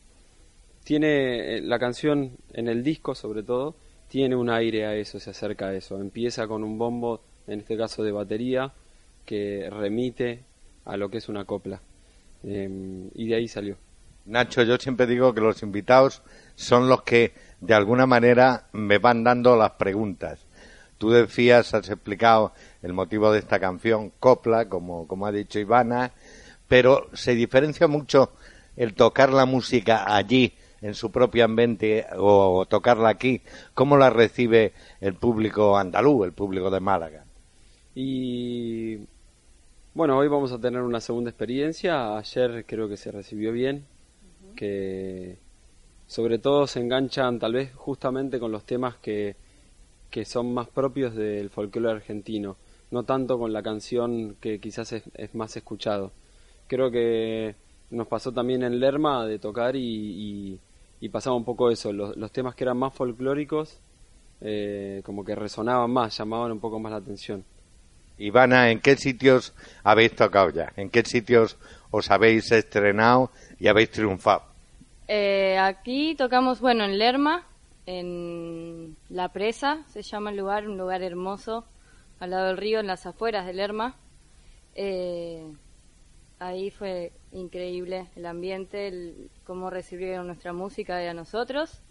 Tiene 0.84 1.62
la 1.62 1.80
canción 1.80 2.38
en 2.53 2.68
el 2.68 2.84
disco, 2.84 3.16
sobre 3.16 3.43
todo, 3.43 3.76
tiene 4.16 4.38
un 4.38 4.49
aire 4.49 4.86
a 4.86 4.95
eso, 4.95 5.20
se 5.20 5.32
acerca 5.32 5.68
a 5.68 5.74
eso. 5.74 5.99
Empieza 5.99 6.47
con 6.47 6.63
un 6.63 6.78
bombo, 6.78 7.20
en 7.47 7.59
este 7.59 7.76
caso 7.76 8.01
de 8.01 8.13
batería, 8.13 8.72
que 9.26 9.70
remite 9.70 10.39
a 10.86 10.95
lo 10.95 11.09
que 11.09 11.18
es 11.18 11.28
una 11.28 11.43
copla. 11.43 11.82
Em, 12.41 13.09
y 13.13 13.28
de 13.28 13.36
ahí 13.36 13.49
salió. 13.49 13.76
Nacho, 14.24 14.63
yo 14.63 14.78
siempre 14.78 15.05
digo 15.05 15.34
que 15.34 15.41
los 15.41 15.61
invitados 15.63 16.22
son 16.55 16.88
los 16.88 17.03
que 17.03 17.34
de 17.59 17.74
alguna 17.74 18.05
manera 18.05 18.68
me 18.72 18.99
van 18.99 19.26
dando 19.26 19.57
las 19.57 19.72
preguntas. 19.72 20.45
Tú 20.97 21.09
decías, 21.09 21.74
has 21.74 21.89
explicado 21.89 22.53
el 22.84 22.93
motivo 22.93 23.34
de 23.34 23.39
esta 23.39 23.59
canción, 23.59 24.13
copla, 24.22 24.70
como, 24.70 25.09
como 25.09 25.26
ha 25.26 25.34
dicho 25.34 25.59
Ivana, 25.59 26.13
pero 26.70 27.09
se 27.11 27.36
diferencia 27.36 27.89
mucho 27.89 28.32
el 28.78 28.93
tocar 28.93 29.34
la 29.34 29.45
música 29.45 30.05
allí, 30.16 30.53
en 30.86 30.93
su 30.93 31.11
propio 31.11 31.45
ambiente, 31.45 32.05
o 32.15 32.65
tocarla 32.67 33.09
aquí. 33.09 33.41
¿Cómo 33.73 33.97
la 33.97 34.11
recibe 34.11 34.73
el 35.01 35.15
público 35.15 35.77
andaluz, 35.77 36.25
el 36.25 36.33
público 36.33 36.69
de 36.69 36.79
Málaga? 36.79 37.25
Y 37.95 38.99
bueno, 39.95 40.17
hoy 40.17 40.27
vamos 40.27 40.51
a 40.51 40.59
tener 40.59 40.81
una 40.81 41.01
segunda 41.01 41.31
experiencia. 41.31 42.17
Ayer 42.17 42.65
creo 42.67 42.88
que 42.88 42.97
se 42.97 43.11
recibió 43.11 43.51
bien, 43.51 43.86
que 44.55 45.39
sobre 46.05 46.38
todo 46.38 46.67
se 46.67 46.81
enganchan 46.81 47.39
tal 47.39 47.53
vez 47.53 47.73
justamente 47.73 48.39
con 48.39 48.51
los 48.51 48.63
temas 48.63 48.97
que, 48.97 49.36
que 50.11 50.23
son 50.23 50.53
más 50.53 50.67
propios 50.67 51.15
del 51.15 51.49
folclore 51.49 51.95
argentino, 51.95 52.57
no 52.91 53.03
tanto 53.03 53.39
con 53.39 53.53
la 53.53 53.63
canción 53.63 54.36
que 54.39 54.59
quizás 54.59 54.93
es, 54.93 55.33
más 55.33 55.57
escuchado. 55.57 56.11
Creo 56.67 56.91
que 56.91 57.55
nos 57.89 58.07
pasó 58.07 58.31
también 58.31 58.61
en 58.61 58.79
Lerma 58.79 59.25
de 59.25 59.39
tocar 59.39 59.75
y, 59.75 59.79
y, 59.81 60.59
pasaba 61.10 61.36
un 61.36 61.45
poco 61.45 61.72
eso, 61.72 61.91
los, 61.93 62.16
los 62.16 62.32
temas 62.32 62.56
que 62.56 62.64
eran 62.64 62.78
más 62.78 62.93
folclóricos 62.93 63.80
eh, 64.41 65.01
como 65.06 65.24
que 65.24 65.34
resonaban 65.34 65.89
más, 65.91 66.18
llamaban 66.18 66.51
un 66.51 66.60
poco 66.60 66.80
más 66.80 66.91
la 66.91 66.97
atención. 66.97 67.43
Ivana, 68.18 68.70
¿en 68.70 68.80
qué 68.80 68.95
sitios 68.95 69.53
habéis 69.84 70.16
tocado 70.16 70.49
ya? 70.49 70.72
¿En 70.76 70.89
qué 70.89 71.03
sitios 71.03 71.58
os 71.91 72.12
habéis 72.12 72.51
estrenado 72.51 73.32
y 73.60 73.68
habéis 73.68 73.91
triunfado? 73.91 74.43
Eh, 75.08 75.58
aquí 75.58 76.16
tocamos, 76.16 76.60
bueno, 76.62 76.86
en 76.86 76.97
Lerma, 76.97 77.45
en 77.86 78.95
La 79.10 79.30
Presa, 79.30 79.84
se 79.89 80.01
llama 80.01 80.32
el 80.32 80.38
lugar, 80.38 80.68
un 80.68 80.78
lugar 80.78 81.01
hermoso, 81.01 81.66
al 82.20 82.32
lado 82.32 82.47
del 82.47 82.58
río, 82.58 82.80
en 82.80 82.88
las 82.88 83.06
afueras 83.06 83.45
de 83.45 83.53
Lerma. 83.53 83.95
Eh, 84.76 85.45
ahí 86.39 86.72
fue 86.72 87.12
increíble 87.36 88.07
el 88.15 88.25
ambiente, 88.25 88.88
el, 88.88 89.29
cómo 89.43 89.69
recibieron 89.69 90.27
nuestra 90.27 90.53
música 90.53 91.03
y 91.03 91.07
a 91.07 91.13
nosotros. 91.13 91.81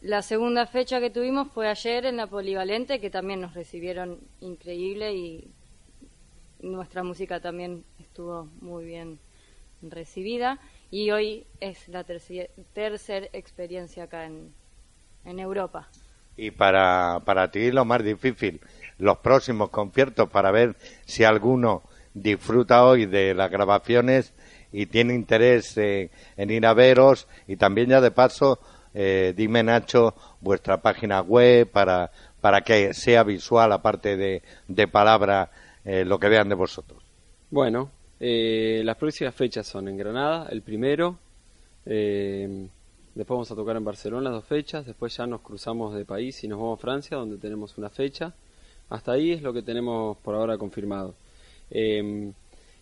La 0.00 0.22
segunda 0.22 0.66
fecha 0.66 1.00
que 1.00 1.10
tuvimos 1.10 1.48
fue 1.52 1.68
ayer 1.68 2.06
en 2.06 2.16
la 2.16 2.26
Polivalente, 2.26 3.00
que 3.00 3.10
también 3.10 3.40
nos 3.40 3.52
recibieron 3.52 4.18
increíble 4.40 5.14
y 5.14 5.50
nuestra 6.60 7.02
música 7.02 7.40
también 7.40 7.84
estuvo 7.98 8.48
muy 8.60 8.84
bien 8.84 9.18
recibida. 9.82 10.58
Y 10.90 11.10
hoy 11.10 11.46
es 11.60 11.88
la 11.88 12.04
tercera 12.04 13.28
experiencia 13.32 14.04
acá 14.04 14.24
en, 14.24 14.52
en 15.24 15.38
Europa. 15.38 15.88
Y 16.36 16.52
para, 16.52 17.20
para 17.24 17.50
ti 17.50 17.70
lo 17.70 17.84
más 17.84 18.02
difícil, 18.02 18.60
los 18.98 19.18
próximos 19.18 19.68
conciertos 19.70 20.30
para 20.30 20.50
ver 20.50 20.76
si 21.04 21.24
alguno 21.24 21.82
disfruta 22.14 22.84
hoy 22.84 23.06
de 23.06 23.34
las 23.34 23.50
grabaciones 23.50 24.32
y 24.72 24.86
tiene 24.86 25.14
interés 25.14 25.76
en 25.76 26.50
ir 26.50 26.66
a 26.66 26.74
veros 26.74 27.26
y 27.46 27.56
también 27.56 27.90
ya 27.90 28.00
de 28.00 28.10
paso 28.10 28.60
eh, 28.92 29.34
dime 29.36 29.62
Nacho 29.62 30.14
vuestra 30.40 30.82
página 30.82 31.20
web 31.20 31.70
para, 31.70 32.10
para 32.40 32.62
que 32.62 32.92
sea 32.92 33.22
visual 33.22 33.72
aparte 33.72 34.16
de, 34.16 34.42
de 34.66 34.88
palabra 34.88 35.50
eh, 35.84 36.04
lo 36.04 36.18
que 36.18 36.28
vean 36.28 36.48
de 36.48 36.56
vosotros. 36.56 37.02
Bueno, 37.50 37.90
eh, 38.18 38.82
las 38.84 38.96
próximas 38.96 39.34
fechas 39.34 39.66
son 39.66 39.88
en 39.88 39.96
Granada, 39.96 40.48
el 40.50 40.62
primero, 40.62 41.18
después 41.84 43.28
vamos 43.28 43.50
a 43.50 43.54
tocar 43.54 43.76
en 43.76 43.84
Barcelona 43.84 44.30
dos 44.30 44.44
fechas, 44.44 44.86
después 44.86 45.16
ya 45.16 45.26
nos 45.26 45.40
cruzamos 45.40 45.94
de 45.94 46.04
país 46.04 46.42
y 46.44 46.48
nos 46.48 46.58
vamos 46.58 46.78
a 46.78 46.82
Francia 46.82 47.16
donde 47.16 47.38
tenemos 47.38 47.78
una 47.78 47.90
fecha. 47.90 48.34
Hasta 48.88 49.12
ahí 49.12 49.32
es 49.32 49.42
lo 49.42 49.52
que 49.52 49.62
tenemos 49.62 50.16
por 50.18 50.34
ahora 50.34 50.58
confirmado. 50.58 51.14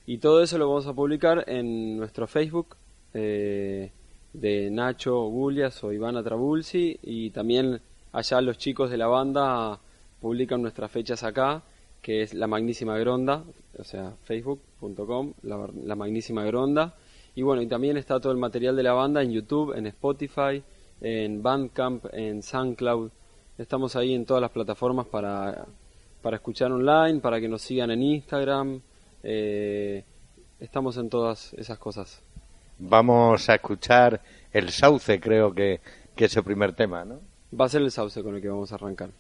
Y 0.09 0.19
todo 0.19 0.43
eso 0.43 0.57
lo 0.57 0.69
vamos 0.69 0.87
a 0.87 0.95
publicar 0.95 1.45
en 1.47 1.99
nuestro 1.99 2.27
Facebook. 2.27 2.77
Eh, 3.13 3.93
de 4.33 4.71
Nacho 4.71 5.21
Gulias 5.27 5.85
o 5.85 5.93
Ivana 5.93 6.23
Trabulsi 6.23 6.99
y 7.03 7.31
también 7.31 7.81
allá 8.13 8.41
los 8.41 8.57
chicos 8.57 8.91
de 8.91 8.97
la 8.97 9.07
banda 9.07 9.79
publican 10.21 10.63
nuestras 10.63 10.91
fechas 10.91 11.23
acá, 11.25 11.63
que 12.01 12.23
es 12.23 12.33
La 12.33 12.47
Magnísima 12.47 12.97
Gronda, 12.99 13.45
o 13.79 13.85
sea, 13.85 14.15
facebook.com, 14.25 15.35
la, 15.43 15.95
Magnísima 15.95 16.43
Gronda. 16.45 16.95
Y 17.35 17.43
bueno, 17.43 17.61
y 17.61 17.67
también 17.67 17.99
está 17.99 18.19
todo 18.19 18.33
el 18.33 18.39
material 18.39 18.77
de 18.77 18.83
la 18.85 18.95
banda 18.95 19.23
en 19.23 19.31
YouTube, 19.31 19.77
en 19.77 19.87
Spotify, 19.89 20.63
en 21.03 21.43
Bandcamp, 21.43 22.07
en 22.13 22.43
SoundCloud. 22.43 23.11
Estamos 23.59 23.95
ahí 23.95 24.15
en 24.15 24.25
todas 24.25 24.41
las 24.41 24.53
plataformas 24.53 25.07
para, 25.07 25.67
para 26.23 26.37
escuchar 26.37 26.73
online, 26.73 27.21
para 27.21 27.41
que 27.41 27.49
nos 27.49 27.61
sigan 27.61 27.91
en 27.91 28.03
Instagram. 28.03 28.81
Eh, 29.31 30.05
estamos 30.59 30.97
en 30.97 31.11
todas 31.11 31.53
esas 31.53 31.79
cosas. 31.79 32.23
Vamos 32.79 33.47
a 33.51 33.57
escuchar 33.57 34.23
El 34.55 34.71
Sauce, 34.71 35.21
creo 35.21 35.53
que, 35.53 35.83
que 36.17 36.25
es 36.25 36.37
el 36.39 36.45
primer 36.45 36.73
tema, 36.73 37.05
¿no? 37.05 37.21
Va 37.59 37.67
a 37.67 37.69
ser 37.69 37.83
el 37.83 37.91
Sauce 37.91 38.23
con 38.23 38.37
el 38.37 38.41
que 38.41 38.49
vamos 38.49 38.73
a 38.73 38.77
arrancar. 38.77 39.11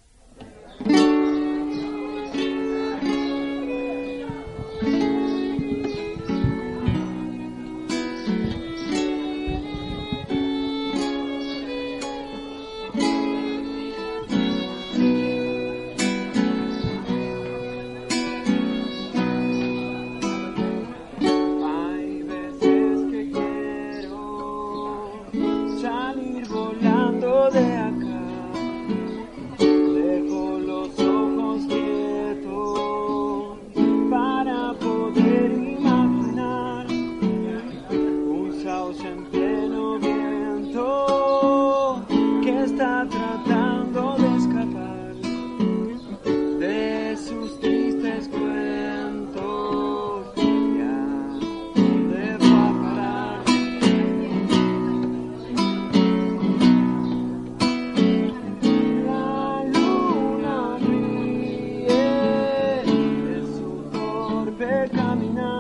supe 64.58 64.88
caminar. 64.90 65.57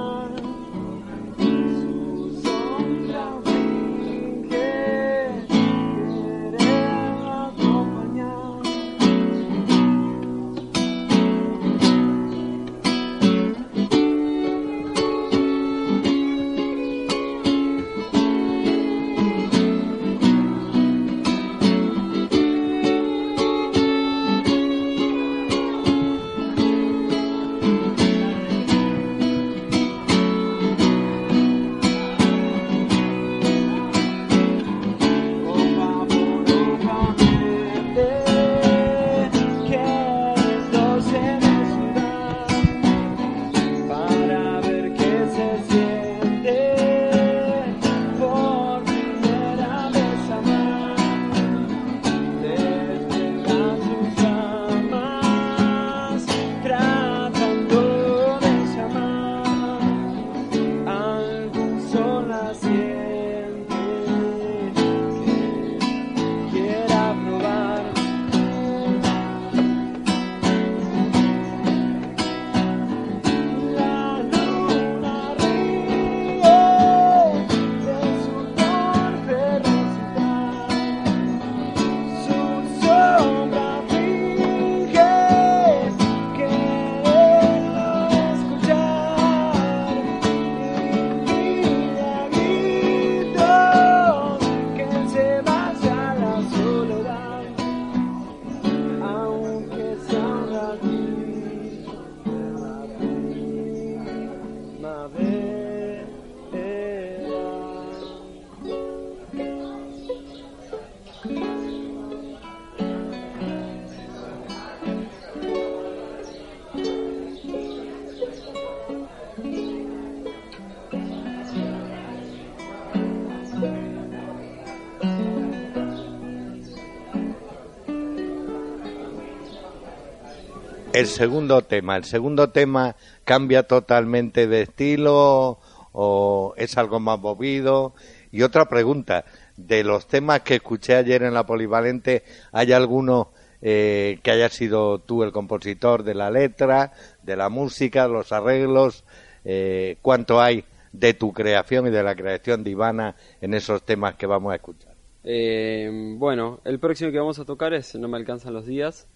El 130.98 131.06
segundo 131.06 131.62
tema. 131.62 131.96
¿El 131.96 132.04
segundo 132.04 132.50
tema 132.50 132.96
cambia 133.24 133.62
totalmente 133.62 134.48
de 134.48 134.62
estilo 134.62 135.60
o 135.92 136.54
es 136.56 136.76
algo 136.76 136.98
más 136.98 137.20
movido? 137.20 137.94
Y 138.32 138.42
otra 138.42 138.68
pregunta, 138.68 139.24
de 139.56 139.84
los 139.84 140.08
temas 140.08 140.40
que 140.40 140.56
escuché 140.56 140.96
ayer 140.96 141.22
en 141.22 141.34
la 141.34 141.46
Polivalente, 141.46 142.24
¿hay 142.50 142.72
alguno 142.72 143.30
eh, 143.62 144.18
que 144.24 144.30
haya 144.32 144.48
sido 144.48 144.98
tú 144.98 145.22
el 145.22 145.30
compositor 145.30 146.02
de 146.02 146.14
la 146.14 146.30
letra, 146.32 146.92
de 147.22 147.36
la 147.36 147.48
música, 147.48 148.08
los 148.08 148.32
arreglos? 148.32 149.04
Eh, 149.44 149.98
¿Cuánto 150.02 150.40
hay 150.40 150.64
de 150.92 151.14
tu 151.14 151.32
creación 151.32 151.86
y 151.86 151.90
de 151.90 152.02
la 152.02 152.16
creación 152.16 152.64
de 152.64 152.70
Ivana 152.70 153.14
en 153.40 153.54
esos 153.54 153.84
temas 153.84 154.16
que 154.16 154.26
vamos 154.26 154.52
a 154.52 154.56
escuchar? 154.56 154.94
Eh, 155.22 155.88
bueno, 156.16 156.60
el 156.64 156.80
próximo 156.80 157.12
que 157.12 157.18
vamos 157.18 157.38
a 157.38 157.44
tocar 157.44 157.72
es 157.72 157.94
No 157.94 158.08
me 158.08 158.16
alcanzan 158.16 158.52
los 158.52 158.66
días, 158.66 159.06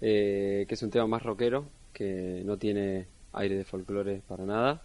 eh, 0.00 0.64
que 0.68 0.74
es 0.74 0.82
un 0.82 0.90
tema 0.90 1.06
más 1.06 1.22
rockero, 1.22 1.66
que 1.92 2.42
no 2.44 2.56
tiene 2.56 3.06
aire 3.32 3.56
de 3.56 3.64
folclore 3.64 4.22
para 4.26 4.44
nada. 4.44 4.82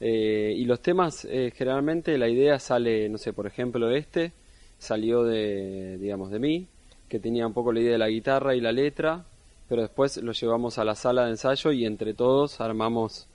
Eh, 0.00 0.54
y 0.56 0.64
los 0.64 0.80
temas, 0.80 1.24
eh, 1.24 1.52
generalmente 1.54 2.16
la 2.18 2.28
idea 2.28 2.58
sale, 2.58 3.08
no 3.08 3.18
sé, 3.18 3.32
por 3.32 3.46
ejemplo, 3.46 3.90
este 3.90 4.32
salió 4.78 5.24
de, 5.24 5.98
digamos, 5.98 6.30
de 6.30 6.38
mí, 6.38 6.68
que 7.08 7.18
tenía 7.20 7.46
un 7.46 7.52
poco 7.52 7.72
la 7.72 7.80
idea 7.80 7.92
de 7.92 7.98
la 7.98 8.08
guitarra 8.08 8.54
y 8.54 8.60
la 8.60 8.72
letra, 8.72 9.24
pero 9.68 9.82
después 9.82 10.16
lo 10.18 10.32
llevamos 10.32 10.78
a 10.78 10.84
la 10.84 10.94
sala 10.94 11.24
de 11.24 11.30
ensayo 11.30 11.72
y 11.72 11.86
entre 11.86 12.14
todos 12.14 12.60
armamos, 12.60 13.28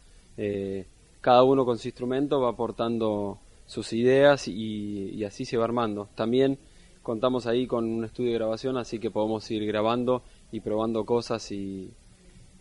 cada 1.20 1.44
uno 1.44 1.66
con 1.66 1.78
su 1.78 1.90
instrumento 1.90 2.40
va 2.40 2.52
aportando 2.52 3.40
sus 3.66 3.92
ideas 3.92 4.48
y, 4.48 5.10
y 5.10 5.24
así 5.26 5.44
se 5.44 5.58
va 5.58 5.66
armando. 5.66 6.08
También 6.16 6.58
contamos 7.02 7.48
ahí 7.48 7.66
con 7.68 7.86
un 7.86 8.06
estudio 8.06 8.30
de 8.30 8.38
grabación, 8.38 8.78
así 8.78 9.00
que 9.00 9.10
podemos 9.10 9.50
ir 9.50 9.66
grabando 9.66 10.22
y 10.52 10.60
probando 10.62 11.06
cosas 11.06 11.52
y 11.52 11.92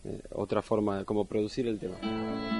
eh, 0.03 0.21
otra 0.31 0.61
forma 0.61 0.99
de 0.99 1.05
cómo 1.05 1.25
producir 1.25 1.67
el 1.67 1.79
tema. 1.79 2.58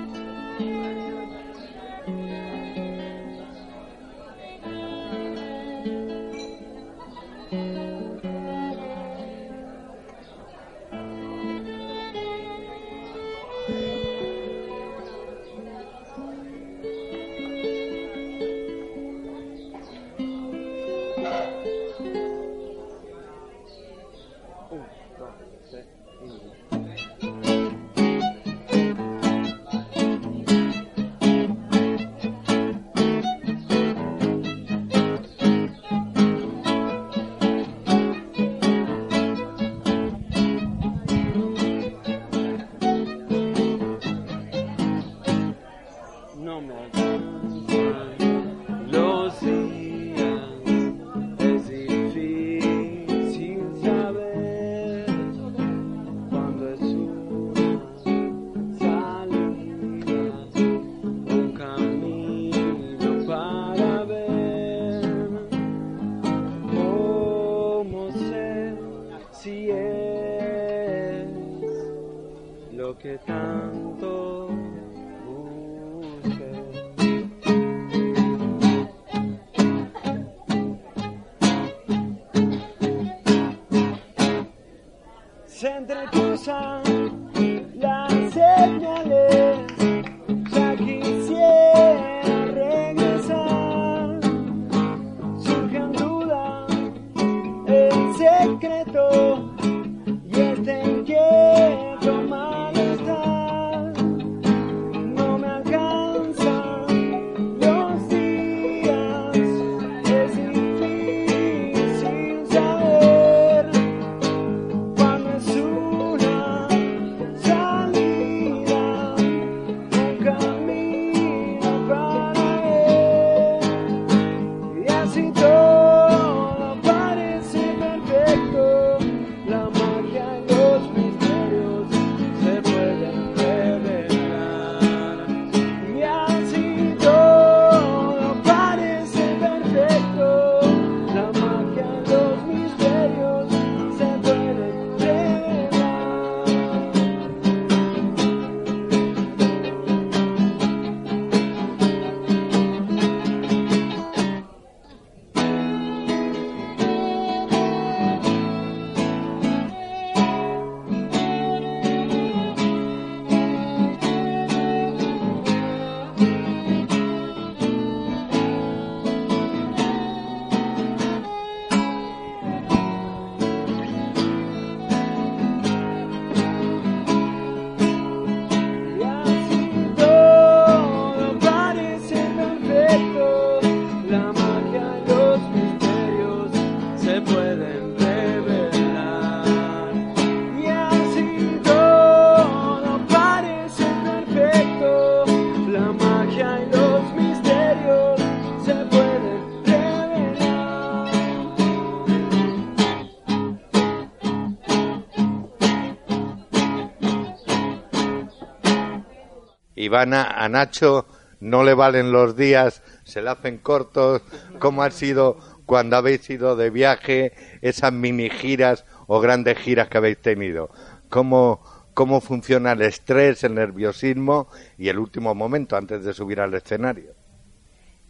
A 210.02 210.50
Nacho 210.50 211.06
no 211.40 211.64
le 211.64 211.74
valen 211.74 212.12
los 212.12 212.36
días, 212.36 212.84
se 213.04 213.22
le 213.22 213.30
hacen 213.30 213.58
cortos. 213.58 214.22
¿Cómo 214.60 214.84
ha 214.84 214.92
sido 214.92 215.38
cuando 215.66 215.98
habéis 215.98 216.30
ido 216.30 216.56
de 216.56 216.70
viaje, 216.70 217.34
esas 217.62 217.94
mini 217.94 218.30
giras 218.30 218.86
o 219.08 219.20
grandes 219.20 219.58
giras 219.58 219.90
que 219.90 219.98
habéis 219.98 220.22
tenido? 220.22 220.70
¿Cómo, 221.10 221.62
cómo 221.94 222.22
funciona 222.22 222.74
el 222.74 222.82
estrés, 222.82 223.44
el 223.44 223.56
nerviosismo 223.56 224.48
y 224.78 224.90
el 224.90 225.00
último 225.00 225.36
momento 225.36 225.76
antes 225.76 226.04
de 226.04 226.14
subir 226.14 226.40
al 226.40 226.54
escenario? 226.54 227.14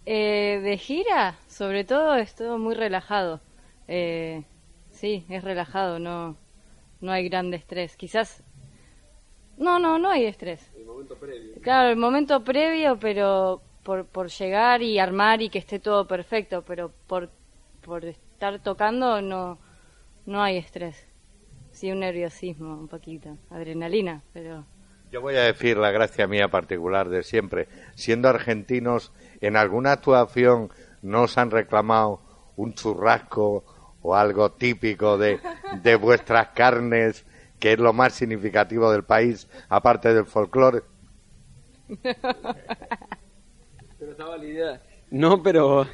Eh, 0.06 0.60
de 0.64 0.78
gira, 0.78 1.38
sobre 1.48 1.84
todo, 1.84 2.16
es 2.16 2.34
todo 2.36 2.58
muy 2.58 2.76
relajado. 2.76 3.42
Eh, 3.88 4.44
sí, 4.92 5.26
es 5.30 5.44
relajado, 5.44 6.00
no, 6.00 6.38
no 7.02 7.12
hay 7.12 7.30
gran 7.30 7.54
estrés. 7.54 7.96
Quizás 7.96 8.44
no, 9.58 9.78
no, 9.78 10.00
no 10.00 10.10
hay 10.10 10.26
estrés. 10.26 10.69
Momento 11.00 11.16
previo. 11.16 11.54
Claro, 11.62 11.90
el 11.90 11.96
momento 11.96 12.44
previo, 12.44 13.00
pero 13.00 13.62
por, 13.84 14.06
por 14.06 14.28
llegar 14.28 14.82
y 14.82 15.00
armar 15.00 15.42
y 15.42 15.50
que 15.50 15.60
esté 15.60 15.80
todo 15.80 16.06
perfecto, 16.06 16.62
pero 16.68 16.92
por, 17.08 17.30
por 17.82 18.04
estar 18.04 18.60
tocando 18.62 19.22
no, 19.22 19.58
no 20.26 20.44
hay 20.44 20.58
estrés. 20.58 21.08
Sí, 21.72 21.90
un 21.90 22.02
nerviosismo, 22.02 22.78
un 22.78 22.90
poquito, 22.90 23.38
adrenalina, 23.50 24.24
pero... 24.34 24.66
Yo 25.10 25.22
voy 25.22 25.38
a 25.38 25.44
decir 25.44 25.78
la 25.78 25.92
gracia 25.92 26.28
mía 26.28 26.50
particular 26.50 27.08
de 27.08 27.24
siempre. 27.24 27.70
Siendo 27.96 28.28
argentinos, 28.28 29.14
en 29.40 29.56
alguna 29.56 29.94
actuación 29.94 30.70
no 31.02 31.24
os 31.24 31.38
han 31.38 31.50
reclamado 31.50 32.20
un 32.58 32.74
churrasco 32.74 33.64
o 34.02 34.16
algo 34.16 34.52
típico 34.52 35.18
de, 35.18 35.40
de 35.82 35.96
vuestras 35.96 36.50
carnes 36.50 37.26
que 37.60 37.74
es 37.74 37.80
lo 37.80 37.94
más 37.94 38.14
significativo 38.14 38.92
del 38.92 39.04
país, 39.04 39.48
aparte 39.68 40.14
del 40.14 40.26
folclore. 40.26 40.82
pero 44.00 44.12
estaba 44.12 44.38
la 44.38 44.46
idea. 44.46 44.82
No, 45.12 45.44
pero 45.44 45.86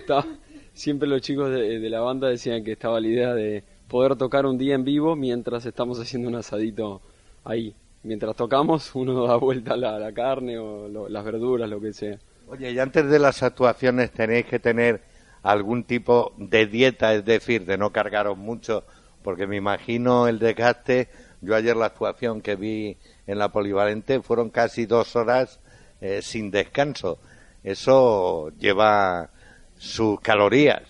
siempre 0.73 1.07
los 1.07 1.21
chicos 1.21 1.49
de, 1.49 1.79
la 1.89 2.01
banda 2.01 2.27
decían 2.27 2.63
que 2.63 2.73
estaba 2.73 2.99
la 2.99 3.07
idea 3.07 3.33
de 3.33 3.63
poder 3.87 4.15
tocar 4.15 4.45
un 4.45 4.57
día 4.57 4.75
en 4.75 4.83
vivo 4.83 5.15
mientras 5.15 5.65
estamos 5.65 5.99
haciendo 5.99 6.29
un 6.29 6.35
asadito 6.35 7.01
ahí. 7.43 7.75
Mientras 8.03 8.35
tocamos, 8.35 8.93
uno 8.93 9.25
da 9.25 9.35
vuelta 9.37 9.73
a 9.73 9.77
la, 9.77 10.11
carne 10.13 10.59
o 10.59 11.09
las 11.09 11.25
verduras, 11.25 11.69
lo 11.69 11.81
que 11.81 11.93
sea. 11.93 12.19
Oye, 12.47 12.71
y 12.71 12.77
antes 12.77 13.09
de 13.09 13.17
las 13.17 13.41
actuaciones 13.41 14.11
tenéis 14.11 14.45
que 14.45 14.59
tener 14.59 15.01
algún 15.41 15.83
tipo 15.83 16.33
de 16.37 16.67
dieta, 16.67 17.15
es 17.15 17.25
decir, 17.25 17.65
de 17.65 17.77
no 17.77 17.91
cargaros 17.91 18.37
mucho, 18.37 18.83
porque 19.23 19.47
me 19.47 19.55
imagino 19.55 20.27
el 20.27 20.37
desgaste 20.37 21.09
yo 21.45 21.55
ayer 21.55 21.75
la 21.75 21.85
actuación 21.85 22.41
que 22.41 22.55
vi 22.55 22.97
en 23.27 23.37
la 23.37 23.51
polivalente 23.51 24.21
fueron 24.21 24.49
casi 24.49 24.85
dos 24.85 25.15
horas 25.15 25.59
eh, 26.01 26.21
sin 26.21 26.51
descanso. 26.51 27.19
Eso 27.63 28.49
lleva 28.59 29.29
sus 29.77 30.19
calorías. 30.19 30.83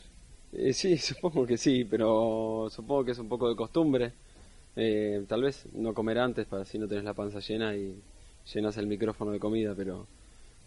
Eh, 0.54 0.74
sí, 0.74 0.98
supongo 1.00 1.46
que 1.46 1.58
sí, 1.58 1.86
pero 1.86 2.68
supongo 2.70 3.06
que 3.06 3.12
es 3.12 3.20
un 3.20 3.30
poco 3.30 3.50
de 3.50 3.56
costumbre. 3.56 4.14
Eh, 4.76 5.24
tal 5.28 5.44
vez 5.44 5.68
no 5.74 5.94
comer 5.94 6.20
antes 6.20 6.46
para 6.48 6.66
si 6.66 6.78
no 6.78 6.88
tenés 6.88 7.04
la 7.04 7.14
panza 7.14 7.40
llena 7.40 7.76
y 7.76 8.02
llenas 8.54 8.78
el 8.78 8.88
micrófono 8.88 9.32
de 9.32 9.40
comida, 9.40 9.74
pero 9.76 10.08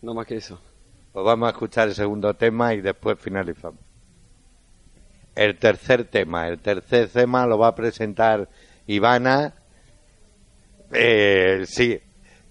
no 0.02 0.14
más 0.14 0.26
que 0.26 0.36
eso. 0.36 0.60
Pues 1.12 1.24
vamos 1.24 1.48
a 1.48 1.50
escuchar 1.50 1.88
el 1.88 1.94
segundo 1.94 2.34
tema 2.34 2.74
y 2.74 2.80
después 2.80 3.18
finalizamos. 3.18 3.80
El 5.34 5.56
tercer 5.56 6.04
tema, 6.04 6.48
el 6.48 6.58
tercer 6.58 7.08
tema 7.08 7.46
lo 7.46 7.58
va 7.58 7.68
a 7.68 7.74
presentar 7.74 8.48
Ivana 8.86 9.54
eh, 10.92 11.62
sí, 11.66 12.00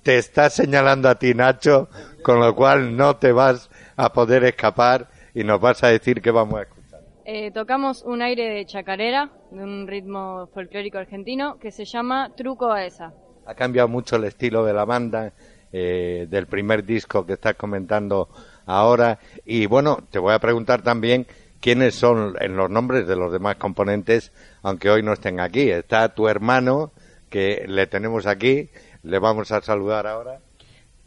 te 0.04 0.18
está 0.18 0.50
señalando 0.50 1.10
a 1.10 1.16
ti 1.16 1.34
Nacho, 1.34 1.90
con 2.24 2.40
lo 2.40 2.56
cual 2.56 2.96
no 2.96 3.18
te 3.18 3.32
vas 3.32 3.70
a 3.96 4.14
poder 4.14 4.44
escapar 4.44 5.10
y 5.34 5.44
nos 5.44 5.60
vas 5.60 5.84
a 5.84 5.88
decir 5.90 6.22
que 6.22 6.32
vamos 6.32 6.60
a 6.60 6.62
escuchar. 6.64 7.02
Eh, 7.26 7.52
tocamos 7.52 8.04
un 8.04 8.22
aire 8.22 8.50
de 8.50 8.66
chacarera, 8.66 9.30
de 9.52 9.64
un 9.64 9.86
ritmo 9.86 10.48
folclórico 10.54 10.98
argentino, 10.98 11.60
que 11.60 11.72
se 11.72 11.84
llama 11.84 12.32
Truco 12.38 12.72
a 12.72 12.86
esa. 12.86 13.14
Ha 13.46 13.54
cambiado 13.54 13.88
mucho 13.88 14.16
el 14.16 14.24
estilo 14.24 14.64
de 14.64 14.74
la 14.74 14.86
banda, 14.86 15.34
eh, 15.74 16.28
del 16.30 16.48
primer 16.48 16.86
disco 16.86 17.26
que 17.26 17.34
estás 17.34 17.56
comentando 17.56 18.30
ahora. 18.66 19.20
Y 19.46 19.66
bueno, 19.66 20.00
te 20.10 20.20
voy 20.20 20.34
a 20.34 20.40
preguntar 20.40 20.82
también 20.82 21.28
quiénes 21.60 21.96
son 21.96 22.36
en 22.40 22.56
los 22.56 22.70
nombres 22.70 23.06
de 23.08 23.18
los 23.18 23.32
demás 23.32 23.58
componentes, 23.58 24.32
aunque 24.64 24.90
hoy 24.90 25.04
no 25.04 25.12
estén 25.12 25.42
aquí. 25.42 25.70
Está 25.70 26.16
tu 26.16 26.30
hermano, 26.30 26.94
que 27.30 27.66
le 27.68 27.88
tenemos 27.88 28.26
aquí. 28.26 28.70
Le 29.04 29.20
vamos 29.20 29.52
a 29.52 29.62
saludar 29.62 30.08
ahora. 30.08 30.40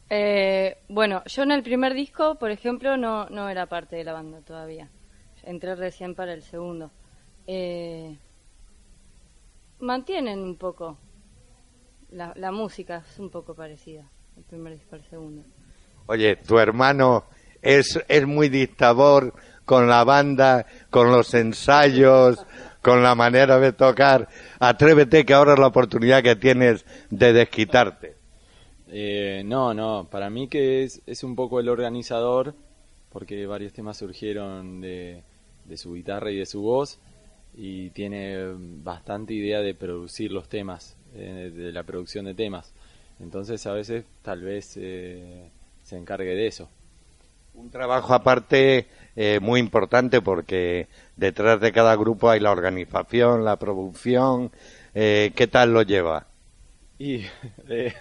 Eh, 0.08 0.78
bueno, 0.88 1.22
yo 1.26 1.42
en 1.42 1.52
el 1.52 1.62
primer 1.62 1.94
disco, 1.94 2.36
por 2.36 2.50
ejemplo, 2.50 2.96
no, 2.96 3.28
no 3.28 3.48
era 3.48 3.66
parte 3.66 3.96
de 3.96 4.04
la 4.04 4.12
banda 4.12 4.40
todavía. 4.40 4.88
Entré 5.42 5.74
recién 5.74 6.14
para 6.14 6.32
el 6.32 6.42
segundo. 6.42 6.90
Eh, 7.46 8.18
mantienen 9.78 10.40
un 10.40 10.56
poco. 10.56 10.98
La, 12.10 12.32
la 12.34 12.50
música 12.50 13.04
es 13.08 13.18
un 13.20 13.30
poco 13.30 13.54
parecida, 13.54 14.10
el 14.36 14.42
primer 14.42 14.72
disco 14.72 14.96
al 14.96 15.04
segundo. 15.04 15.44
Oye, 16.06 16.34
tu 16.36 16.58
hermano 16.58 17.26
es, 17.62 18.02
es 18.08 18.26
muy 18.26 18.48
dictador 18.48 19.32
con 19.64 19.86
la 19.86 20.02
banda, 20.02 20.66
con 20.90 21.12
los 21.12 21.32
ensayos, 21.34 22.44
con 22.82 23.02
la 23.02 23.14
manera 23.14 23.58
de 23.58 23.72
tocar. 23.72 24.28
Atrévete 24.58 25.24
que 25.24 25.34
ahora 25.34 25.54
es 25.54 25.58
la 25.58 25.66
oportunidad 25.68 26.22
que 26.22 26.36
tienes 26.36 26.84
de 27.10 27.32
desquitarte. 27.32 28.14
Eh, 28.88 29.42
no, 29.44 29.72
no, 29.72 30.08
para 30.10 30.30
mí 30.30 30.48
que 30.48 30.82
es, 30.82 31.00
es 31.06 31.22
un 31.22 31.36
poco 31.36 31.60
el 31.60 31.68
organizador, 31.68 32.54
porque 33.12 33.46
varios 33.46 33.72
temas 33.72 33.96
surgieron 33.96 34.80
de, 34.80 35.22
de 35.64 35.76
su 35.76 35.94
guitarra 35.94 36.30
y 36.30 36.36
de 36.36 36.46
su 36.46 36.62
voz, 36.62 36.98
y 37.54 37.90
tiene 37.90 38.36
bastante 38.82 39.34
idea 39.34 39.60
de 39.60 39.74
producir 39.74 40.32
los 40.32 40.48
temas, 40.48 40.96
eh, 41.14 41.52
de 41.54 41.72
la 41.72 41.82
producción 41.82 42.24
de 42.24 42.34
temas. 42.34 42.72
Entonces 43.20 43.66
a 43.66 43.72
veces 43.72 44.04
tal 44.22 44.42
vez 44.42 44.76
eh, 44.76 45.50
se 45.82 45.96
encargue 45.96 46.34
de 46.34 46.46
eso. 46.46 46.68
Un 47.54 47.70
trabajo 47.70 48.14
aparte 48.14 48.86
eh, 49.16 49.38
muy 49.40 49.60
importante 49.60 50.22
porque 50.22 50.88
detrás 51.20 51.60
de 51.60 51.70
cada 51.70 51.94
grupo 51.96 52.30
hay 52.30 52.40
la 52.40 52.50
organización, 52.50 53.44
la 53.44 53.56
producción. 53.56 54.50
Eh, 54.94 55.32
¿Qué 55.36 55.46
tal 55.46 55.72
lo 55.72 55.82
lleva? 55.82 56.26
Y 56.98 57.16
eh, 57.68 57.94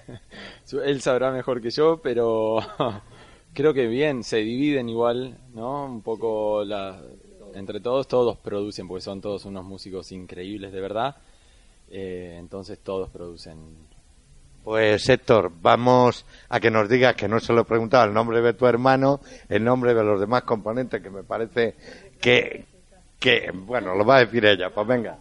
él 0.86 1.01
sabrá 1.01 1.32
mejor 1.32 1.61
que 1.61 1.70
yo, 1.70 1.99
pero 2.01 2.59
creo 3.53 3.74
que 3.74 3.88
bien, 3.88 4.24
se 4.24 4.38
dividen 4.38 4.88
igual, 4.88 5.38
¿no? 5.53 5.86
Un 5.86 6.01
poco 6.01 6.63
la, 6.63 7.01
entre 7.53 7.82
todos, 7.82 8.07
todos 8.07 8.38
producen, 8.38 8.88
porque 8.88 9.01
son 9.01 9.20
todos 9.20 9.43
unos 9.43 9.65
músicos 9.65 10.11
increíbles 10.13 10.72
de 10.72 10.82
verdad. 10.82 11.17
entonces 11.89 12.80
todos 12.80 13.09
producen 13.09 13.89
pues 14.63 15.07
Héctor, 15.09 15.51
vamos 15.61 16.26
a 16.49 16.59
que 16.59 16.70
nos 16.70 16.88
digas, 16.88 17.15
que 17.15 17.28
no 17.28 17.39
se 17.39 17.53
lo 17.53 17.61
he 17.61 17.65
preguntado, 17.65 18.05
el 18.05 18.13
nombre 18.13 18.41
de 18.41 18.53
tu 18.53 18.67
hermano, 18.67 19.20
el 19.47 19.63
nombre 19.63 19.93
de 19.93 20.03
los 20.03 20.20
demás 20.20 20.43
componentes, 20.43 21.01
que 21.01 21.09
me 21.09 21.24
parece 21.24 21.76
que, 22.22 22.65
que 23.20 23.51
bueno, 23.53 23.95
lo 23.95 24.05
va 24.05 24.17
a 24.17 24.26
decir 24.26 24.45
ella, 24.45 24.70
pues 24.70 24.88
venga. 24.88 25.20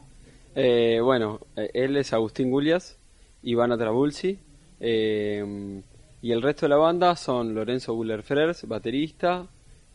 Eh, 0.55 1.01
bueno, 1.03 1.40
eh, 1.57 1.70
él 1.74 1.96
es 1.96 2.12
Agustín 2.12 2.51
Gulias, 2.51 2.99
Ivana 3.42 3.76
Trabulsi, 3.76 4.38
eh, 4.80 5.82
y 6.22 6.32
el 6.32 6.42
resto 6.42 6.66
de 6.66 6.70
la 6.70 6.76
banda 6.76 7.14
son 7.16 7.55
Lorenzo 7.55 7.94
Guller 7.94 8.22
Frers, 8.22 8.66
baterista, 8.66 9.46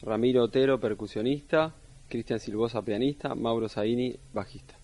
Ramiro 0.01 0.43
Otero, 0.43 0.79
percusionista, 0.79 1.73
Cristian 2.07 2.39
Silvosa, 2.39 2.81
pianista, 2.81 3.35
Mauro 3.35 3.67
Zaini, 3.67 4.15
bajista 4.33 4.75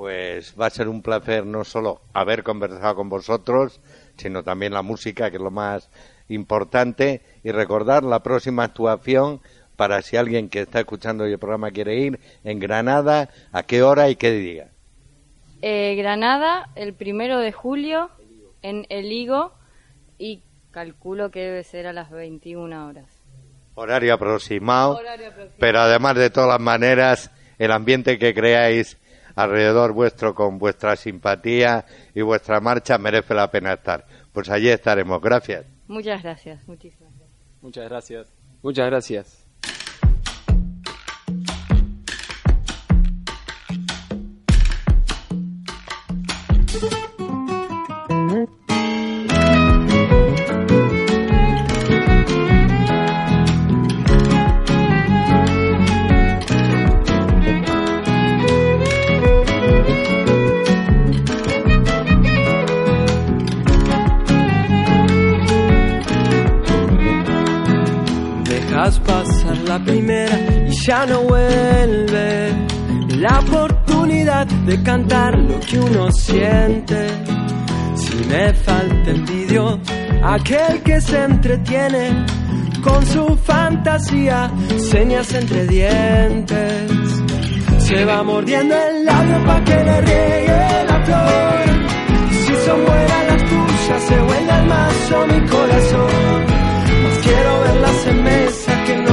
pues 0.00 0.54
va 0.58 0.64
a 0.64 0.70
ser 0.70 0.88
un 0.88 1.02
placer 1.02 1.44
no 1.44 1.62
solo 1.62 2.00
haber 2.14 2.42
conversado 2.42 2.94
con 2.94 3.10
vosotros, 3.10 3.82
sino 4.16 4.42
también 4.42 4.72
la 4.72 4.80
música, 4.80 5.30
que 5.30 5.36
es 5.36 5.42
lo 5.42 5.50
más 5.50 5.90
importante, 6.28 7.20
y 7.44 7.50
recordar 7.50 8.02
la 8.02 8.22
próxima 8.22 8.64
actuación 8.64 9.42
para 9.80 10.02
si 10.02 10.18
alguien 10.18 10.50
que 10.50 10.60
está 10.60 10.80
escuchando 10.80 11.24
el 11.24 11.38
programa 11.38 11.70
quiere 11.70 11.96
ir 11.96 12.20
en 12.44 12.58
Granada, 12.58 13.30
a 13.50 13.62
qué 13.62 13.82
hora 13.82 14.10
y 14.10 14.16
qué 14.16 14.30
día. 14.30 14.68
Eh, 15.62 15.94
Granada, 15.96 16.68
el 16.74 16.92
primero 16.92 17.38
de 17.38 17.50
julio, 17.50 18.10
en 18.60 18.84
El 18.90 19.10
Higo, 19.10 19.54
y 20.18 20.42
calculo 20.70 21.30
que 21.30 21.40
debe 21.40 21.64
ser 21.64 21.86
a 21.86 21.94
las 21.94 22.10
21 22.10 22.88
horas. 22.88 23.06
Horario 23.74 24.12
aproximado, 24.12 24.98
Horario 24.98 25.28
aproximado. 25.28 25.56
pero 25.58 25.80
además 25.80 26.14
de 26.16 26.28
todas 26.28 26.50
las 26.50 26.60
maneras, 26.60 27.30
el 27.56 27.72
ambiente 27.72 28.18
que 28.18 28.34
creáis 28.34 28.98
alrededor 29.34 29.94
vuestro 29.94 30.34
con 30.34 30.58
vuestra 30.58 30.94
simpatía 30.94 31.86
y 32.14 32.20
vuestra 32.20 32.60
marcha 32.60 32.98
merece 32.98 33.32
la 33.32 33.50
pena 33.50 33.72
estar. 33.72 34.04
Pues 34.30 34.50
allí 34.50 34.68
estaremos. 34.68 35.22
Gracias. 35.22 35.64
Muchas 35.88 36.22
gracias. 36.22 36.68
Muchísimas 36.68 37.14
gracias. 37.16 37.62
Muchas 37.62 37.88
gracias. 37.88 38.34
Muchas 38.62 38.86
gracias. 38.86 39.39
No 71.06 71.22
vuelve. 71.22 72.52
La 73.16 73.40
oportunidad 73.40 74.46
de 74.46 74.82
cantar 74.82 75.38
lo 75.38 75.60
que 75.60 75.78
uno 75.78 76.10
siente. 76.12 77.06
Si 77.94 78.14
me 78.28 78.52
falta 78.54 79.10
el 79.10 79.22
vídeo, 79.22 79.78
aquel 80.22 80.82
que 80.82 81.00
se 81.00 81.24
entretiene 81.24 82.24
con 82.82 83.04
su 83.06 83.36
fantasía, 83.36 84.50
señas 84.90 85.32
entre 85.34 85.66
dientes. 85.66 86.90
Se 87.78 88.04
va 88.04 88.22
mordiendo 88.22 88.74
el 88.74 89.04
labio 89.04 89.44
pa' 89.44 89.64
que 89.64 89.76
le 89.84 90.00
riegue 90.00 90.84
la 90.88 91.04
flor. 91.04 91.80
Si 92.46 92.54
son 92.66 92.84
buenas 92.84 93.26
las 93.26 93.42
tuyas, 93.50 94.02
se 94.08 94.18
vuelve 94.20 94.58
el 94.58 94.66
mazo 94.66 95.26
mi 95.26 95.48
corazón. 95.48 96.44
Más 97.02 97.18
quiero 97.22 97.60
verlas 97.60 98.06
en 98.06 98.24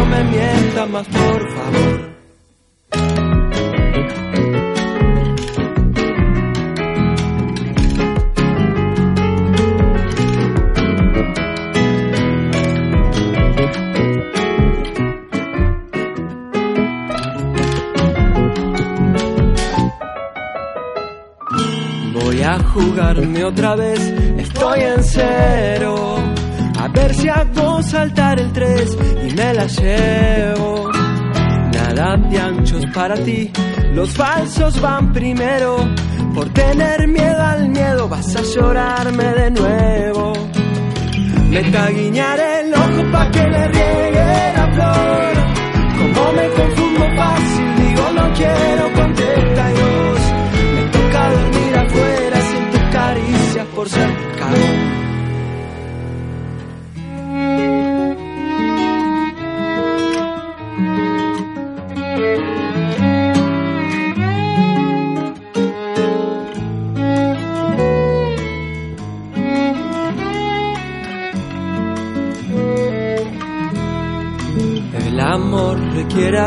me 0.07 0.23
mienta 0.23 0.85
más, 0.85 1.07
por 1.07 1.55
favor. 1.55 2.07
jugarme 22.77 23.43
otra 23.43 23.75
vez, 23.75 23.99
estoy 24.37 24.81
en 24.81 25.03
cero. 25.03 26.36
Ver 27.07 27.15
si 27.15 27.29
hago 27.29 27.81
saltar 27.83 28.37
el 28.37 28.51
3 28.51 28.97
y 29.29 29.33
me 29.33 29.53
la 29.53 29.65
llevo. 29.65 30.91
Nada 31.71 32.17
de 32.17 32.37
anchos 32.37 32.85
para 32.93 33.15
ti, 33.15 33.49
los 33.93 34.11
falsos 34.11 34.81
van 34.81 35.13
primero. 35.13 35.77
Por 36.35 36.49
tener 36.49 37.07
miedo 37.07 37.41
al 37.41 37.69
miedo 37.69 38.09
vas 38.09 38.35
a 38.35 38.41
llorarme 38.41 39.23
de 39.23 39.51
nuevo. 39.51 40.33
Me 41.49 41.71
caguiñaré 41.71 42.59
el 42.59 42.73
ojo 42.73 43.11
pa' 43.13 43.31
que 43.31 43.43
le 43.53 43.67
riegue 43.69 44.53
la 44.57 44.67
flor. 44.75 45.33
Como 45.97 46.33
me 46.33 46.49
confundo 46.49 47.05
fácil, 47.15 47.75
digo 47.77 48.11
no 48.15 48.33
quiero 48.33 48.76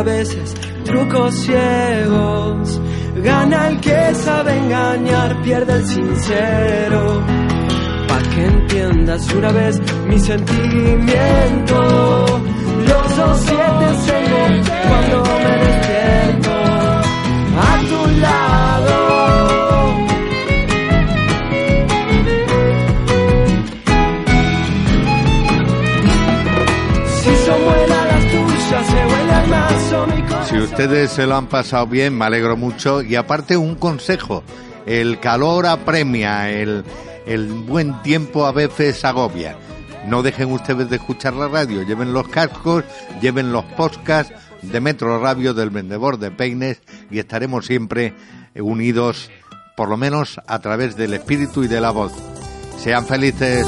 a 0.01 0.03
veces 0.03 0.55
trucos 0.85 1.35
ciegos 1.35 2.81
Gana 3.23 3.69
el 3.69 3.81
que 3.81 4.15
sabe 4.15 4.57
engañar, 4.57 5.43
pierde 5.43 5.75
el 5.75 5.87
sincero. 5.87 7.23
Pa' 8.09 8.23
que 8.35 8.47
entiendas 8.47 9.35
una 9.35 9.53
vez 9.53 9.79
mi 10.07 10.19
sentimiento. 10.19 11.77
Los 12.89 13.17
dos 13.17 13.47
cuando 14.89 15.30
ustedes 30.83 31.11
se 31.11 31.27
lo 31.27 31.37
han 31.37 31.47
pasado 31.47 31.87
bien, 31.87 32.17
me 32.17 32.25
alegro 32.25 32.57
mucho. 32.57 33.03
Y 33.03 33.15
aparte 33.15 33.59
un 33.59 33.75
consejo, 33.75 34.43
el 34.87 35.21
calor 35.21 35.67
apremia, 35.67 36.51
el, 36.51 36.85
el 37.27 37.49
buen 37.49 38.01
tiempo 38.01 38.47
a 38.47 38.53
veces 38.53 39.05
agobia. 39.05 39.59
No 40.07 40.23
dejen 40.23 40.51
ustedes 40.51 40.89
de 40.89 40.97
escuchar 40.97 41.35
la 41.35 41.49
radio, 41.49 41.83
lleven 41.83 42.15
los 42.15 42.29
cascos, 42.29 42.85
lleven 43.21 43.53
los 43.53 43.67
podcasts 43.67 44.33
de 44.63 44.81
Metro 44.81 45.21
Radio 45.21 45.53
del 45.53 45.69
vendedor 45.69 46.19
de 46.19 46.31
peines 46.31 46.81
y 47.11 47.19
estaremos 47.19 47.67
siempre 47.67 48.15
unidos, 48.55 49.31
por 49.77 49.91
lo 49.91 49.99
menos 49.99 50.41
a 50.47 50.61
través 50.61 50.97
del 50.97 51.13
espíritu 51.13 51.63
y 51.63 51.69
de 51.69 51.83
la 51.83 51.91
voz. 51.91 52.13
Sean 52.79 53.05
felices. 53.07 53.67